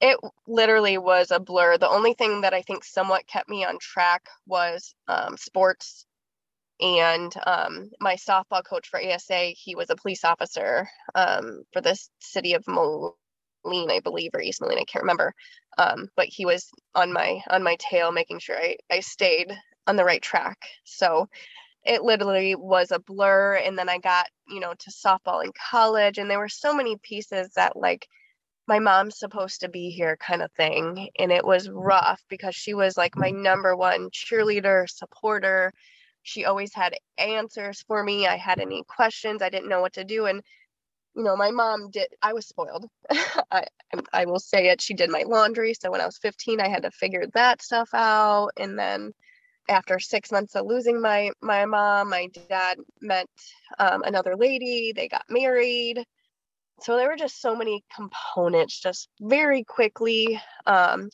it 0.00 0.18
literally 0.48 0.98
was 0.98 1.30
a 1.32 1.40
blur. 1.40 1.78
The 1.78 1.88
only 1.90 2.14
thing 2.14 2.42
that 2.42 2.54
I 2.54 2.62
think 2.62 2.84
somewhat 2.84 3.26
kept 3.28 3.48
me 3.48 3.64
on 3.64 3.78
track 3.80 4.24
was 4.46 4.94
um, 5.08 5.36
sports. 5.38 6.06
And 6.80 7.32
um, 7.46 7.90
my 8.00 8.16
softball 8.16 8.64
coach 8.64 8.88
for 8.88 9.00
ASA, 9.02 9.52
he 9.56 9.74
was 9.76 9.90
a 9.90 9.96
police 9.96 10.24
officer 10.24 10.88
um, 11.14 11.62
for 11.72 11.80
the 11.82 11.98
city 12.20 12.54
of 12.54 12.64
Moline, 12.68 13.90
I 13.90 14.00
believe, 14.04 14.32
or 14.34 14.42
East 14.42 14.60
Moline, 14.62 14.78
I 14.80 14.84
can't 14.84 15.04
remember 15.04 15.34
um, 15.78 16.08
but 16.16 16.26
he 16.26 16.44
was 16.46 16.68
on 16.94 17.12
my 17.12 17.40
on 17.50 17.62
my 17.62 17.76
tail 17.78 18.12
making 18.12 18.38
sure 18.40 18.56
I, 18.56 18.76
I 18.90 19.00
stayed 19.00 19.52
on 19.86 19.96
the 19.96 20.04
right 20.04 20.22
track 20.22 20.58
so 20.84 21.28
it 21.84 22.02
literally 22.02 22.54
was 22.54 22.90
a 22.92 22.98
blur 23.00 23.56
and 23.56 23.78
then 23.78 23.88
i 23.88 23.98
got 23.98 24.26
you 24.48 24.60
know 24.60 24.74
to 24.78 24.90
softball 24.90 25.44
in 25.44 25.52
college 25.70 26.18
and 26.18 26.30
there 26.30 26.38
were 26.38 26.48
so 26.48 26.74
many 26.74 26.96
pieces 27.02 27.50
that 27.56 27.76
like 27.76 28.06
my 28.68 28.78
mom's 28.78 29.18
supposed 29.18 29.60
to 29.60 29.68
be 29.68 29.90
here 29.90 30.16
kind 30.18 30.42
of 30.42 30.52
thing 30.52 31.08
and 31.18 31.32
it 31.32 31.44
was 31.44 31.70
rough 31.70 32.22
because 32.28 32.54
she 32.54 32.74
was 32.74 32.96
like 32.96 33.16
my 33.16 33.30
number 33.30 33.74
one 33.74 34.10
cheerleader 34.10 34.88
supporter 34.88 35.72
she 36.22 36.44
always 36.44 36.74
had 36.74 36.94
answers 37.18 37.82
for 37.88 38.04
me 38.04 38.26
i 38.26 38.36
had 38.36 38.60
any 38.60 38.84
questions 38.84 39.42
i 39.42 39.48
didn't 39.48 39.68
know 39.68 39.80
what 39.80 39.94
to 39.94 40.04
do 40.04 40.26
and 40.26 40.42
you 41.18 41.24
know, 41.24 41.36
my 41.36 41.50
mom 41.50 41.90
did, 41.90 42.08
I 42.22 42.32
was 42.32 42.46
spoiled. 42.46 42.86
I, 43.50 43.64
I 44.12 44.26
will 44.26 44.38
say 44.38 44.68
it. 44.68 44.80
She 44.80 44.94
did 44.94 45.10
my 45.10 45.24
laundry. 45.26 45.74
So 45.74 45.90
when 45.90 46.00
I 46.00 46.06
was 46.06 46.18
15, 46.18 46.60
I 46.60 46.68
had 46.68 46.84
to 46.84 46.92
figure 46.92 47.24
that 47.34 47.60
stuff 47.60 47.90
out. 47.92 48.50
And 48.56 48.78
then 48.78 49.12
after 49.68 49.98
six 49.98 50.30
months 50.30 50.54
of 50.54 50.66
losing 50.66 51.00
my, 51.00 51.32
my 51.42 51.64
mom, 51.66 52.10
my 52.10 52.28
dad 52.48 52.78
met 53.00 53.26
um, 53.80 54.02
another 54.04 54.36
lady. 54.36 54.92
They 54.94 55.08
got 55.08 55.24
married. 55.28 56.04
So 56.80 56.96
there 56.96 57.08
were 57.08 57.16
just 57.16 57.40
so 57.40 57.56
many 57.56 57.84
components 57.94 58.80
just 58.80 59.08
very 59.20 59.64
quickly. 59.64 60.40
Um, 60.66 61.10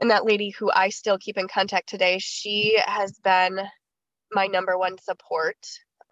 and 0.00 0.10
that 0.10 0.24
lady 0.24 0.50
who 0.50 0.70
I 0.74 0.88
still 0.88 1.18
keep 1.18 1.38
in 1.38 1.48
contact 1.48 1.88
today, 1.88 2.18
she 2.18 2.78
has 2.84 3.18
been 3.22 3.60
my 4.32 4.46
number 4.46 4.76
one 4.76 4.98
support. 4.98 5.56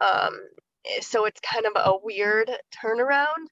Um, 0.00 0.38
Eh, 0.84 1.00
so 1.00 1.24
it's 1.24 1.40
kind 1.40 1.66
of 1.66 1.72
a 1.76 1.98
weird 2.02 2.50
turnaround. 2.82 3.46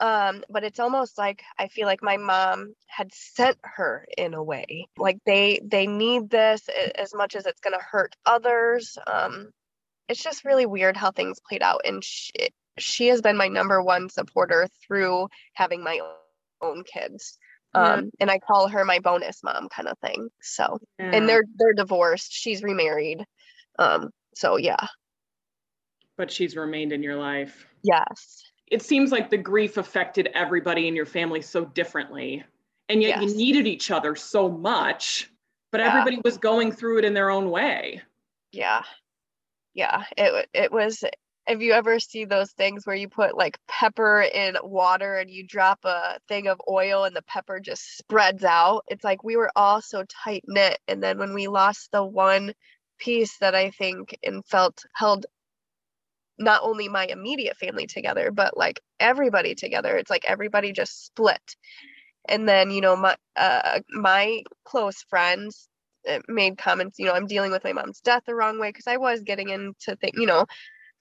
Um, 0.00 0.44
but 0.48 0.64
it's 0.64 0.80
almost 0.80 1.18
like 1.18 1.42
I 1.58 1.68
feel 1.68 1.86
like 1.86 2.02
my 2.02 2.16
mom 2.16 2.74
had 2.86 3.12
sent 3.12 3.58
her 3.62 4.06
in 4.16 4.32
a 4.34 4.42
way. 4.42 4.88
Like 4.96 5.18
they 5.26 5.60
they 5.62 5.86
need 5.86 6.30
this 6.30 6.68
as 6.96 7.14
much 7.14 7.36
as 7.36 7.44
it's 7.46 7.60
going 7.60 7.74
to 7.78 7.84
hurt 7.84 8.16
others. 8.24 8.96
Um, 9.06 9.50
it's 10.08 10.22
just 10.22 10.44
really 10.46 10.64
weird 10.66 10.96
how 10.96 11.10
things 11.12 11.38
played 11.46 11.62
out, 11.62 11.82
and 11.84 12.02
she, 12.02 12.32
she 12.80 13.08
has 13.08 13.20
been 13.20 13.36
my 13.36 13.48
number 13.48 13.82
one 13.82 14.08
supporter 14.08 14.68
through 14.86 15.28
having 15.54 15.82
my 15.82 16.00
own 16.60 16.82
kids. 16.84 17.38
Um, 17.72 18.10
and 18.18 18.30
I 18.30 18.40
call 18.40 18.66
her 18.66 18.84
my 18.84 18.98
bonus 18.98 19.44
mom 19.44 19.68
kind 19.68 19.86
of 19.86 19.96
thing. 20.00 20.28
So, 20.42 20.80
yeah. 20.98 21.12
and 21.12 21.28
they're 21.28 21.44
they're 21.56 21.72
divorced. 21.72 22.32
She's 22.32 22.64
remarried. 22.64 23.24
Um, 23.78 24.10
so 24.34 24.56
yeah 24.56 24.86
but 26.20 26.30
she's 26.30 26.54
remained 26.54 26.92
in 26.92 27.02
your 27.02 27.16
life. 27.16 27.66
Yes. 27.82 28.42
It 28.66 28.82
seems 28.82 29.10
like 29.10 29.30
the 29.30 29.38
grief 29.38 29.78
affected 29.78 30.28
everybody 30.34 30.86
in 30.86 30.94
your 30.94 31.06
family 31.06 31.40
so 31.40 31.64
differently. 31.64 32.44
And 32.90 33.02
yet 33.02 33.22
yes. 33.22 33.30
you 33.30 33.36
needed 33.38 33.66
each 33.66 33.90
other 33.90 34.14
so 34.14 34.46
much, 34.50 35.30
but 35.72 35.80
yeah. 35.80 35.88
everybody 35.88 36.20
was 36.22 36.36
going 36.36 36.72
through 36.72 36.98
it 36.98 37.06
in 37.06 37.14
their 37.14 37.30
own 37.30 37.50
way. 37.50 38.02
Yeah. 38.52 38.82
Yeah. 39.72 40.04
It 40.14 40.50
it 40.52 40.70
was 40.70 41.02
if 41.46 41.60
you 41.60 41.72
ever 41.72 41.98
see 41.98 42.24
those 42.24 42.52
things 42.52 42.86
where 42.86 42.96
you 42.96 43.08
put 43.08 43.36
like 43.36 43.58
pepper 43.66 44.22
in 44.22 44.56
water 44.62 45.16
and 45.16 45.30
you 45.30 45.46
drop 45.46 45.80
a 45.84 46.18
thing 46.28 46.46
of 46.46 46.60
oil 46.68 47.04
and 47.04 47.16
the 47.16 47.22
pepper 47.22 47.60
just 47.60 47.96
spreads 47.96 48.44
out, 48.44 48.84
it's 48.88 49.04
like 49.04 49.24
we 49.24 49.36
were 49.36 49.50
all 49.56 49.80
so 49.80 50.04
tight 50.24 50.44
knit. 50.46 50.78
And 50.86 51.02
then 51.02 51.18
when 51.18 51.34
we 51.34 51.48
lost 51.48 51.90
the 51.92 52.04
one 52.04 52.54
piece 52.98 53.38
that 53.38 53.54
I 53.54 53.70
think 53.70 54.16
and 54.22 54.44
felt 54.44 54.84
held 54.94 55.26
not 56.38 56.62
only 56.62 56.88
my 56.88 57.06
immediate 57.06 57.56
family 57.56 57.86
together, 57.86 58.30
but 58.30 58.56
like 58.56 58.80
everybody 58.98 59.54
together. 59.54 59.96
It's 59.96 60.10
like 60.10 60.24
everybody 60.26 60.72
just 60.72 61.06
split. 61.06 61.56
And 62.28 62.48
then, 62.48 62.70
you 62.70 62.80
know, 62.80 62.96
my 62.96 63.16
uh, 63.36 63.80
my 63.90 64.42
close 64.64 65.02
friends 65.08 65.68
uh, 66.08 66.20
made 66.28 66.58
comments, 66.58 66.98
you 66.98 67.06
know, 67.06 67.12
I'm 67.12 67.26
dealing 67.26 67.50
with 67.50 67.64
my 67.64 67.72
mom's 67.72 68.00
death 68.00 68.22
the 68.26 68.34
wrong 68.34 68.58
way 68.58 68.70
because 68.70 68.86
I 68.86 68.98
was 68.98 69.22
getting 69.22 69.50
into 69.50 69.96
things 69.96 70.14
you 70.16 70.26
know, 70.26 70.46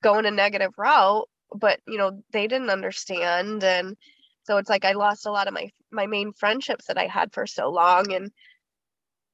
going 0.01 0.25
a 0.25 0.31
negative 0.31 0.73
route, 0.77 1.27
but 1.53 1.79
you 1.87 1.97
know, 1.97 2.23
they 2.31 2.47
didn't 2.47 2.69
understand. 2.69 3.63
And 3.63 3.97
so 4.43 4.57
it's 4.57 4.69
like 4.69 4.85
I 4.85 4.93
lost 4.93 5.25
a 5.25 5.31
lot 5.31 5.47
of 5.47 5.53
my 5.53 5.69
my 5.91 6.07
main 6.07 6.33
friendships 6.33 6.85
that 6.85 6.97
I 6.97 7.07
had 7.07 7.33
for 7.33 7.45
so 7.47 7.69
long. 7.69 8.11
And 8.13 8.31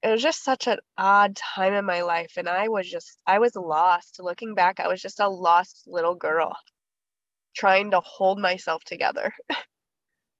it 0.03 0.09
was 0.09 0.21
just 0.21 0.43
such 0.43 0.67
an 0.67 0.77
odd 0.97 1.35
time 1.35 1.73
in 1.73 1.85
my 1.85 2.01
life. 2.01 2.33
And 2.37 2.47
i 2.49 2.67
was 2.67 2.89
just 2.89 3.17
i 3.27 3.39
was 3.39 3.55
lost. 3.55 4.19
Looking 4.19 4.55
back 4.55 4.79
i 4.79 4.87
was 4.87 5.01
just 5.01 5.19
a 5.19 5.29
lost 5.29 5.83
little 5.87 6.15
girl 6.15 6.55
trying 7.55 7.91
to 7.91 8.01
hold 8.01 8.39
myself 8.39 8.83
together. 8.83 9.33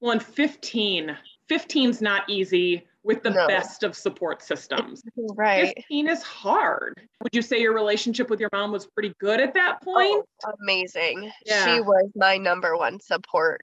Well 0.02 0.12
and 0.12 0.22
15 0.22 1.18
15's 1.50 2.02
not 2.02 2.30
easy 2.30 2.86
with 3.06 3.24
the 3.24 3.30
no. 3.30 3.48
best 3.48 3.84
of 3.84 3.96
support 3.96 4.42
systems 4.42 5.04
right 5.36 5.74
15 5.78 6.10
is 6.10 6.24
hard 6.24 7.08
would 7.22 7.34
you 7.34 7.42
say 7.42 7.62
your 7.62 7.74
relationship 7.74 8.30
with 8.30 8.40
your 8.40 8.50
mom 8.52 8.72
was 8.72 8.88
pretty 8.88 9.14
good 9.20 9.40
at 9.40 9.54
that 9.54 9.78
oh, 9.82 9.86
point 9.86 10.26
oh, 10.46 10.52
amazing 10.62 11.32
yeah. 11.46 11.66
she 11.66 11.82
was 11.82 12.10
my 12.16 12.38
number 12.38 12.76
one 12.76 13.00
support 13.00 13.62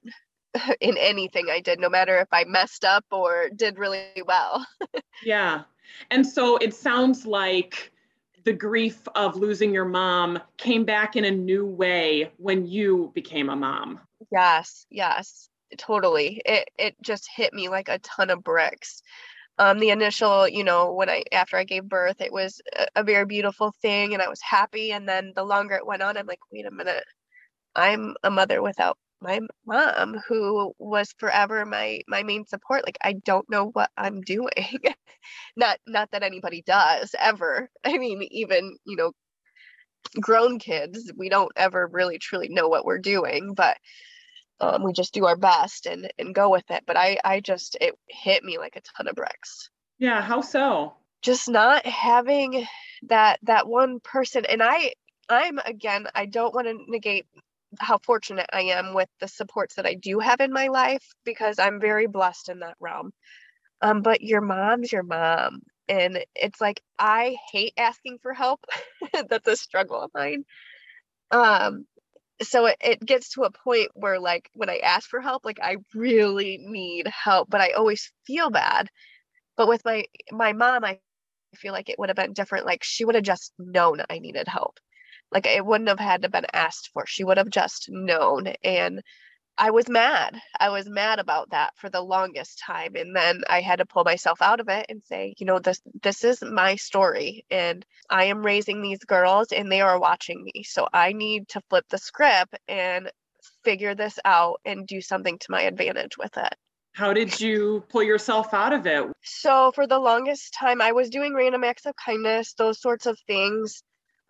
in 0.81 0.97
anything 0.97 1.47
I 1.49 1.59
did, 1.59 1.79
no 1.79 1.89
matter 1.89 2.19
if 2.19 2.27
I 2.31 2.43
messed 2.45 2.85
up 2.85 3.05
or 3.11 3.49
did 3.55 3.77
really 3.77 4.23
well. 4.25 4.65
yeah. 5.23 5.63
And 6.11 6.25
so 6.25 6.57
it 6.57 6.73
sounds 6.73 7.25
like 7.25 7.91
the 8.43 8.53
grief 8.53 9.07
of 9.15 9.35
losing 9.35 9.73
your 9.73 9.85
mom 9.85 10.39
came 10.57 10.83
back 10.85 11.15
in 11.15 11.25
a 11.25 11.31
new 11.31 11.65
way 11.65 12.31
when 12.37 12.65
you 12.65 13.11
became 13.15 13.49
a 13.49 13.55
mom. 13.55 13.99
Yes, 14.31 14.85
yes, 14.89 15.49
totally. 15.77 16.41
It 16.45 16.69
it 16.77 16.95
just 17.01 17.29
hit 17.33 17.53
me 17.53 17.69
like 17.69 17.89
a 17.89 17.99
ton 17.99 18.29
of 18.29 18.43
bricks. 18.43 19.01
Um, 19.59 19.79
the 19.79 19.89
initial, 19.91 20.47
you 20.47 20.63
know, 20.63 20.93
when 20.93 21.09
I 21.09 21.23
after 21.31 21.57
I 21.57 21.63
gave 21.63 21.83
birth, 21.89 22.21
it 22.21 22.33
was 22.33 22.61
a, 22.77 22.87
a 22.97 23.03
very 23.03 23.25
beautiful 23.25 23.73
thing, 23.81 24.13
and 24.13 24.21
I 24.21 24.29
was 24.29 24.41
happy. 24.41 24.91
And 24.91 25.07
then 25.07 25.33
the 25.35 25.43
longer 25.43 25.75
it 25.75 25.85
went 25.85 26.01
on, 26.01 26.17
I'm 26.17 26.25
like, 26.27 26.39
wait 26.51 26.65
a 26.65 26.71
minute, 26.71 27.03
I'm 27.75 28.15
a 28.23 28.31
mother 28.31 28.61
without 28.61 28.97
my 29.21 29.39
mom 29.65 30.17
who 30.27 30.73
was 30.79 31.13
forever 31.19 31.65
my 31.65 32.01
my 32.07 32.23
main 32.23 32.45
support. 32.45 32.85
Like 32.85 32.97
i 33.03 33.13
don't 33.25 33.49
know 33.49 33.67
what 33.71 33.91
i'm 33.97 34.21
doing. 34.21 34.49
Not 35.57 35.79
not 35.87 36.11
that 36.11 36.23
anybody 36.23 36.63
does 36.63 37.15
ever. 37.19 37.69
I 37.85 37.97
mean 37.97 38.23
even 38.31 38.77
you 38.85 38.95
know 38.97 39.13
grown 40.19 40.59
kids 40.59 41.11
we 41.17 41.29
don't 41.29 41.51
ever 41.55 41.87
really 41.91 42.19
truly 42.19 42.49
know 42.49 42.67
what 42.67 42.85
we're 42.85 42.99
doing 42.99 43.53
but 43.53 43.77
um, 44.71 44.83
we 44.83 44.93
just 44.93 45.13
do 45.13 45.25
our 45.25 45.35
best 45.35 45.85
and 45.85 46.11
and 46.17 46.35
go 46.35 46.49
with 46.49 46.69
it 46.69 46.83
but 46.85 46.97
i 46.97 47.17
i 47.23 47.39
just 47.39 47.77
it 47.81 47.97
hit 48.07 48.43
me 48.43 48.57
like 48.57 48.75
a 48.75 48.81
ton 48.81 49.07
of 49.07 49.15
bricks 49.15 49.69
yeah 49.99 50.21
how 50.21 50.41
so 50.41 50.93
just 51.21 51.49
not 51.49 51.85
having 51.85 52.65
that 53.03 53.39
that 53.43 53.67
one 53.67 53.99
person 53.99 54.45
and 54.45 54.61
i 54.61 54.93
i'm 55.29 55.59
again 55.59 56.07
i 56.15 56.25
don't 56.25 56.53
want 56.53 56.67
to 56.67 56.77
negate 56.87 57.25
how 57.79 57.97
fortunate 57.99 58.49
I 58.53 58.61
am 58.61 58.93
with 58.93 59.09
the 59.19 59.27
supports 59.27 59.75
that 59.75 59.85
I 59.85 59.95
do 59.95 60.19
have 60.19 60.39
in 60.39 60.51
my 60.51 60.67
life 60.67 61.03
because 61.23 61.59
I'm 61.59 61.79
very 61.79 62.07
blessed 62.07 62.49
in 62.49 62.59
that 62.59 62.75
realm. 62.79 63.11
Um, 63.81 64.01
but 64.01 64.21
your 64.21 64.41
mom's 64.41 64.91
your 64.91 65.03
mom. 65.03 65.61
And 65.89 66.23
it's 66.35 66.61
like 66.61 66.81
I 66.97 67.35
hate 67.51 67.73
asking 67.77 68.19
for 68.21 68.33
help. 68.33 68.65
That's 69.29 69.47
a 69.47 69.55
struggle 69.55 69.99
of 69.99 70.11
mine. 70.13 70.45
Um, 71.31 71.85
so 72.41 72.65
it, 72.67 72.77
it 72.81 72.99
gets 73.05 73.29
to 73.33 73.43
a 73.43 73.51
point 73.51 73.89
where 73.93 74.19
like 74.19 74.49
when 74.53 74.69
I 74.69 74.77
ask 74.79 75.09
for 75.09 75.21
help, 75.21 75.45
like 75.45 75.59
I 75.61 75.77
really 75.93 76.57
need 76.61 77.07
help, 77.07 77.49
but 77.49 77.61
I 77.61 77.71
always 77.71 78.11
feel 78.25 78.49
bad. 78.49 78.89
But 79.57 79.67
with 79.67 79.83
my 79.85 80.05
my 80.31 80.53
mom, 80.53 80.85
I 80.85 80.99
feel 81.55 81.73
like 81.73 81.89
it 81.89 81.99
would 81.99 82.09
have 82.09 82.15
been 82.17 82.33
different. 82.33 82.65
Like 82.65 82.83
she 82.83 83.05
would 83.05 83.15
have 83.15 83.23
just 83.23 83.53
known 83.59 84.01
I 84.09 84.19
needed 84.19 84.47
help 84.47 84.79
like 85.31 85.45
it 85.47 85.65
wouldn't 85.65 85.89
have 85.89 85.99
had 85.99 86.21
to 86.23 86.29
been 86.29 86.45
asked 86.53 86.91
for 86.93 87.05
she 87.07 87.23
would 87.23 87.37
have 87.37 87.49
just 87.49 87.87
known 87.89 88.47
and 88.63 89.01
i 89.57 89.71
was 89.71 89.89
mad 89.89 90.39
i 90.59 90.69
was 90.69 90.87
mad 90.87 91.19
about 91.19 91.49
that 91.51 91.71
for 91.77 91.89
the 91.89 92.01
longest 92.01 92.59
time 92.59 92.95
and 92.95 93.15
then 93.15 93.41
i 93.49 93.61
had 93.61 93.77
to 93.77 93.85
pull 93.85 94.03
myself 94.03 94.41
out 94.41 94.59
of 94.59 94.69
it 94.69 94.85
and 94.89 95.01
say 95.03 95.33
you 95.37 95.45
know 95.45 95.59
this 95.59 95.81
this 96.01 96.23
is 96.23 96.41
my 96.41 96.75
story 96.75 97.45
and 97.49 97.85
i 98.09 98.25
am 98.25 98.45
raising 98.45 98.81
these 98.81 99.03
girls 99.05 99.51
and 99.51 99.71
they 99.71 99.81
are 99.81 99.99
watching 99.99 100.43
me 100.43 100.63
so 100.63 100.87
i 100.93 101.13
need 101.13 101.47
to 101.47 101.61
flip 101.69 101.85
the 101.89 101.97
script 101.97 102.55
and 102.67 103.11
figure 103.63 103.95
this 103.95 104.19
out 104.25 104.59
and 104.65 104.87
do 104.87 105.01
something 105.01 105.37
to 105.37 105.47
my 105.49 105.63
advantage 105.63 106.17
with 106.17 106.35
it 106.37 106.55
how 106.93 107.11
did 107.11 107.39
you 107.41 107.83
pull 107.89 108.03
yourself 108.03 108.53
out 108.53 108.71
of 108.71 108.85
it? 108.85 109.11
So, 109.23 109.71
for 109.73 109.87
the 109.87 109.97
longest 109.97 110.53
time, 110.53 110.79
I 110.79 110.91
was 110.91 111.09
doing 111.09 111.33
random 111.33 111.63
acts 111.63 111.87
of 111.87 111.95
kindness, 111.95 112.53
those 112.53 112.79
sorts 112.79 113.07
of 113.07 113.17
things 113.25 113.81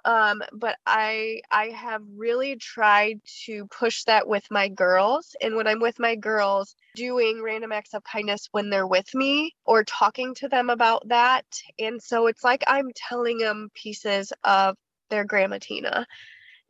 um, 0.05 0.41
but 0.53 0.77
i 0.85 1.41
i 1.51 1.67
have 1.67 2.01
really 2.15 2.55
tried 2.55 3.19
to 3.45 3.65
push 3.67 4.03
that 4.03 4.27
with 4.27 4.45
my 4.51 4.67
girls 4.67 5.35
and 5.41 5.55
when 5.55 5.67
i'm 5.67 5.79
with 5.79 5.99
my 5.99 6.15
girls 6.15 6.75
doing 6.95 7.41
random 7.41 7.71
acts 7.71 7.93
of 7.93 8.03
kindness 8.03 8.47
when 8.51 8.69
they're 8.69 8.87
with 8.87 9.13
me 9.15 9.53
or 9.65 9.83
talking 9.83 10.33
to 10.35 10.47
them 10.47 10.69
about 10.69 11.07
that 11.07 11.45
and 11.79 12.01
so 12.01 12.27
it's 12.27 12.43
like 12.43 12.63
i'm 12.67 12.91
telling 12.95 13.37
them 13.37 13.69
pieces 13.73 14.33
of 14.43 14.75
their 15.09 15.25
grandma 15.25 15.57
tina 15.61 16.05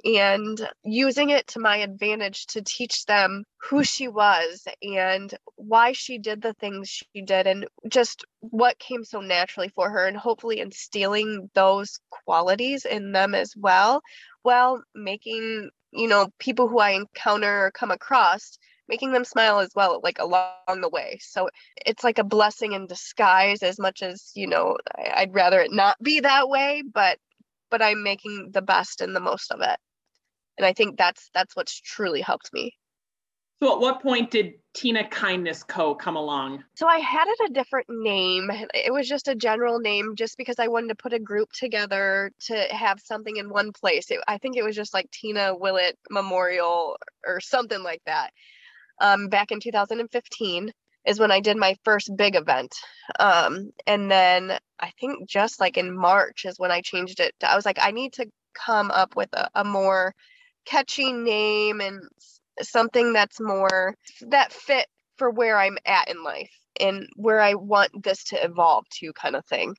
and 0.05 0.69
using 0.83 1.29
it 1.29 1.47
to 1.47 1.59
my 1.59 1.77
advantage 1.77 2.45
to 2.47 2.61
teach 2.61 3.05
them 3.05 3.45
who 3.57 3.83
she 3.83 4.07
was 4.07 4.67
and 4.81 5.33
why 5.55 5.93
she 5.93 6.17
did 6.17 6.41
the 6.41 6.53
things 6.53 6.89
she 6.89 7.21
did 7.21 7.47
and 7.47 7.65
just 7.87 8.25
what 8.41 8.77
came 8.79 9.03
so 9.03 9.21
naturally 9.21 9.69
for 9.69 9.89
her 9.89 10.05
and 10.05 10.17
hopefully 10.17 10.59
instilling 10.59 11.49
those 11.53 11.99
qualities 12.09 12.85
in 12.85 13.13
them 13.13 13.33
as 13.33 13.55
well 13.55 14.01
while 14.41 14.83
making 14.93 15.69
you 15.91 16.07
know 16.07 16.27
people 16.37 16.67
who 16.67 16.79
i 16.79 16.89
encounter 16.91 17.65
or 17.65 17.71
come 17.71 17.91
across 17.91 18.57
making 18.89 19.13
them 19.13 19.23
smile 19.23 19.59
as 19.59 19.71
well 19.75 20.01
like 20.03 20.19
along 20.19 20.81
the 20.81 20.89
way. 20.89 21.17
So 21.21 21.49
it's 21.85 22.03
like 22.03 22.19
a 22.19 22.23
blessing 22.23 22.73
in 22.73 22.87
disguise 22.87 23.63
as 23.63 23.79
much 23.79 24.01
as 24.03 24.31
you 24.35 24.47
know 24.47 24.77
i'd 25.15 25.33
rather 25.33 25.61
it 25.61 25.71
not 25.71 26.01
be 26.01 26.19
that 26.19 26.49
way 26.49 26.83
but 26.93 27.17
but 27.71 27.81
i'm 27.81 28.03
making 28.03 28.49
the 28.51 28.61
best 28.61 29.01
and 29.01 29.15
the 29.15 29.19
most 29.19 29.51
of 29.51 29.61
it 29.61 29.79
and 30.57 30.65
i 30.65 30.73
think 30.73 30.97
that's 30.97 31.29
that's 31.33 31.55
what's 31.55 31.79
truly 31.79 32.21
helped 32.21 32.51
me 32.53 32.73
So 33.61 33.73
at 33.73 33.79
what 33.79 34.01
point 34.01 34.29
did 34.29 34.55
Tina 34.73 35.07
Kindness 35.07 35.63
Co. 35.63 35.95
come 35.95 36.17
along? 36.17 36.63
So 36.75 36.85
I 36.87 36.97
had 36.97 37.27
it 37.29 37.49
a 37.49 37.53
different 37.53 37.87
name. 37.89 38.51
It 38.73 38.91
was 38.91 39.07
just 39.07 39.29
a 39.29 39.35
general 39.35 39.79
name 39.79 40.15
just 40.17 40.37
because 40.37 40.57
I 40.59 40.67
wanted 40.67 40.89
to 40.89 40.95
put 40.95 41.13
a 41.13 41.19
group 41.19 41.49
together 41.53 42.31
to 42.47 42.55
have 42.71 42.99
something 42.99 43.37
in 43.37 43.49
one 43.49 43.71
place. 43.71 44.11
It, 44.11 44.19
I 44.27 44.37
think 44.37 44.57
it 44.57 44.63
was 44.63 44.75
just 44.75 44.93
like 44.93 45.09
Tina 45.11 45.55
Willett 45.55 45.97
Memorial 46.09 46.97
or 47.25 47.39
something 47.39 47.81
like 47.81 48.01
that. 48.05 48.31
Um, 48.99 49.29
back 49.29 49.51
in 49.51 49.59
2015 49.61 50.71
is 51.05 51.19
when 51.19 51.31
I 51.31 51.39
did 51.39 51.55
my 51.55 51.77
first 51.85 52.11
big 52.17 52.35
event. 52.35 52.73
Um, 53.19 53.71
and 53.87 54.09
then 54.09 54.57
I 54.79 54.91
think 54.99 55.29
just 55.29 55.59
like 55.59 55.77
in 55.77 55.95
March 55.95 56.45
is 56.45 56.59
when 56.59 56.71
I 56.71 56.81
changed 56.81 57.19
it. 57.19 57.33
I 57.41 57.55
was 57.55 57.65
like, 57.65 57.79
I 57.81 57.91
need 57.91 58.13
to 58.13 58.25
come 58.53 58.91
up 58.91 59.15
with 59.15 59.29
a, 59.33 59.49
a 59.55 59.63
more 59.63 60.13
catchy 60.65 61.13
name 61.13 61.81
and 61.81 62.01
something 62.61 63.13
that's 63.13 63.39
more 63.39 63.95
that 64.21 64.53
fit 64.53 64.87
for 65.17 65.29
where 65.29 65.57
I'm 65.59 65.77
at 65.85 66.09
in 66.09 66.23
life 66.23 66.51
and 66.79 67.07
where 67.15 67.41
I 67.41 67.55
want 67.55 68.03
this 68.03 68.25
to 68.25 68.43
evolve 68.43 68.85
to 68.99 69.13
kind 69.13 69.35
of 69.35 69.45
thing. 69.45 69.75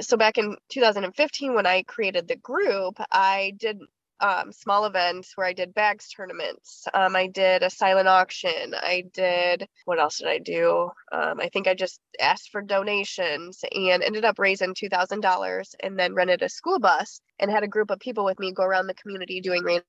So 0.00 0.16
back 0.16 0.38
in 0.38 0.56
2015 0.70 1.54
when 1.54 1.66
I 1.66 1.82
created 1.82 2.28
the 2.28 2.36
group, 2.36 3.00
I 3.10 3.54
did 3.58 3.80
um, 4.20 4.52
small 4.52 4.84
events 4.84 5.32
where 5.36 5.46
I 5.46 5.52
did 5.52 5.74
bags 5.74 6.08
tournaments. 6.08 6.86
Um, 6.94 7.16
I 7.16 7.28
did 7.28 7.62
a 7.62 7.70
silent 7.70 8.08
auction. 8.08 8.74
I 8.74 9.04
did, 9.12 9.66
what 9.84 10.00
else 10.00 10.18
did 10.18 10.28
I 10.28 10.38
do? 10.38 10.90
Um, 11.12 11.40
I 11.40 11.48
think 11.52 11.68
I 11.68 11.74
just 11.74 12.00
asked 12.20 12.50
for 12.50 12.62
donations 12.62 13.64
and 13.72 14.02
ended 14.02 14.24
up 14.24 14.38
raising 14.38 14.74
$2,000 14.74 15.74
and 15.80 15.98
then 15.98 16.14
rented 16.14 16.42
a 16.42 16.48
school 16.48 16.78
bus 16.80 17.20
and 17.38 17.50
had 17.50 17.62
a 17.62 17.68
group 17.68 17.90
of 17.90 18.00
people 18.00 18.24
with 18.24 18.38
me 18.40 18.52
go 18.52 18.64
around 18.64 18.88
the 18.88 18.94
community 18.94 19.40
doing 19.40 19.64
random 19.64 19.84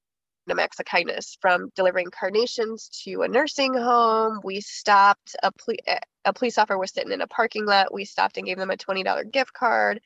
kindness 0.86 1.38
from 1.42 1.70
delivering 1.76 2.08
carnations 2.12 2.90
to 3.04 3.22
a 3.22 3.28
nursing 3.28 3.74
home. 3.74 4.40
We 4.44 4.62
stopped 4.62 5.36
a, 5.44 5.52
poli- 5.52 5.80
eh, 5.88 6.00
a 6.26 6.34
police 6.34 6.58
officer 6.58 6.78
was 6.78 6.92
sitting 6.92 7.12
in 7.12 7.22
a 7.22 7.28
parking 7.28 7.66
lot. 7.66 7.94
We 7.94 8.06
stopped 8.06 8.38
and 8.38 8.46
gave 8.46 8.58
them 8.58 8.72
a 8.72 8.78
$20 8.78 9.32
gift 9.32 9.54
card 9.54 10.00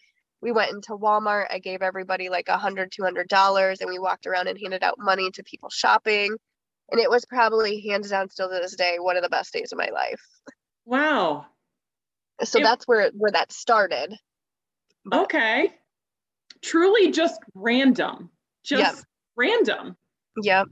we 0.43 0.51
went 0.51 0.71
into 0.71 0.91
Walmart. 0.91 1.47
I 1.49 1.59
gave 1.59 1.81
everybody 1.81 2.27
like 2.29 2.49
a 2.49 2.57
hundred, 2.57 2.91
two 2.91 3.03
hundred 3.03 3.29
dollars, 3.29 3.79
and 3.79 3.89
we 3.89 3.97
walked 3.97 4.27
around 4.27 4.49
and 4.49 4.59
handed 4.59 4.83
out 4.83 4.99
money 4.99 5.31
to 5.31 5.43
people 5.43 5.69
shopping. 5.69 6.35
And 6.91 6.99
it 6.99 7.09
was 7.09 7.25
probably 7.25 7.79
hands 7.87 8.09
down 8.09 8.29
still 8.29 8.49
to 8.49 8.55
this 8.55 8.75
day 8.75 8.97
one 8.99 9.15
of 9.15 9.23
the 9.23 9.29
best 9.29 9.53
days 9.53 9.71
of 9.71 9.77
my 9.77 9.89
life. 9.91 10.21
Wow. 10.85 11.45
So 12.43 12.59
it, 12.59 12.63
that's 12.63 12.85
where 12.85 13.09
where 13.15 13.31
that 13.31 13.53
started. 13.53 14.13
Okay. 15.11 15.73
Truly 16.61 17.11
just 17.11 17.39
random. 17.55 18.29
Just 18.65 18.97
yep. 18.97 19.05
random. 19.37 19.95
Yep. 20.41 20.67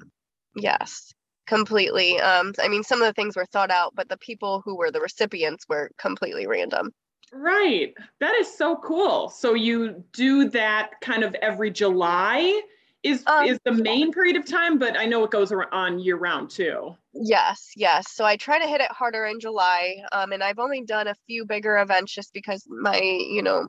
Yes. 0.56 1.14
Completely. 1.48 2.20
Um, 2.20 2.54
I 2.62 2.68
mean, 2.68 2.84
some 2.84 3.02
of 3.02 3.08
the 3.08 3.14
things 3.14 3.36
were 3.36 3.46
thought 3.46 3.72
out, 3.72 3.94
but 3.96 4.10
the 4.10 4.18
people 4.18 4.62
who 4.64 4.76
were 4.76 4.92
the 4.92 5.02
recipients 5.02 5.66
were 5.68 5.92
completely 5.98 6.48
random. 6.48 6.92
Right. 7.34 7.94
That 8.20 8.36
is 8.36 8.58
so 8.58 8.78
cool. 8.78 9.30
So 9.30 9.54
you 9.54 10.04
do 10.12 10.50
that 10.50 10.92
kind 11.02 11.24
of 11.24 11.34
every 11.36 11.72
July 11.72 12.62
is 13.04 13.24
um, 13.26 13.48
is 13.48 13.60
the 13.66 13.72
main 13.72 14.12
period 14.12 14.36
of 14.36 14.46
time, 14.46 14.78
but 14.78 14.98
I 14.98 15.06
know 15.06 15.24
it 15.24 15.32
goes 15.32 15.52
on 15.72 16.00
year 16.00 16.18
round 16.18 16.50
too. 16.50 16.96
Yes, 17.14 17.72
yes. 17.76 18.12
So 18.12 18.26
I 18.26 18.38
try 18.38 18.60
to 18.60 18.68
hit 18.68 18.82
it 18.82 18.92
harder 18.92 19.26
in 19.26 19.40
July. 19.40 20.04
Um, 20.12 20.32
and 20.32 20.44
I've 20.44 20.60
only 20.60 20.84
done 20.84 21.08
a 21.08 21.16
few 21.26 21.46
bigger 21.46 21.78
events 21.80 22.14
just 22.14 22.32
because 22.34 22.64
my, 22.70 23.00
you 23.00 23.42
know, 23.42 23.68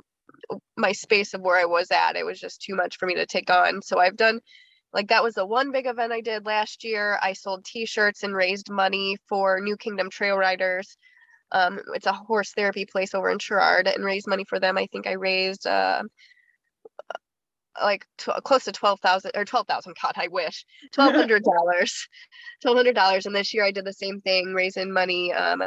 my 0.76 0.92
space 0.92 1.34
of 1.34 1.40
where 1.40 1.58
I 1.58 1.64
was 1.64 1.90
at, 1.90 2.16
it 2.16 2.26
was 2.26 2.38
just 2.38 2.62
too 2.62 2.74
much 2.74 2.98
for 2.98 3.06
me 3.06 3.14
to 3.14 3.26
take 3.26 3.50
on. 3.50 3.80
So 3.80 3.98
I've 3.98 4.16
done 4.16 4.40
like 4.92 5.08
that 5.08 5.22
was 5.22 5.34
the 5.34 5.46
one 5.46 5.72
big 5.72 5.86
event 5.86 6.12
I 6.12 6.20
did 6.20 6.46
last 6.46 6.84
year. 6.84 7.18
I 7.22 7.32
sold 7.32 7.64
t-shirts 7.64 8.22
and 8.22 8.34
raised 8.34 8.70
money 8.70 9.16
for 9.28 9.60
New 9.60 9.76
Kingdom 9.76 10.10
Trail 10.10 10.36
Riders. 10.36 10.96
Um, 11.52 11.80
it's 11.94 12.06
a 12.06 12.12
horse 12.12 12.52
therapy 12.52 12.86
place 12.86 13.14
over 13.14 13.30
in 13.30 13.38
Sherrard 13.38 13.86
and 13.86 14.04
raised 14.04 14.26
money 14.26 14.44
for 14.44 14.58
them. 14.58 14.78
I 14.78 14.86
think 14.86 15.06
I 15.06 15.12
raised 15.12 15.66
uh, 15.66 16.02
like 17.80 18.06
t- 18.18 18.32
close 18.44 18.64
to 18.64 18.72
12,000 18.72 19.32
or 19.34 19.44
12,000. 19.44 19.94
God, 20.02 20.12
I 20.16 20.28
wish 20.28 20.64
$1,200, 20.96 21.40
$1,200. 22.64 23.26
And 23.26 23.34
this 23.34 23.54
year 23.54 23.64
I 23.64 23.70
did 23.70 23.84
the 23.84 23.92
same 23.92 24.20
thing, 24.20 24.54
raising 24.54 24.92
money. 24.92 25.32
Um, 25.32 25.62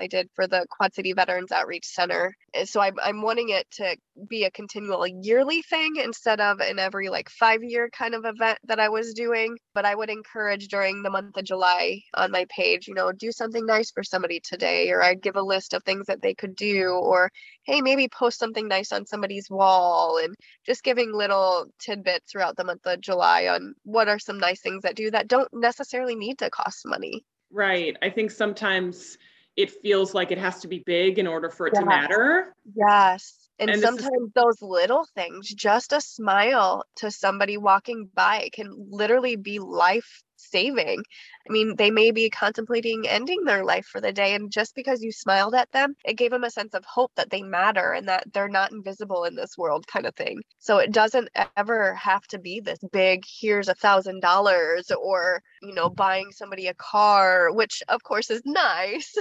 I 0.00 0.06
did 0.06 0.30
for 0.34 0.46
the 0.46 0.66
Quad 0.70 0.94
City 0.94 1.12
Veterans 1.12 1.52
Outreach 1.52 1.84
Center. 1.86 2.34
Eh, 2.54 2.64
so 2.64 2.80
I'm, 2.80 2.96
I'm 3.02 3.20
wanting 3.20 3.50
it 3.50 3.70
to 3.72 3.96
be 4.28 4.44
a 4.44 4.50
continual 4.50 5.06
yearly 5.06 5.62
thing 5.62 5.96
instead 5.96 6.40
of 6.40 6.60
an 6.60 6.78
every 6.78 7.10
like 7.10 7.28
five 7.28 7.62
year 7.62 7.90
kind 7.90 8.14
of 8.14 8.24
event 8.24 8.58
that 8.64 8.80
I 8.80 8.88
was 8.88 9.12
doing. 9.12 9.58
But 9.74 9.84
I 9.84 9.94
would 9.94 10.10
encourage 10.10 10.68
during 10.68 11.02
the 11.02 11.10
month 11.10 11.36
of 11.36 11.44
July 11.44 12.00
on 12.14 12.30
my 12.30 12.46
page, 12.48 12.88
you 12.88 12.94
know, 12.94 13.12
do 13.12 13.30
something 13.30 13.66
nice 13.66 13.90
for 13.90 14.02
somebody 14.02 14.40
today, 14.40 14.90
or 14.90 15.02
I'd 15.02 15.22
give 15.22 15.36
a 15.36 15.42
list 15.42 15.74
of 15.74 15.84
things 15.84 16.06
that 16.06 16.22
they 16.22 16.34
could 16.34 16.56
do, 16.56 16.88
or 16.88 17.30
hey, 17.64 17.82
maybe 17.82 18.08
post 18.08 18.38
something 18.38 18.66
nice 18.66 18.92
on 18.92 19.06
somebody's 19.06 19.50
wall, 19.50 20.18
and 20.22 20.34
just 20.66 20.82
giving 20.82 21.12
little 21.12 21.66
tidbits 21.78 22.32
throughout 22.32 22.56
the 22.56 22.64
month 22.64 22.86
of 22.86 23.00
July 23.00 23.48
on 23.48 23.74
what 23.84 24.08
are 24.08 24.18
some 24.18 24.38
nice 24.38 24.60
things 24.60 24.82
that 24.82 24.96
do 24.96 25.10
that 25.10 25.28
don't 25.28 25.48
necessarily 25.52 26.14
need 26.14 26.38
to 26.38 26.50
cost 26.50 26.86
money. 26.86 27.22
Right. 27.52 27.96
I 28.00 28.10
think 28.10 28.30
sometimes 28.30 29.18
it 29.56 29.70
feels 29.82 30.14
like 30.14 30.30
it 30.30 30.38
has 30.38 30.60
to 30.60 30.68
be 30.68 30.82
big 30.86 31.18
in 31.18 31.26
order 31.26 31.50
for 31.50 31.66
it 31.66 31.74
to 31.74 31.84
matter. 31.84 32.54
Yes. 32.74 33.48
And, 33.58 33.70
and 33.70 33.80
sometimes 33.80 34.08
is- 34.08 34.32
those 34.34 34.62
little 34.62 35.06
things, 35.14 35.48
just 35.48 35.92
a 35.92 36.00
smile 36.00 36.84
to 36.96 37.10
somebody 37.10 37.58
walking 37.58 38.08
by 38.14 38.48
can 38.52 38.72
literally 38.90 39.36
be 39.36 39.58
life 39.58 40.22
saving. 40.40 41.02
I 41.48 41.52
mean, 41.52 41.76
they 41.76 41.90
may 41.90 42.10
be 42.10 42.30
contemplating 42.30 43.06
ending 43.08 43.44
their 43.44 43.64
life 43.64 43.86
for 43.86 44.00
the 44.00 44.12
day. 44.12 44.34
And 44.34 44.50
just 44.50 44.74
because 44.74 45.02
you 45.02 45.12
smiled 45.12 45.54
at 45.54 45.70
them, 45.72 45.94
it 46.04 46.14
gave 46.14 46.30
them 46.30 46.44
a 46.44 46.50
sense 46.50 46.74
of 46.74 46.84
hope 46.84 47.12
that 47.16 47.30
they 47.30 47.42
matter 47.42 47.92
and 47.92 48.08
that 48.08 48.32
they're 48.32 48.48
not 48.48 48.72
invisible 48.72 49.24
in 49.24 49.34
this 49.34 49.56
world, 49.56 49.86
kind 49.86 50.06
of 50.06 50.14
thing. 50.14 50.42
So 50.58 50.78
it 50.78 50.92
doesn't 50.92 51.28
ever 51.56 51.94
have 51.94 52.26
to 52.28 52.38
be 52.38 52.60
this 52.60 52.78
big, 52.92 53.24
here's 53.26 53.68
a 53.68 53.74
thousand 53.74 54.20
dollars 54.20 54.90
or, 54.90 55.42
you 55.62 55.74
know, 55.74 55.88
buying 55.88 56.32
somebody 56.32 56.66
a 56.66 56.74
car, 56.74 57.52
which 57.52 57.82
of 57.88 58.02
course 58.02 58.30
is 58.30 58.42
nice, 58.46 59.14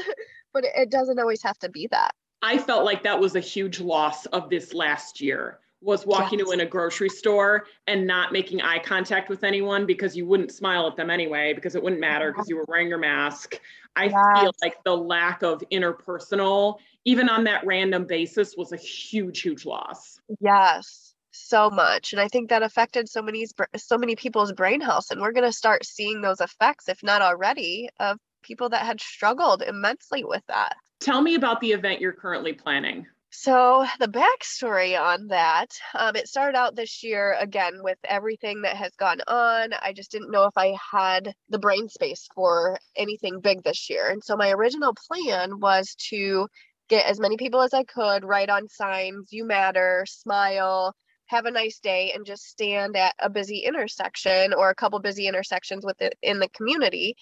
but 0.54 0.64
it 0.66 0.90
doesn't 0.90 1.20
always 1.20 1.44
have 1.44 1.58
to 1.60 1.70
be 1.70 1.88
that. 1.92 2.12
I 2.42 2.58
felt 2.58 2.86
like 2.86 3.04
that 3.04 3.20
was 3.20 3.36
a 3.36 3.42
huge 3.42 3.80
loss 3.82 4.26
of 4.28 4.50
this 4.50 4.74
last 4.74 5.20
year 5.20 5.60
was 5.82 6.06
walking 6.06 6.40
yes. 6.40 6.52
in 6.52 6.60
a 6.62 6.66
grocery 6.66 7.10
store 7.10 7.66
and 7.88 8.06
not 8.06 8.34
making 8.34 8.62
eye 8.62 8.80
contact 8.80 9.30
with 9.30 9.44
anyone 9.44 9.86
because 9.86 10.16
you 10.16 10.26
wouldn't 10.26 10.52
smile 10.52 10.88
at 10.88 10.96
them 10.98 11.10
anyway 11.10 11.54
because 11.54 11.76
it 11.76 11.82
wouldn't 11.82 12.02
matter 12.02 12.32
because 12.32 12.50
you 12.50 12.58
were 12.58 12.66
wearing 12.68 12.90
your 12.90 12.98
mask. 12.98 13.60
I 13.96 14.06
yes. 14.06 14.42
feel 14.42 14.52
like 14.62 14.76
the 14.84 14.96
lack 14.96 15.42
of 15.42 15.64
interpersonal, 15.72 16.80
even 17.06 17.30
on 17.30 17.44
that 17.46 17.66
random 17.66 18.06
basis, 18.06 18.56
was 18.58 18.72
a 18.72 18.78
huge, 18.78 19.42
huge 19.42 19.66
loss. 19.66 20.20
Yes, 20.40 21.14
so 21.32 21.70
much, 21.70 22.14
and 22.14 22.22
I 22.22 22.28
think 22.28 22.50
that 22.50 22.64
affected 22.64 23.10
so 23.10 23.22
many 23.22 23.46
so 23.76 23.98
many 23.98 24.16
people's 24.16 24.52
brain 24.52 24.82
health, 24.82 25.08
and 25.12 25.22
we're 25.22 25.32
going 25.32 25.50
to 25.50 25.54
start 25.54 25.86
seeing 25.86 26.22
those 26.22 26.42
effects, 26.42 26.90
if 26.90 27.02
not 27.04 27.22
already, 27.22 27.90
of 28.00 28.18
people 28.44 28.70
that 28.70 28.86
had 28.86 29.02
struggled 29.02 29.62
immensely 29.62 30.24
with 30.24 30.44
that. 30.48 30.76
Tell 31.00 31.22
me 31.22 31.36
about 31.36 31.62
the 31.62 31.72
event 31.72 32.02
you're 32.02 32.14
currently 32.14 32.54
planning. 32.54 33.08
So, 33.32 33.86
the 34.00 34.08
backstory 34.08 35.00
on 35.00 35.28
that, 35.28 35.70
um, 35.94 36.16
it 36.16 36.28
started 36.28 36.58
out 36.58 36.76
this 36.76 37.04
year 37.04 37.36
again 37.40 37.84
with 37.84 37.98
everything 38.04 38.62
that 38.64 38.76
has 38.76 38.92
gone 38.96 39.22
on. 39.28 39.74
I 39.74 39.94
just 39.94 40.12
didn't 40.12 40.32
know 40.32 40.46
if 40.46 40.58
I 40.58 40.76
had 40.92 41.34
the 41.48 41.60
brain 41.60 41.90
space 41.90 42.28
for 42.34 42.80
anything 42.96 43.40
big 43.40 43.64
this 43.64 43.90
year. 43.90 44.10
And 44.10 44.24
so, 44.24 44.36
my 44.36 44.52
original 44.52 44.94
plan 45.08 45.60
was 45.60 45.96
to 46.10 46.48
get 46.88 47.06
as 47.06 47.20
many 47.20 47.38
people 47.38 47.62
as 47.62 47.74
I 47.74 47.84
could, 47.84 48.24
write 48.26 48.50
on 48.50 48.68
signs, 48.68 49.32
you 49.32 49.46
matter, 49.46 50.06
smile, 50.08 50.96
have 51.28 51.46
a 51.46 51.52
nice 51.52 51.80
day, 51.80 52.12
and 52.14 52.26
just 52.26 52.46
stand 52.48 52.98
at 52.98 53.14
a 53.20 53.30
busy 53.30 53.60
intersection 53.60 54.54
or 54.54 54.72
a 54.72 54.76
couple 54.76 55.00
busy 55.00 55.28
intersections 55.28 55.86
within 55.86 56.40
the 56.40 56.50
community 56.50 57.16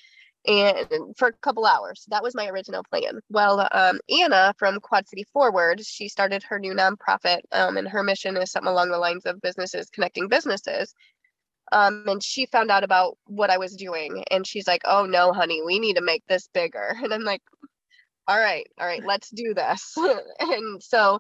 and 0.47 1.15
for 1.17 1.27
a 1.27 1.33
couple 1.33 1.65
hours. 1.65 2.05
That 2.09 2.23
was 2.23 2.33
my 2.33 2.47
original 2.47 2.83
plan. 2.89 3.19
Well, 3.29 3.67
um, 3.71 3.99
Anna 4.09 4.53
from 4.57 4.79
Quad 4.79 5.07
City 5.07 5.25
Forward, 5.33 5.85
she 5.85 6.07
started 6.07 6.43
her 6.43 6.57
new 6.59 6.73
nonprofit, 6.73 7.41
um, 7.51 7.77
and 7.77 7.87
her 7.87 8.03
mission 8.03 8.37
is 8.37 8.51
something 8.51 8.71
along 8.71 8.89
the 8.89 8.97
lines 8.97 9.25
of 9.25 9.41
businesses 9.41 9.89
connecting 9.89 10.27
businesses. 10.29 10.95
Um, 11.71 12.05
and 12.07 12.23
she 12.23 12.45
found 12.45 12.71
out 12.71 12.85
about 12.85 13.17
what 13.25 13.49
I 13.49 13.57
was 13.57 13.75
doing, 13.75 14.23
and 14.31 14.47
she's 14.47 14.67
like, 14.67 14.81
"Oh 14.85 15.05
no, 15.05 15.33
honey, 15.33 15.61
we 15.65 15.79
need 15.79 15.95
to 15.95 16.01
make 16.01 16.23
this 16.27 16.47
bigger." 16.53 16.95
And 17.03 17.13
I'm 17.13 17.23
like, 17.23 17.41
"All 18.27 18.39
right, 18.39 18.67
all 18.79 18.87
right, 18.87 19.03
let's 19.05 19.29
do 19.29 19.53
this." 19.53 19.95
and 20.39 20.81
so 20.81 21.19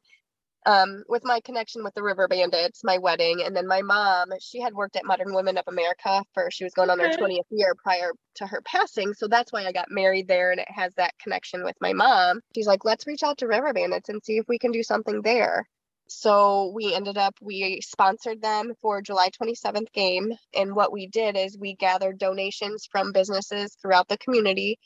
um, 0.67 1.05
with 1.07 1.23
my 1.23 1.39
connection 1.39 1.81
with 1.81 1.93
the 1.93 2.03
River 2.03 2.27
Bandits, 2.27 2.83
my 2.83 2.97
wedding, 2.97 3.41
and 3.45 3.55
then 3.55 3.67
my 3.67 3.81
mom, 3.81 4.31
she 4.41 4.59
had 4.59 4.73
worked 4.73 4.97
at 4.97 5.05
Modern 5.05 5.33
Woodmen 5.33 5.57
of 5.57 5.63
America 5.67 6.21
for 6.33 6.51
she 6.51 6.65
was 6.65 6.73
going 6.73 6.89
on 6.89 6.99
her 6.99 7.07
20th 7.07 7.45
year 7.51 7.73
prior 7.81 8.11
to 8.35 8.45
her 8.45 8.61
passing. 8.65 9.13
So 9.13 9.29
that's 9.29 9.53
why 9.53 9.65
I 9.65 9.71
got 9.71 9.89
married 9.89 10.27
there 10.27 10.51
and 10.51 10.59
it 10.59 10.69
has 10.69 10.93
that 10.95 11.17
connection 11.23 11.63
with 11.63 11.77
my 11.79 11.93
mom. 11.93 12.41
She's 12.53 12.67
like, 12.67 12.83
let's 12.83 13.07
reach 13.07 13.23
out 13.23 13.37
to 13.37 13.47
River 13.47 13.71
Bandits 13.71 14.09
and 14.09 14.21
see 14.21 14.37
if 14.37 14.45
we 14.49 14.59
can 14.59 14.73
do 14.73 14.83
something 14.83 15.21
there. 15.21 15.65
So 16.09 16.71
we 16.75 16.93
ended 16.93 17.17
up, 17.17 17.35
we 17.41 17.79
sponsored 17.81 18.41
them 18.41 18.73
for 18.81 19.01
July 19.01 19.29
27th 19.41 19.93
game. 19.93 20.33
And 20.53 20.75
what 20.75 20.91
we 20.91 21.07
did 21.07 21.37
is 21.37 21.57
we 21.57 21.75
gathered 21.75 22.17
donations 22.17 22.87
from 22.91 23.13
businesses 23.13 23.77
throughout 23.81 24.09
the 24.09 24.17
community 24.17 24.79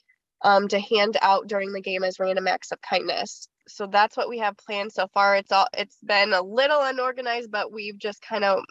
um, 0.44 0.68
to 0.68 0.80
hand 0.80 1.18
out 1.24 1.48
during 1.48 1.72
the 1.74 1.82
game 1.82 2.04
as 2.04 2.20
random 2.20 2.48
acts 2.48 2.72
of 2.72 2.80
kindness. 2.82 3.48
So 3.68 3.88
that's 3.88 4.18
what 4.18 4.30
we 4.30 4.39
have 4.39 4.57
planned 4.57 4.91
so 4.91 5.07
far. 5.14 5.36
It's 5.36 5.51
all 5.51 5.68
it's 5.78 5.97
been 6.03 6.34
a 6.34 6.41
little 6.41 6.82
unorganized, 6.82 7.51
but 7.51 7.72
we've 7.72 7.97
just 7.97 8.22
kind 8.22 8.43
of 8.43 8.64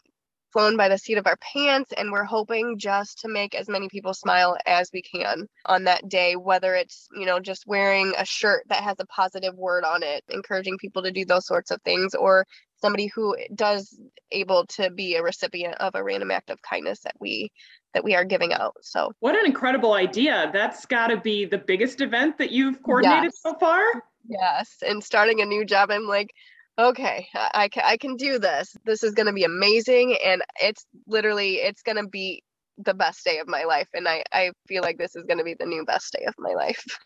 flown 0.53 0.77
by 0.77 0.89
the 0.89 0.99
seat 0.99 1.19
of 1.19 1.27
our 1.27 1.37
pants 1.37 1.93
and 1.97 2.11
we're 2.11 2.25
hoping 2.25 2.79
just 2.79 3.21
to 3.21 3.29
make 3.29 3.55
as 3.55 3.69
many 3.69 3.89
people 3.89 4.15
smile 4.15 4.57
as 4.67 4.91
we 4.93 5.03
can 5.03 5.47
on 5.67 5.85
that 5.85 6.09
day 6.09 6.35
whether 6.37 6.75
it's 6.75 7.09
you 7.15 7.27
know 7.27 7.41
just 7.41 7.67
wearing 7.67 8.13
a 8.19 8.25
shirt 8.25 8.65
that 8.69 8.83
has 8.83 8.97
a 8.99 9.07
positive 9.07 9.55
word 9.55 9.85
on 9.85 10.03
it 10.03 10.25
encouraging 10.29 10.77
people 10.79 11.03
to 11.03 11.11
do 11.11 11.25
those 11.25 11.47
sorts 11.47 11.71
of 11.71 11.81
things 11.83 12.15
or 12.15 12.47
somebody 12.81 13.07
who 13.15 13.37
does 13.55 13.99
able 14.33 14.67
to 14.67 14.91
be 14.91 15.15
a 15.15 15.23
recipient 15.23 15.75
of 15.77 15.95
a 15.95 16.03
random 16.03 16.31
act 16.31 16.51
of 16.51 16.61
kindness 16.63 17.01
that 17.01 17.15
we 17.21 17.51
that 17.95 18.05
we 18.05 18.15
are 18.15 18.25
giving 18.25 18.53
out 18.53 18.75
so 18.81 19.13
what 19.21 19.39
an 19.39 19.47
incredible 19.47 19.93
idea 19.93 20.51
that's 20.53 20.87
got 20.87 21.09
to 21.09 21.17
be 21.17 21.45
the 21.45 21.59
biggest 21.59 22.01
event 22.01 22.39
that 22.39 22.51
you've 22.51 22.83
coordinated 22.83 23.25
yes. 23.25 23.41
so 23.41 23.55
far 23.59 23.83
yes 24.31 24.77
and 24.87 25.03
starting 25.05 25.41
a 25.41 25.47
new 25.47 25.65
job 25.65 25.91
i'm 25.91 26.07
like 26.07 26.33
okay 26.79 27.29
I, 27.35 27.51
I, 27.55 27.69
can, 27.69 27.83
I 27.85 27.97
can 27.97 28.17
do 28.17 28.39
this. 28.39 28.75
This 28.85 29.03
is 29.03 29.13
going 29.13 29.27
to 29.27 29.33
be 29.33 29.45
amazing 29.45 30.17
and 30.25 30.43
it's 30.61 30.87
literally 31.07 31.57
it's 31.57 31.83
going 31.83 32.03
to 32.03 32.09
be 32.09 32.43
the 32.79 32.95
best 32.95 33.25
day 33.25 33.39
of 33.39 33.49
my 33.49 33.65
life 33.65 33.89
and 33.93 34.09
i 34.09 34.25
i 34.33 34.53
feel 34.67 34.83
like 34.83 34.97
this 34.97 35.15
is 35.15 35.25
going 35.25 35.39
to 35.39 35.45
be 35.45 35.55
the 35.55 35.67
new 35.67 35.85
best 35.85 36.13
day 36.13 36.25
of 36.25 36.35
my 36.39 36.55
life. 36.55 36.85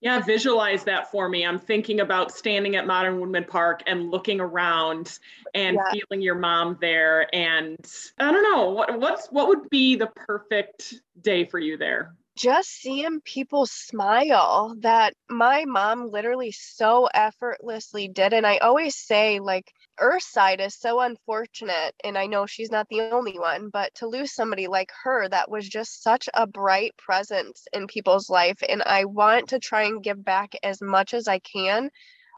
Yeah 0.00 0.20
visualize 0.20 0.84
that 0.84 1.10
for 1.10 1.28
me. 1.28 1.44
I'm 1.44 1.58
thinking 1.58 2.00
about 2.00 2.30
standing 2.30 2.76
at 2.76 2.86
modern 2.86 3.18
woodmen 3.18 3.44
park 3.44 3.82
and 3.86 4.10
looking 4.10 4.40
around 4.40 5.18
and 5.54 5.76
yeah. 5.76 5.90
feeling 5.90 6.22
your 6.22 6.36
mom 6.36 6.78
there 6.80 7.34
and 7.34 7.76
i 8.18 8.30
don't 8.30 8.44
know 8.44 8.70
what 8.70 8.98
what's 9.00 9.26
what 9.28 9.48
would 9.48 9.68
be 9.68 9.96
the 9.96 10.06
perfect 10.14 10.94
day 11.20 11.44
for 11.44 11.58
you 11.58 11.76
there 11.76 12.14
just 12.36 12.68
seeing 12.68 13.20
people 13.22 13.66
smile 13.66 14.76
that 14.80 15.14
my 15.28 15.64
mom 15.64 16.10
literally 16.10 16.52
so 16.52 17.08
effortlessly 17.14 18.08
did. 18.08 18.32
And 18.32 18.46
I 18.46 18.58
always 18.58 18.94
say, 18.96 19.40
like, 19.40 19.72
Earthside 19.98 20.60
is 20.60 20.78
so 20.78 21.00
unfortunate. 21.00 21.94
And 22.04 22.18
I 22.18 22.26
know 22.26 22.44
she's 22.46 22.70
not 22.70 22.86
the 22.90 23.00
only 23.00 23.38
one, 23.38 23.70
but 23.70 23.94
to 23.96 24.06
lose 24.06 24.34
somebody 24.34 24.66
like 24.66 24.90
her 25.02 25.28
that 25.28 25.50
was 25.50 25.68
just 25.68 26.02
such 26.02 26.28
a 26.34 26.46
bright 26.46 26.94
presence 26.98 27.66
in 27.72 27.86
people's 27.86 28.28
life. 28.28 28.58
And 28.68 28.82
I 28.84 29.06
want 29.06 29.48
to 29.48 29.58
try 29.58 29.84
and 29.84 30.02
give 30.02 30.22
back 30.22 30.54
as 30.62 30.82
much 30.82 31.14
as 31.14 31.26
I 31.28 31.38
can 31.38 31.90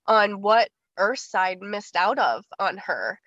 on 0.07 0.41
what 0.41 0.71
Earthside 0.97 1.61
missed 1.61 1.97
out 1.97 2.19
of 2.19 2.45
on 2.61 2.79
her. 2.79 3.19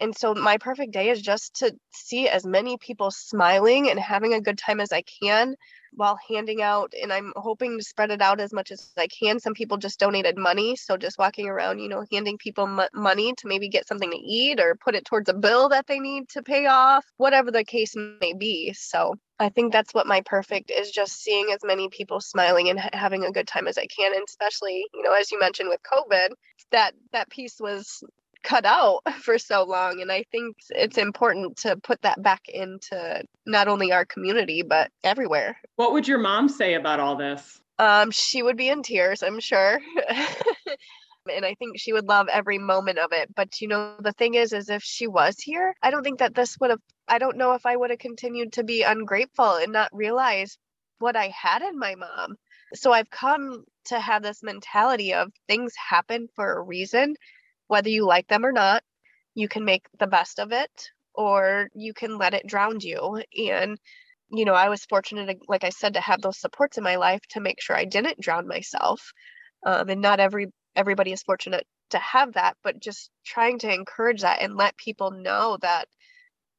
And 0.00 0.16
so 0.16 0.34
my 0.34 0.58
perfect 0.58 0.92
day 0.92 1.08
is 1.08 1.22
just 1.22 1.56
to 1.56 1.74
see 1.92 2.28
as 2.28 2.44
many 2.44 2.76
people 2.78 3.10
smiling 3.10 3.88
and 3.88 3.98
having 3.98 4.34
a 4.34 4.40
good 4.40 4.58
time 4.58 4.80
as 4.80 4.92
I 4.92 5.02
can 5.22 5.56
while 5.92 6.18
handing 6.28 6.62
out 6.62 6.92
and 7.00 7.12
i'm 7.12 7.32
hoping 7.36 7.78
to 7.78 7.84
spread 7.84 8.10
it 8.10 8.22
out 8.22 8.40
as 8.40 8.52
much 8.52 8.70
as 8.70 8.92
i 8.96 9.06
can. 9.06 9.38
Some 9.40 9.54
people 9.54 9.76
just 9.76 9.98
donated 9.98 10.36
money 10.36 10.76
so 10.76 10.96
just 10.96 11.18
walking 11.18 11.48
around 11.48 11.78
you 11.78 11.88
know 11.88 12.04
handing 12.10 12.38
people 12.38 12.66
m- 12.66 12.88
money 12.94 13.34
to 13.38 13.48
maybe 13.48 13.68
get 13.68 13.86
something 13.86 14.10
to 14.10 14.16
eat 14.16 14.60
or 14.60 14.76
put 14.76 14.94
it 14.94 15.04
towards 15.04 15.28
a 15.28 15.34
bill 15.34 15.68
that 15.70 15.86
they 15.86 16.00
need 16.00 16.28
to 16.30 16.42
pay 16.42 16.66
off 16.66 17.04
whatever 17.16 17.50
the 17.50 17.64
case 17.64 17.94
may 17.96 18.32
be. 18.32 18.72
So 18.72 19.14
i 19.38 19.48
think 19.48 19.72
that's 19.72 19.94
what 19.94 20.06
my 20.06 20.22
perfect 20.24 20.70
is 20.70 20.90
just 20.90 21.22
seeing 21.22 21.50
as 21.52 21.60
many 21.64 21.88
people 21.88 22.20
smiling 22.20 22.68
and 22.68 22.80
ha- 22.80 22.88
having 22.92 23.24
a 23.24 23.32
good 23.32 23.46
time 23.46 23.66
as 23.68 23.78
i 23.78 23.86
can 23.86 24.14
and 24.14 24.24
especially 24.28 24.86
you 24.94 25.02
know 25.02 25.12
as 25.12 25.30
you 25.30 25.38
mentioned 25.38 25.68
with 25.68 25.80
covid 25.82 26.28
that 26.70 26.92
that 27.12 27.28
piece 27.30 27.60
was 27.60 28.02
cut 28.42 28.64
out 28.64 29.00
for 29.20 29.38
so 29.38 29.64
long 29.64 30.00
and 30.00 30.10
i 30.10 30.24
think 30.30 30.56
it's 30.70 30.98
important 30.98 31.56
to 31.56 31.76
put 31.76 32.00
that 32.02 32.22
back 32.22 32.42
into 32.48 33.22
not 33.46 33.68
only 33.68 33.92
our 33.92 34.04
community 34.04 34.62
but 34.62 34.90
everywhere. 35.04 35.58
What 35.76 35.92
would 35.92 36.08
your 36.08 36.18
mom 36.18 36.48
say 36.48 36.74
about 36.74 37.00
all 37.00 37.16
this? 37.16 37.60
Um 37.78 38.10
she 38.10 38.42
would 38.42 38.56
be 38.56 38.68
in 38.68 38.82
tears 38.82 39.22
i'm 39.22 39.40
sure. 39.40 39.80
And 41.34 41.44
i 41.44 41.54
think 41.54 41.76
she 41.76 41.92
would 41.92 42.06
love 42.06 42.28
every 42.28 42.56
moment 42.56 42.98
of 43.00 43.10
it 43.10 43.34
but 43.34 43.60
you 43.60 43.66
know 43.66 43.96
the 44.00 44.12
thing 44.12 44.34
is 44.34 44.52
is 44.52 44.70
if 44.70 44.84
she 44.84 45.08
was 45.08 45.40
here 45.40 45.74
i 45.82 45.90
don't 45.90 46.04
think 46.04 46.20
that 46.20 46.36
this 46.36 46.56
would 46.60 46.70
have 46.70 46.78
i 47.08 47.18
don't 47.18 47.36
know 47.36 47.54
if 47.54 47.66
i 47.66 47.74
would 47.74 47.90
have 47.90 47.98
continued 47.98 48.52
to 48.52 48.62
be 48.62 48.82
ungrateful 48.82 49.56
and 49.56 49.72
not 49.72 49.88
realize 49.92 50.56
what 51.00 51.16
i 51.16 51.26
had 51.36 51.62
in 51.62 51.76
my 51.76 51.96
mom. 51.96 52.36
So 52.74 52.92
i've 52.92 53.10
come 53.10 53.64
to 53.86 53.98
have 53.98 54.22
this 54.22 54.44
mentality 54.44 55.14
of 55.14 55.32
things 55.48 55.72
happen 55.76 56.28
for 56.36 56.58
a 56.58 56.62
reason 56.62 57.16
whether 57.68 57.88
you 57.88 58.06
like 58.06 58.28
them 58.28 58.44
or 58.44 58.52
not 58.52 58.82
you 59.36 59.48
can 59.48 59.64
make 59.64 59.86
the 60.00 60.06
best 60.06 60.40
of 60.40 60.50
it 60.50 60.90
or 61.14 61.68
you 61.74 61.94
can 61.94 62.18
let 62.18 62.34
it 62.34 62.46
drown 62.46 62.80
you. 62.80 63.22
And 63.48 63.78
you 64.28 64.44
know 64.44 64.54
i 64.54 64.68
was 64.68 64.84
fortunate 64.86 65.38
like 65.46 65.62
i 65.62 65.68
said 65.68 65.94
to 65.94 66.00
have 66.00 66.20
those 66.20 66.40
supports 66.40 66.78
in 66.78 66.82
my 66.82 66.96
life 66.96 67.20
to 67.30 67.38
make 67.38 67.60
sure 67.60 67.76
i 67.76 67.84
didn't 67.84 68.20
drown 68.20 68.48
myself. 68.48 69.12
Um, 69.64 69.88
and 69.88 70.00
not 70.00 70.20
every 70.20 70.48
everybody 70.74 71.12
is 71.12 71.22
fortunate 71.22 71.64
to 71.90 71.98
have 71.98 72.32
that 72.32 72.56
but 72.64 72.80
just 72.80 73.10
trying 73.24 73.58
to 73.60 73.72
encourage 73.72 74.22
that 74.22 74.42
and 74.42 74.56
let 74.56 74.76
people 74.76 75.12
know 75.12 75.58
that 75.62 75.86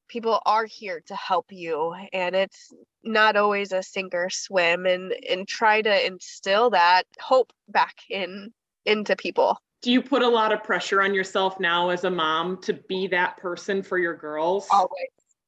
people 0.08 0.40
are 0.46 0.66
here 0.66 1.02
to 1.08 1.16
help 1.16 1.48
you. 1.50 1.94
And 2.14 2.34
it's 2.34 2.74
not 3.04 3.36
always 3.36 3.74
a 3.74 3.84
sink 3.84 4.16
or 4.16 4.30
swim 4.30 4.86
and 4.86 5.14
and 5.30 5.48
try 5.48 5.82
to 5.82 6.08
instill 6.08 6.70
that 6.72 7.04
hope 7.20 7.52
back 7.68 7.96
in 8.10 8.54
into 8.86 9.18
people 9.18 9.60
do 9.82 9.92
you 9.92 10.02
put 10.02 10.22
a 10.22 10.28
lot 10.28 10.52
of 10.52 10.64
pressure 10.64 11.02
on 11.02 11.14
yourself 11.14 11.60
now 11.60 11.90
as 11.90 12.04
a 12.04 12.10
mom 12.10 12.62
to 12.64 12.74
be 12.74 13.08
that 13.08 13.38
person 13.38 13.84
for 13.84 13.98
your 13.98 14.16
girls? 14.16 14.68
Always 14.72 14.90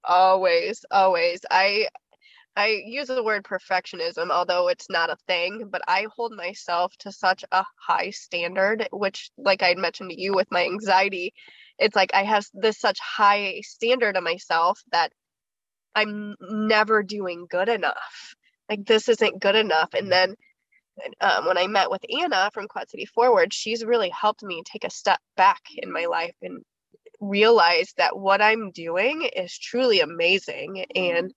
always 0.08 0.86
always. 0.92 1.42
I 1.50 1.88
i 2.56 2.82
use 2.84 3.08
the 3.08 3.24
word 3.24 3.44
perfectionism 3.44 4.32
although 4.32 4.70
it's 4.70 4.90
not 4.90 5.12
a 5.12 5.16
thing 5.28 5.70
but 5.70 5.84
i 5.88 6.08
hold 6.16 6.36
myself 6.36 6.92
to 6.98 7.12
such 7.12 7.46
a 7.52 7.64
high 7.80 8.10
standard 8.10 8.88
which 8.92 9.30
like 9.38 9.62
i 9.62 9.76
mentioned 9.76 10.10
to 10.10 10.20
you 10.20 10.34
with 10.34 10.50
my 10.50 10.64
anxiety 10.64 11.32
it's 11.78 11.96
like 11.96 12.10
i 12.16 12.24
have 12.24 12.44
this 12.56 12.80
such 12.80 12.98
high 13.00 13.62
standard 13.64 14.18
of 14.18 14.24
myself 14.24 14.82
that 14.92 15.12
i'm 15.96 16.36
never 16.42 17.04
doing 17.04 17.46
good 17.50 17.70
enough. 17.70 18.36
Like 18.70 18.86
this 18.86 19.10
isn't 19.10 19.42
good 19.42 19.56
enough. 19.56 19.94
And 19.94 20.04
mm-hmm. 20.04 20.10
then 20.10 20.36
um, 21.22 21.46
when 21.46 21.58
I 21.58 21.68
met 21.68 21.92
with 21.92 22.04
Anna 22.10 22.50
from 22.54 22.68
Quad 22.68 22.90
City 22.90 23.06
Forward, 23.06 23.54
she's 23.54 23.86
really 23.86 24.10
helped 24.10 24.44
me 24.44 24.64
take 24.66 24.84
a 24.84 24.90
step 24.90 25.20
back 25.38 25.62
in 25.76 25.92
my 25.92 26.06
life 26.06 26.36
and 26.42 26.64
realize 27.20 27.94
that 27.98 28.18
what 28.18 28.42
I'm 28.42 28.72
doing 28.72 29.30
is 29.36 29.58
truly 29.58 30.00
amazing. 30.00 30.86
And, 30.96 31.34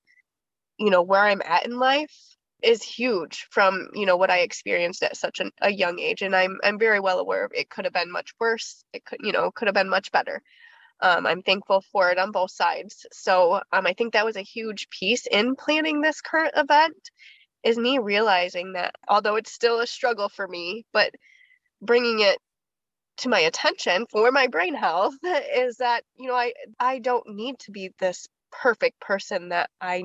you 0.79 0.91
know, 0.91 1.03
where 1.03 1.23
I'm 1.23 1.43
at 1.45 1.67
in 1.67 1.79
life 1.79 2.15
is 2.63 2.83
huge 2.83 3.47
from, 3.51 3.89
you 3.95 4.07
know, 4.07 4.17
what 4.17 4.31
I 4.31 4.39
experienced 4.39 5.03
at 5.03 5.17
such 5.17 5.41
an, 5.41 5.51
a 5.61 5.71
young 5.71 5.99
age. 5.99 6.23
And 6.23 6.35
I'm, 6.35 6.59
I'm 6.63 6.79
very 6.79 7.01
well 7.01 7.19
aware 7.19 7.45
of 7.45 7.53
it 7.55 7.71
could 7.71 7.85
have 7.85 7.95
been 7.95 8.13
much 8.13 8.33
worse. 8.39 8.85
It 8.93 9.05
could, 9.05 9.19
you 9.23 9.33
know, 9.33 9.51
could 9.51 9.69
have 9.69 9.75
been 9.75 9.89
much 9.89 10.13
better. 10.13 10.43
Um, 11.01 11.27
I'm 11.27 11.43
thankful 11.43 11.85
for 11.91 12.11
it 12.11 12.19
on 12.19 12.31
both 12.31 12.53
sides. 12.53 13.07
So 13.13 13.61
um, 13.73 13.87
I 13.87 13.93
think 13.93 14.13
that 14.13 14.25
was 14.25 14.37
a 14.37 14.43
huge 14.43 14.89
piece 14.89 15.27
in 15.27 15.57
planning 15.57 16.01
this 16.01 16.21
current 16.21 16.53
event 16.57 17.11
is 17.65 17.79
me 17.79 17.99
realizing 17.99 18.73
that 18.75 18.95
although 19.09 19.37
it's 19.37 19.53
still 19.53 19.81
a 19.81 19.87
struggle 19.87 20.29
for 20.29 20.47
me, 20.49 20.85
but 20.93 21.13
bringing 21.83 22.21
it 22.21 22.39
to 23.19 23.29
my 23.29 23.41
attention 23.41 24.07
for 24.11 24.33
my 24.33 24.47
brain 24.49 24.75
health 24.75 25.15
is 25.25 25.79
that 25.79 26.05
you 26.17 26.29
know 26.29 26.35
I 26.37 26.53
I 26.81 26.99
don't 26.99 27.29
need 27.29 27.59
to 27.61 27.73
be 27.73 27.91
this 28.01 28.29
perfect 28.53 29.01
person 29.01 29.51
that 29.51 29.71
I 29.81 30.03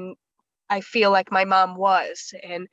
I 0.70 0.82
feel 0.82 1.12
like 1.12 1.32
my 1.32 1.46
mom 1.46 1.76
was. 1.76 2.34
And 2.44 2.68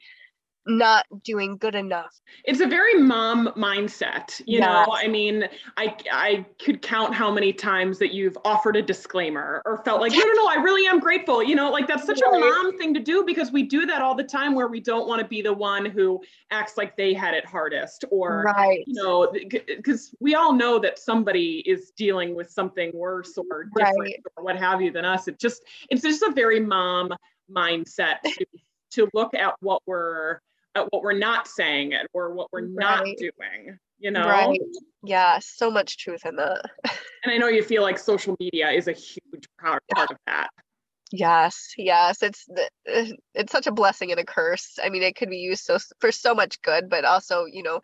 not 0.67 1.07
doing 1.23 1.57
good 1.57 1.75
enough. 1.75 2.21
It's 2.45 2.61
a 2.61 2.67
very 2.67 2.95
mom 2.95 3.49
mindset, 3.57 4.41
you 4.47 4.61
know. 4.61 4.87
I 4.93 5.09
mean, 5.09 5.45
I 5.77 5.97
I 6.11 6.47
could 6.63 6.81
count 6.83 7.15
how 7.15 7.31
many 7.31 7.53
times 7.53 7.99
that 7.99 8.15
you've 8.15 8.37
offered 8.45 8.77
a 8.77 8.83
disclaimer 8.83 9.63
or 9.67 9.79
felt 9.85 10.01
like, 10.01 10.13
no, 10.13 10.19
no, 10.19 10.33
no, 10.33 10.49
I 10.49 10.57
really 10.57 10.87
am 10.87 11.01
grateful. 11.01 11.43
You 11.43 11.55
know, 11.55 11.71
like 11.71 11.87
that's 11.87 12.07
such 12.07 12.21
right. 12.25 12.37
a 12.37 12.41
mom 12.41 12.79
thing 12.79 12.95
to 12.95 13.01
do 13.01 13.25
because 13.25 13.53
we 13.53 13.63
do 13.63 13.87
that 13.87 14.03
all 14.03 14.15
the 14.15 14.25
time 14.25 14.55
where 14.55 14.69
we 14.69 14.81
don't 14.81 15.07
want 15.07 15.21
to 15.21 15.29
be 15.29 15.43
the 15.43 15.53
one 15.53 15.85
who 15.85 16.21
acts 16.51 16.77
like 16.77 16.97
they 16.97 17.13
had 17.13 17.35
it 17.35 17.45
hardest 17.45 18.05
or 18.11 18.45
right. 18.45 18.85
you 18.87 19.03
know, 19.03 19.33
because 19.51 20.15
we 20.21 20.35
all 20.35 20.53
know 20.53 20.79
that 20.79 20.99
somebody 20.99 21.63
is 21.67 21.93
dealing 21.97 22.35
with 22.35 22.51
something 22.51 22.91
worse 22.95 23.37
or 23.37 23.65
different 23.77 23.99
right. 23.99 24.23
or 24.37 24.45
what 24.45 24.57
have 24.57 24.81
you 24.81 24.91
than 24.91 25.05
us. 25.05 25.29
It 25.29 25.39
just 25.39 25.63
it's 25.91 26.03
just 26.03 26.23
a 26.23 26.31
very 26.31 26.61
mom 26.61 27.13
mindset 27.55 28.17
to, 28.25 28.47
to 28.93 29.09
look 29.13 29.35
at 29.35 29.55
what 29.61 29.83
we're 29.87 30.41
at 30.75 30.93
what 30.93 31.03
we're 31.03 31.13
not 31.13 31.47
saying 31.47 31.93
it 31.93 32.07
or 32.13 32.35
what 32.35 32.49
we're 32.53 32.69
not 32.69 33.05
doing 33.05 33.79
you 33.99 34.11
know? 34.11 34.29
Right. 34.29 34.61
Yeah 35.03 35.39
so 35.41 35.71
much 35.71 35.99
truth 35.99 36.25
in 36.27 36.37
that. 36.37 36.71
And 37.25 37.33
i 37.33 37.39
know 37.39 37.49
you 37.49 37.63
feel 37.63 37.81
like 37.81 37.99
social 37.99 38.37
media 38.39 38.71
is 38.71 38.87
a 38.87 38.93
huge 38.93 39.47
part, 39.59 39.83
part 39.95 40.11
of 40.11 40.19
that. 40.27 40.51
Yes 41.11 41.73
yes 41.79 42.23
it's 42.23 42.47
it's 42.85 43.51
such 43.51 43.67
a 43.67 43.73
blessing 43.73 44.11
and 44.11 44.21
a 44.21 44.27
curse. 44.27 44.79
I 44.83 44.91
mean 44.91 45.03
it 45.03 45.17
could 45.17 45.31
be 45.31 45.39
used 45.39 45.65
so 45.65 45.79
for 46.01 46.13
so 46.13 46.35
much 46.35 46.61
good 46.61 46.91
but 46.91 47.07
also 47.07 47.47
you 47.47 47.63
know 47.63 47.81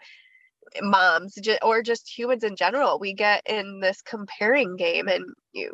moms 0.82 1.38
or 1.62 1.82
just 1.82 2.06
humans 2.06 2.44
in 2.44 2.54
general 2.54 2.98
we 2.98 3.14
get 3.14 3.42
in 3.46 3.80
this 3.80 4.02
comparing 4.02 4.76
game 4.76 5.08
and 5.08 5.24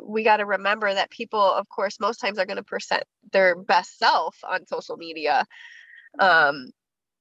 we 0.01 0.23
got 0.23 0.37
to 0.37 0.45
remember 0.45 0.93
that 0.93 1.11
people 1.11 1.41
of 1.41 1.67
course 1.67 1.99
most 1.99 2.19
times 2.19 2.39
are 2.39 2.45
going 2.45 2.55
to 2.55 2.63
present 2.63 3.03
their 3.33 3.53
best 3.55 3.97
self 3.97 4.37
on 4.49 4.65
social 4.65 4.95
media. 4.95 5.43
Um 6.19 6.71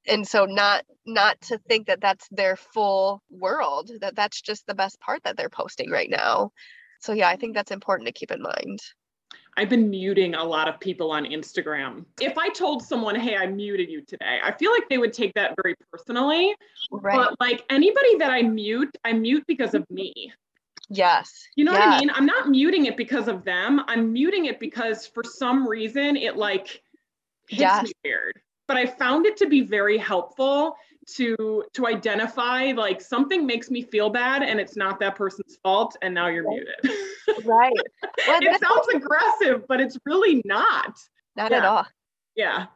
and 0.08 0.26
so 0.26 0.44
not 0.44 0.84
not 1.06 1.40
to 1.40 1.58
think 1.58 1.86
that 1.86 2.00
that's 2.00 2.28
their 2.30 2.56
full 2.56 3.22
world 3.30 3.90
that 4.00 4.16
that's 4.16 4.40
just 4.40 4.66
the 4.66 4.74
best 4.74 5.00
part 5.00 5.22
that 5.24 5.36
they're 5.36 5.48
posting 5.48 5.90
right 5.90 6.10
now 6.10 6.50
so 7.00 7.12
yeah 7.12 7.28
i 7.28 7.36
think 7.36 7.54
that's 7.54 7.70
important 7.70 8.06
to 8.06 8.12
keep 8.12 8.30
in 8.30 8.42
mind 8.42 8.80
I've 9.58 9.70
been 9.70 9.88
muting 9.88 10.34
a 10.34 10.44
lot 10.44 10.68
of 10.68 10.78
people 10.78 11.10
on 11.10 11.24
Instagram. 11.24 12.04
If 12.20 12.36
I 12.36 12.50
told 12.50 12.82
someone, 12.82 13.18
hey, 13.18 13.36
I 13.36 13.46
muted 13.46 13.90
you 13.90 14.02
today, 14.02 14.38
I 14.42 14.52
feel 14.52 14.70
like 14.70 14.86
they 14.90 14.98
would 14.98 15.14
take 15.14 15.32
that 15.32 15.54
very 15.62 15.74
personally. 15.90 16.54
Right. 16.90 17.16
But 17.16 17.40
like 17.40 17.64
anybody 17.70 18.18
that 18.18 18.30
I 18.30 18.42
mute, 18.42 18.94
I 19.04 19.14
mute 19.14 19.44
because 19.46 19.72
of 19.72 19.88
me. 19.90 20.12
Yes. 20.90 21.48
You 21.56 21.64
know 21.64 21.72
yes. 21.72 21.86
what 21.86 21.94
I 21.94 22.00
mean? 22.00 22.10
I'm 22.14 22.26
not 22.26 22.50
muting 22.50 22.84
it 22.84 22.98
because 22.98 23.28
of 23.28 23.44
them. 23.44 23.80
I'm 23.86 24.12
muting 24.12 24.44
it 24.44 24.60
because 24.60 25.06
for 25.06 25.24
some 25.24 25.66
reason 25.66 26.16
it 26.16 26.36
like 26.36 26.82
hits 27.48 27.60
yes. 27.60 27.84
me 27.84 27.92
weird. 28.04 28.38
But 28.68 28.76
I 28.76 28.86
found 28.86 29.26
it 29.26 29.36
to 29.38 29.48
be 29.48 29.60
very 29.62 29.98
helpful 29.98 30.76
to 31.08 31.64
to 31.72 31.86
identify 31.86 32.72
like 32.72 33.00
something 33.00 33.46
makes 33.46 33.70
me 33.70 33.82
feel 33.82 34.10
bad 34.10 34.42
and 34.42 34.58
it's 34.58 34.76
not 34.76 34.98
that 34.98 35.14
person's 35.14 35.56
fault 35.62 35.96
and 36.02 36.12
now 36.12 36.26
you're 36.26 36.44
right. 36.44 36.60
muted. 36.82 37.02
Right. 37.44 37.72
Well, 38.26 38.40
it 38.42 38.60
sounds 38.60 38.88
aggressive 38.94 39.66
but 39.68 39.80
it's 39.80 39.96
really 40.04 40.42
not. 40.44 40.98
Not 41.36 41.50
yeah. 41.50 41.58
at 41.58 41.64
all. 41.64 41.86
Yeah. 42.34 42.66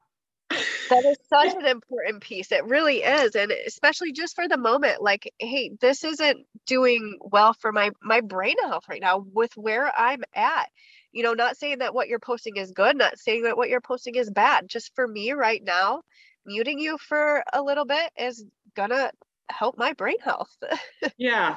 That 0.51 1.05
is 1.05 1.17
such 1.29 1.55
an 1.55 1.67
important 1.67 2.21
piece. 2.21 2.53
It 2.53 2.65
really 2.67 2.99
is 2.99 3.35
and 3.35 3.53
especially 3.67 4.13
just 4.13 4.37
for 4.37 4.47
the 4.47 4.57
moment 4.57 5.03
like 5.03 5.33
hey 5.39 5.73
this 5.81 6.05
isn't 6.05 6.47
doing 6.67 7.19
well 7.21 7.55
for 7.55 7.73
my 7.73 7.91
my 8.01 8.21
brain 8.21 8.57
health 8.63 8.85
right 8.89 9.01
now 9.01 9.25
with 9.33 9.57
where 9.57 9.93
i'm 9.97 10.23
at 10.35 10.69
you 11.13 11.23
know 11.23 11.35
not 11.35 11.57
saying 11.57 11.79
that 11.79 11.95
what 11.95 12.09
you're 12.09 12.19
posting 12.19 12.57
is 12.57 12.71
good 12.73 12.97
not 12.97 13.19
saying 13.19 13.43
that 13.43 13.57
what 13.57 13.69
you're 13.69 13.81
posting 13.81 14.15
is 14.15 14.31
bad 14.31 14.69
just 14.69 14.95
for 14.95 15.07
me 15.07 15.33
right 15.33 15.63
now 15.65 16.03
muting 16.47 16.79
you 16.79 16.99
for 16.99 17.45
a 17.53 17.63
little 17.63 17.85
bit 17.85 18.11
is 18.19 18.45
gonna 18.75 19.11
help 19.51 19.77
my 19.77 19.93
brain 19.93 20.19
health. 20.23 20.57
yeah. 21.17 21.57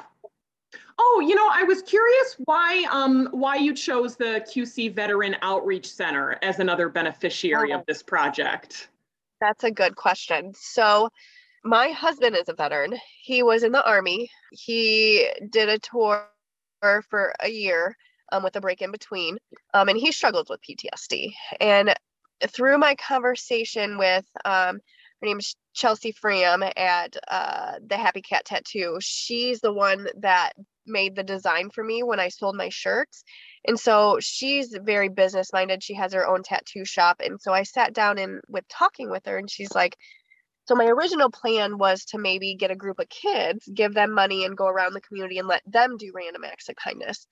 Oh, 0.98 1.24
you 1.26 1.34
know, 1.34 1.48
I 1.52 1.62
was 1.64 1.82
curious 1.82 2.36
why 2.44 2.86
um 2.90 3.28
why 3.32 3.56
you 3.56 3.74
chose 3.74 4.16
the 4.16 4.44
QC 4.52 4.94
Veteran 4.94 5.36
Outreach 5.42 5.90
Center 5.90 6.38
as 6.42 6.58
another 6.58 6.88
beneficiary 6.88 7.72
oh. 7.72 7.78
of 7.78 7.86
this 7.86 8.02
project. 8.02 8.88
That's 9.40 9.64
a 9.64 9.70
good 9.70 9.96
question. 9.96 10.52
So 10.56 11.08
my 11.64 11.88
husband 11.88 12.36
is 12.36 12.48
a 12.48 12.54
veteran. 12.54 12.98
He 13.22 13.42
was 13.42 13.62
in 13.62 13.72
the 13.72 13.84
army. 13.84 14.30
He 14.52 15.28
did 15.50 15.68
a 15.68 15.78
tour 15.78 16.28
for 16.80 17.34
a 17.40 17.48
year 17.48 17.96
um, 18.32 18.42
with 18.42 18.56
a 18.56 18.60
break 18.60 18.82
in 18.82 18.90
between, 18.90 19.38
um, 19.72 19.88
and 19.88 19.98
he 19.98 20.12
struggles 20.12 20.48
with 20.48 20.60
PTSD. 20.62 21.32
And 21.60 21.94
through 22.48 22.78
my 22.78 22.94
conversation 22.96 23.98
with 23.98 24.24
um, 24.44 24.80
her 25.20 25.26
name 25.26 25.38
is 25.38 25.56
Chelsea 25.72 26.12
Fram 26.12 26.62
at 26.62 27.16
uh, 27.28 27.74
the 27.86 27.96
Happy 27.96 28.20
Cat 28.20 28.44
Tattoo. 28.44 28.98
She's 29.00 29.60
the 29.60 29.72
one 29.72 30.08
that 30.18 30.52
made 30.86 31.16
the 31.16 31.22
design 31.22 31.70
for 31.70 31.82
me 31.82 32.02
when 32.02 32.20
I 32.20 32.28
sold 32.28 32.56
my 32.56 32.68
shirts. 32.68 33.24
And 33.66 33.80
so 33.80 34.18
she's 34.20 34.76
very 34.82 35.08
business 35.08 35.52
minded. 35.52 35.82
She 35.82 35.94
has 35.94 36.12
her 36.12 36.26
own 36.26 36.42
tattoo 36.42 36.84
shop. 36.84 37.22
And 37.24 37.40
so 37.40 37.52
I 37.52 37.62
sat 37.62 37.94
down 37.94 38.18
and 38.18 38.40
with 38.48 38.68
talking 38.68 39.10
with 39.10 39.24
her 39.26 39.38
and 39.38 39.50
she's 39.50 39.74
like, 39.74 39.96
so 40.66 40.74
my 40.74 40.86
original 40.86 41.30
plan 41.30 41.78
was 41.78 42.04
to 42.06 42.18
maybe 42.18 42.54
get 42.54 42.70
a 42.70 42.76
group 42.76 42.98
of 42.98 43.08
kids, 43.08 43.68
give 43.72 43.94
them 43.94 44.12
money 44.12 44.44
and 44.44 44.56
go 44.56 44.66
around 44.66 44.94
the 44.94 45.00
community 45.00 45.38
and 45.38 45.48
let 45.48 45.62
them 45.66 45.96
do 45.98 46.12
random 46.14 46.44
acts 46.44 46.68
of 46.68 46.76
kindness. 46.76 47.26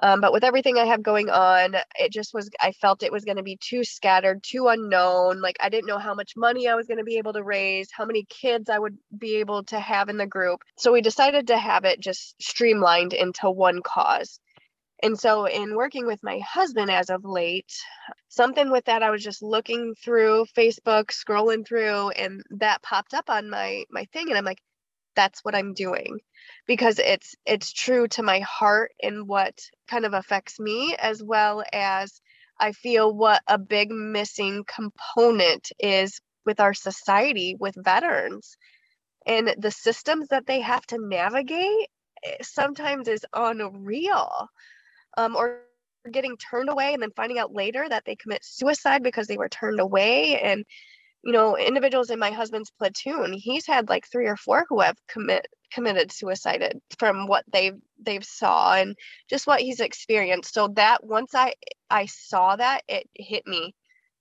Um, 0.00 0.20
but 0.20 0.32
with 0.32 0.42
everything 0.42 0.78
I 0.78 0.86
have 0.86 1.02
going 1.02 1.30
on, 1.30 1.76
it 1.96 2.12
just 2.12 2.34
was, 2.34 2.50
I 2.60 2.72
felt 2.72 3.02
it 3.02 3.12
was 3.12 3.24
going 3.24 3.36
to 3.36 3.42
be 3.42 3.58
too 3.60 3.84
scattered, 3.84 4.42
too 4.42 4.68
unknown. 4.68 5.40
Like 5.40 5.56
I 5.60 5.68
didn't 5.68 5.86
know 5.86 5.98
how 5.98 6.14
much 6.14 6.32
money 6.36 6.68
I 6.68 6.74
was 6.74 6.86
going 6.86 6.98
to 6.98 7.04
be 7.04 7.18
able 7.18 7.34
to 7.34 7.42
raise, 7.42 7.88
how 7.92 8.04
many 8.04 8.24
kids 8.28 8.68
I 8.68 8.78
would 8.78 8.96
be 9.16 9.36
able 9.36 9.62
to 9.64 9.78
have 9.78 10.08
in 10.08 10.16
the 10.16 10.26
group. 10.26 10.62
So 10.76 10.92
we 10.92 11.02
decided 11.02 11.48
to 11.48 11.58
have 11.58 11.84
it 11.84 12.00
just 12.00 12.34
streamlined 12.42 13.12
into 13.12 13.50
one 13.50 13.80
cause. 13.82 14.40
And 15.02 15.18
so, 15.18 15.46
in 15.46 15.74
working 15.74 16.06
with 16.06 16.22
my 16.22 16.38
husband 16.38 16.88
as 16.88 17.10
of 17.10 17.24
late, 17.24 17.72
something 18.28 18.70
with 18.70 18.84
that, 18.84 19.02
I 19.02 19.10
was 19.10 19.22
just 19.22 19.42
looking 19.42 19.96
through 19.96 20.46
Facebook, 20.56 21.06
scrolling 21.06 21.66
through, 21.66 22.10
and 22.10 22.40
that 22.50 22.82
popped 22.82 23.12
up 23.12 23.28
on 23.28 23.50
my 23.50 23.84
my 23.90 24.04
thing, 24.12 24.28
and 24.28 24.38
I'm 24.38 24.44
like, 24.44 24.62
that's 25.14 25.44
what 25.44 25.54
I'm 25.54 25.74
doing 25.74 26.18
because 26.66 26.98
it's 26.98 27.34
it's 27.46 27.72
true 27.72 28.08
to 28.08 28.22
my 28.22 28.40
heart 28.40 28.92
and 29.02 29.26
what 29.26 29.58
kind 29.88 30.04
of 30.04 30.14
affects 30.14 30.58
me 30.58 30.96
as 30.98 31.22
well 31.22 31.62
as 31.72 32.20
I 32.58 32.72
feel 32.72 33.12
what 33.12 33.42
a 33.48 33.58
big 33.58 33.90
missing 33.90 34.64
component 34.66 35.70
is 35.78 36.20
with 36.44 36.60
our 36.60 36.74
society 36.74 37.56
with 37.58 37.74
veterans. 37.76 38.56
And 39.26 39.54
the 39.58 39.70
systems 39.70 40.28
that 40.28 40.46
they 40.46 40.60
have 40.60 40.86
to 40.86 40.98
navigate 40.98 41.88
eh, 42.24 42.36
sometimes 42.42 43.08
is 43.08 43.24
unreal 43.32 44.48
um, 45.16 45.36
or 45.36 45.62
getting 46.10 46.36
turned 46.36 46.68
away 46.68 46.94
and 46.94 47.02
then 47.02 47.12
finding 47.14 47.38
out 47.38 47.52
later 47.52 47.88
that 47.88 48.04
they 48.04 48.16
commit 48.16 48.44
suicide 48.44 49.02
because 49.02 49.26
they 49.26 49.36
were 49.36 49.48
turned 49.48 49.78
away 49.80 50.40
and 50.40 50.64
you 51.24 51.32
know 51.32 51.56
individuals 51.56 52.10
in 52.10 52.18
my 52.18 52.30
husband's 52.30 52.72
platoon 52.78 53.32
he's 53.32 53.66
had 53.66 53.88
like 53.88 54.06
three 54.10 54.26
or 54.26 54.36
four 54.36 54.64
who 54.68 54.80
have 54.80 54.96
commit 55.08 55.46
committed 55.72 56.12
suicide 56.12 56.80
from 56.98 57.26
what 57.26 57.44
they've 57.52 57.76
they've 58.00 58.24
saw 58.24 58.74
and 58.74 58.96
just 59.28 59.46
what 59.46 59.60
he's 59.60 59.80
experienced. 59.80 60.54
So 60.54 60.68
that 60.76 61.04
once 61.04 61.34
i 61.34 61.54
i 61.90 62.06
saw 62.06 62.56
that 62.56 62.82
it 62.88 63.08
hit 63.14 63.46
me 63.46 63.74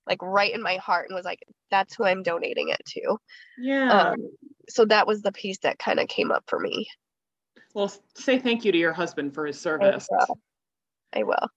like 0.07 0.21
right 0.21 0.53
in 0.53 0.61
my 0.61 0.77
heart 0.77 1.09
and 1.09 1.15
was 1.15 1.25
like 1.25 1.43
that's 1.69 1.95
who 1.95 2.05
i'm 2.05 2.23
donating 2.23 2.69
it 2.69 2.81
to. 2.85 3.17
Yeah. 3.57 4.11
Um, 4.11 4.29
so 4.69 4.85
that 4.85 5.07
was 5.07 5.21
the 5.21 5.31
piece 5.31 5.59
that 5.59 5.79
kind 5.79 5.99
of 5.99 6.07
came 6.07 6.31
up 6.31 6.43
for 6.47 6.59
me. 6.59 6.87
Well 7.73 7.91
say 8.15 8.39
thank 8.39 8.65
you 8.65 8.71
to 8.71 8.77
your 8.77 8.93
husband 8.93 9.33
for 9.33 9.45
his 9.45 9.59
service. 9.59 10.07
i 10.11 10.25
will, 10.27 10.39
I 11.13 11.23
will 11.23 11.47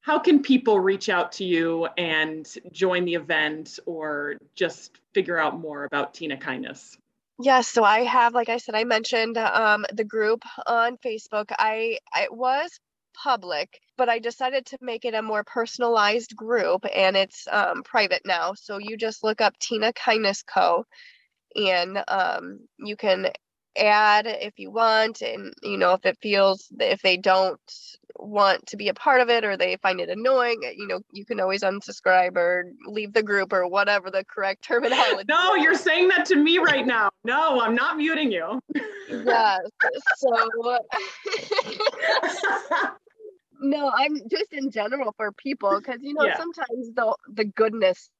how 0.00 0.18
can 0.18 0.42
people 0.42 0.80
reach 0.80 1.08
out 1.08 1.32
to 1.32 1.44
you 1.44 1.86
and 1.98 2.48
join 2.72 3.04
the 3.04 3.14
event 3.14 3.78
or 3.86 4.36
just 4.54 4.98
figure 5.12 5.38
out 5.38 5.58
more 5.58 5.84
about 5.84 6.14
Tina 6.14 6.36
Kindness? 6.36 6.96
Yes, 7.38 7.68
so 7.68 7.84
I 7.84 8.00
have, 8.00 8.34
like 8.34 8.48
I 8.48 8.58
said, 8.58 8.74
I 8.74 8.84
mentioned 8.84 9.38
um, 9.38 9.86
the 9.92 10.04
group 10.04 10.42
on 10.66 10.98
Facebook. 10.98 11.46
I 11.50 11.98
it 12.16 12.34
was 12.34 12.70
public, 13.14 13.80
but 13.96 14.08
I 14.08 14.18
decided 14.18 14.66
to 14.66 14.78
make 14.80 15.04
it 15.04 15.14
a 15.14 15.22
more 15.22 15.44
personalized 15.44 16.36
group, 16.36 16.84
and 16.94 17.16
it's 17.16 17.46
um, 17.50 17.82
private 17.82 18.22
now. 18.24 18.54
So 18.54 18.78
you 18.78 18.96
just 18.96 19.24
look 19.24 19.40
up 19.40 19.58
Tina 19.58 19.92
Kindness 19.92 20.42
Co. 20.42 20.84
And 21.56 22.02
um, 22.06 22.60
you 22.78 22.96
can 22.96 23.26
add 23.76 24.26
if 24.26 24.58
you 24.58 24.70
want 24.70 25.22
and 25.22 25.54
you 25.62 25.76
know 25.76 25.92
if 25.92 26.04
it 26.04 26.18
feels 26.20 26.66
if 26.78 27.00
they 27.02 27.16
don't 27.16 27.60
want 28.16 28.66
to 28.66 28.76
be 28.76 28.88
a 28.88 28.94
part 28.94 29.20
of 29.20 29.30
it 29.30 29.44
or 29.44 29.56
they 29.56 29.76
find 29.76 30.00
it 30.00 30.08
annoying 30.08 30.60
you 30.76 30.86
know 30.86 31.00
you 31.12 31.24
can 31.24 31.38
always 31.40 31.62
unsubscribe 31.62 32.36
or 32.36 32.64
leave 32.86 33.12
the 33.12 33.22
group 33.22 33.52
or 33.52 33.68
whatever 33.68 34.10
the 34.10 34.24
correct 34.24 34.62
terminology 34.66 35.24
no 35.28 35.54
you're 35.54 35.74
saying 35.74 36.08
that 36.08 36.26
to 36.26 36.36
me 36.36 36.58
right 36.58 36.86
now. 36.86 37.10
No 37.24 37.60
i'm 37.60 37.74
not 37.74 37.96
muting 37.96 38.32
you. 38.32 38.60
Yes 39.08 39.60
so 40.16 40.30
no 43.60 43.92
i'm 43.96 44.16
just 44.28 44.52
in 44.52 44.70
general 44.70 45.14
for 45.16 45.32
people 45.32 45.78
because 45.78 46.00
you 46.02 46.14
know 46.14 46.24
yeah. 46.24 46.36
sometimes 46.36 46.92
the 46.94 47.14
the 47.32 47.44
goodness 47.44 48.10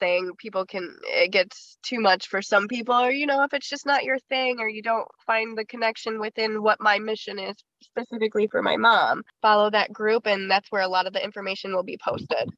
thing 0.00 0.30
people 0.38 0.64
can 0.64 0.94
it 1.04 1.30
gets 1.30 1.78
too 1.82 2.00
much 2.00 2.28
for 2.28 2.42
some 2.42 2.68
people 2.68 2.94
or 2.94 3.10
you 3.10 3.26
know 3.26 3.42
if 3.42 3.52
it's 3.52 3.68
just 3.68 3.86
not 3.86 4.04
your 4.04 4.18
thing 4.28 4.56
or 4.58 4.68
you 4.68 4.82
don't 4.82 5.08
find 5.26 5.56
the 5.56 5.64
connection 5.64 6.20
within 6.20 6.62
what 6.62 6.80
my 6.80 6.98
mission 6.98 7.38
is 7.38 7.54
specifically 7.82 8.46
for 8.50 8.62
my 8.62 8.76
mom 8.76 9.22
follow 9.42 9.70
that 9.70 9.92
group 9.92 10.26
and 10.26 10.50
that's 10.50 10.70
where 10.70 10.82
a 10.82 10.88
lot 10.88 11.06
of 11.06 11.12
the 11.12 11.24
information 11.24 11.74
will 11.74 11.82
be 11.82 11.98
posted 12.02 12.48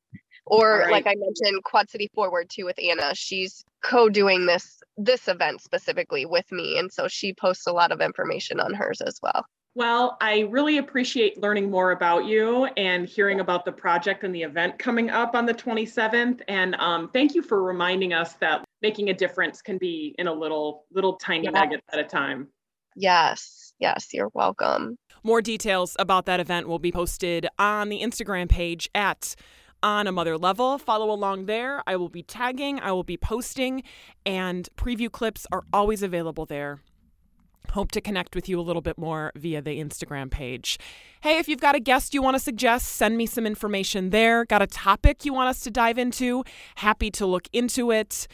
or 0.47 0.81
right. 0.81 0.91
like 0.91 1.07
i 1.07 1.15
mentioned 1.17 1.63
quad 1.65 1.89
city 1.91 2.09
forward 2.15 2.49
too 2.51 2.65
with 2.65 2.79
anna 2.83 3.15
she's 3.15 3.65
co-doing 3.83 4.47
this 4.47 4.81
this 4.97 5.29
event 5.29 5.61
specifically 5.61 6.27
with 6.27 6.51
me 6.51 6.79
and 6.79 6.93
so 6.93 7.07
she 7.09 7.33
posts 7.35 7.67
a 7.67 7.73
lot 7.73 7.93
of 7.93 8.01
information 8.01 8.61
on 8.61 8.75
hers 8.75 9.01
as 9.01 9.19
well 9.23 9.45
well, 9.75 10.17
I 10.21 10.41
really 10.51 10.79
appreciate 10.79 11.41
learning 11.41 11.71
more 11.71 11.93
about 11.93 12.25
you 12.25 12.65
and 12.77 13.09
hearing 13.09 13.41
about 13.41 13.65
the 13.65 13.73
project 13.73 14.25
and 14.25 14.35
the 14.35 14.43
event 14.43 14.79
coming 14.79 15.11
up 15.11 15.35
on 15.35 15.47
the 15.47 15.55
27th. 15.55 16.41
And 16.49 16.75
um, 16.77 17.11
thank 17.13 17.35
you 17.35 17.43
for 17.43 17.63
reminding 17.63 18.13
us 18.13 18.35
that 18.35 18.65
making 18.83 19.11
a 19.11 19.15
difference 19.15 19.63
can 19.63 19.79
be 19.79 20.15
in 20.19 20.27
a 20.27 20.33
little, 20.33 20.85
little 20.93 21.15
tiny 21.17 21.45
yes. 21.45 21.53
nuggets 21.53 21.85
at 21.93 22.01
a 22.01 22.05
time. 22.05 22.49
Yes, 22.97 23.73
yes, 23.79 24.09
you're 24.13 24.31
welcome. 24.35 24.97
More 25.23 25.41
details 25.41 25.95
about 25.99 26.27
that 26.27 26.41
event 26.41 26.67
will 26.67 26.81
be 26.81 26.91
posted 26.91 27.47
on 27.59 27.89
the 27.89 28.03
Instagram 28.03 28.49
page 28.49 28.89
at 28.95 29.37
on 29.83 30.09
a 30.09 30.13
mother 30.13 30.37
level. 30.37 30.79
Follow 30.79 31.11
along 31.11 31.47
there. 31.47 31.83
I 31.87 31.95
will 31.97 32.09
be 32.09 32.23
tagging, 32.23 32.81
I 32.81 32.91
will 32.93 33.05
be 33.05 33.17
posting, 33.17 33.85
and 34.27 34.69
preview 34.77 35.11
clips 35.11 35.47
are 35.53 35.63
always 35.73 36.03
available 36.03 36.47
there. 36.47 36.81
Hope 37.71 37.91
to 37.93 38.01
connect 38.01 38.35
with 38.35 38.49
you 38.49 38.59
a 38.59 38.63
little 38.63 38.83
bit 38.83 38.99
more 38.99 39.33
via 39.37 39.61
the 39.61 39.79
Instagram 39.79 40.31
page. 40.31 40.79
Hey, 41.21 41.39
if 41.39 41.49
you've 41.49 41.61
got 41.61 41.75
a 41.75 41.81
guest 41.81 42.15
you 42.15 42.23
want 42.23 42.35
to 42.35 42.41
suggest, 42.41 42.89
send 42.89 43.17
me 43.17 43.27
some 43.27 43.47
information 43.47 44.11
there. 44.11 44.45
Got 44.45 44.63
a 44.63 44.67
topic 44.67 45.25
you 45.25 45.33
want 45.33 45.49
us 45.49 45.61
to 45.61 45.71
dive 45.71 45.99
into? 45.99 46.45
Happy 46.77 47.11
to 47.13 47.27
look 47.27 47.49
into 47.53 47.91
it. 47.91 48.27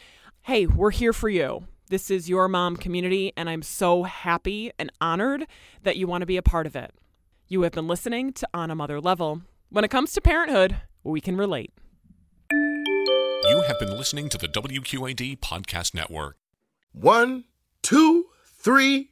Hey, 0.43 0.65
we're 0.65 0.91
here 0.91 1.13
for 1.13 1.29
you. 1.29 1.67
This 1.89 2.09
is 2.09 2.29
your 2.29 2.47
mom 2.47 2.77
community, 2.77 3.31
and 3.37 3.49
I'm 3.49 3.61
so 3.61 4.03
happy 4.03 4.71
and 4.79 4.91
honored 4.99 5.45
that 5.83 5.97
you 5.97 6.07
want 6.07 6.21
to 6.21 6.25
be 6.25 6.37
a 6.37 6.41
part 6.41 6.65
of 6.65 6.75
it. 6.75 6.91
You 7.47 7.61
have 7.61 7.73
been 7.73 7.87
listening 7.87 8.33
to 8.33 8.47
On 8.53 8.71
a 8.71 8.75
Mother 8.75 8.99
Level. 8.99 9.41
When 9.69 9.83
it 9.83 9.91
comes 9.91 10.13
to 10.13 10.21
parenthood, 10.21 10.77
we 11.03 11.21
can 11.21 11.37
relate. 11.37 11.71
You 12.51 13.63
have 13.67 13.79
been 13.79 13.95
listening 13.95 14.29
to 14.29 14.37
the 14.39 14.47
WQAD 14.47 15.39
Podcast 15.39 15.93
Network. 15.93 16.37
One, 16.91 17.43
two, 17.83 18.25
three, 18.57 19.11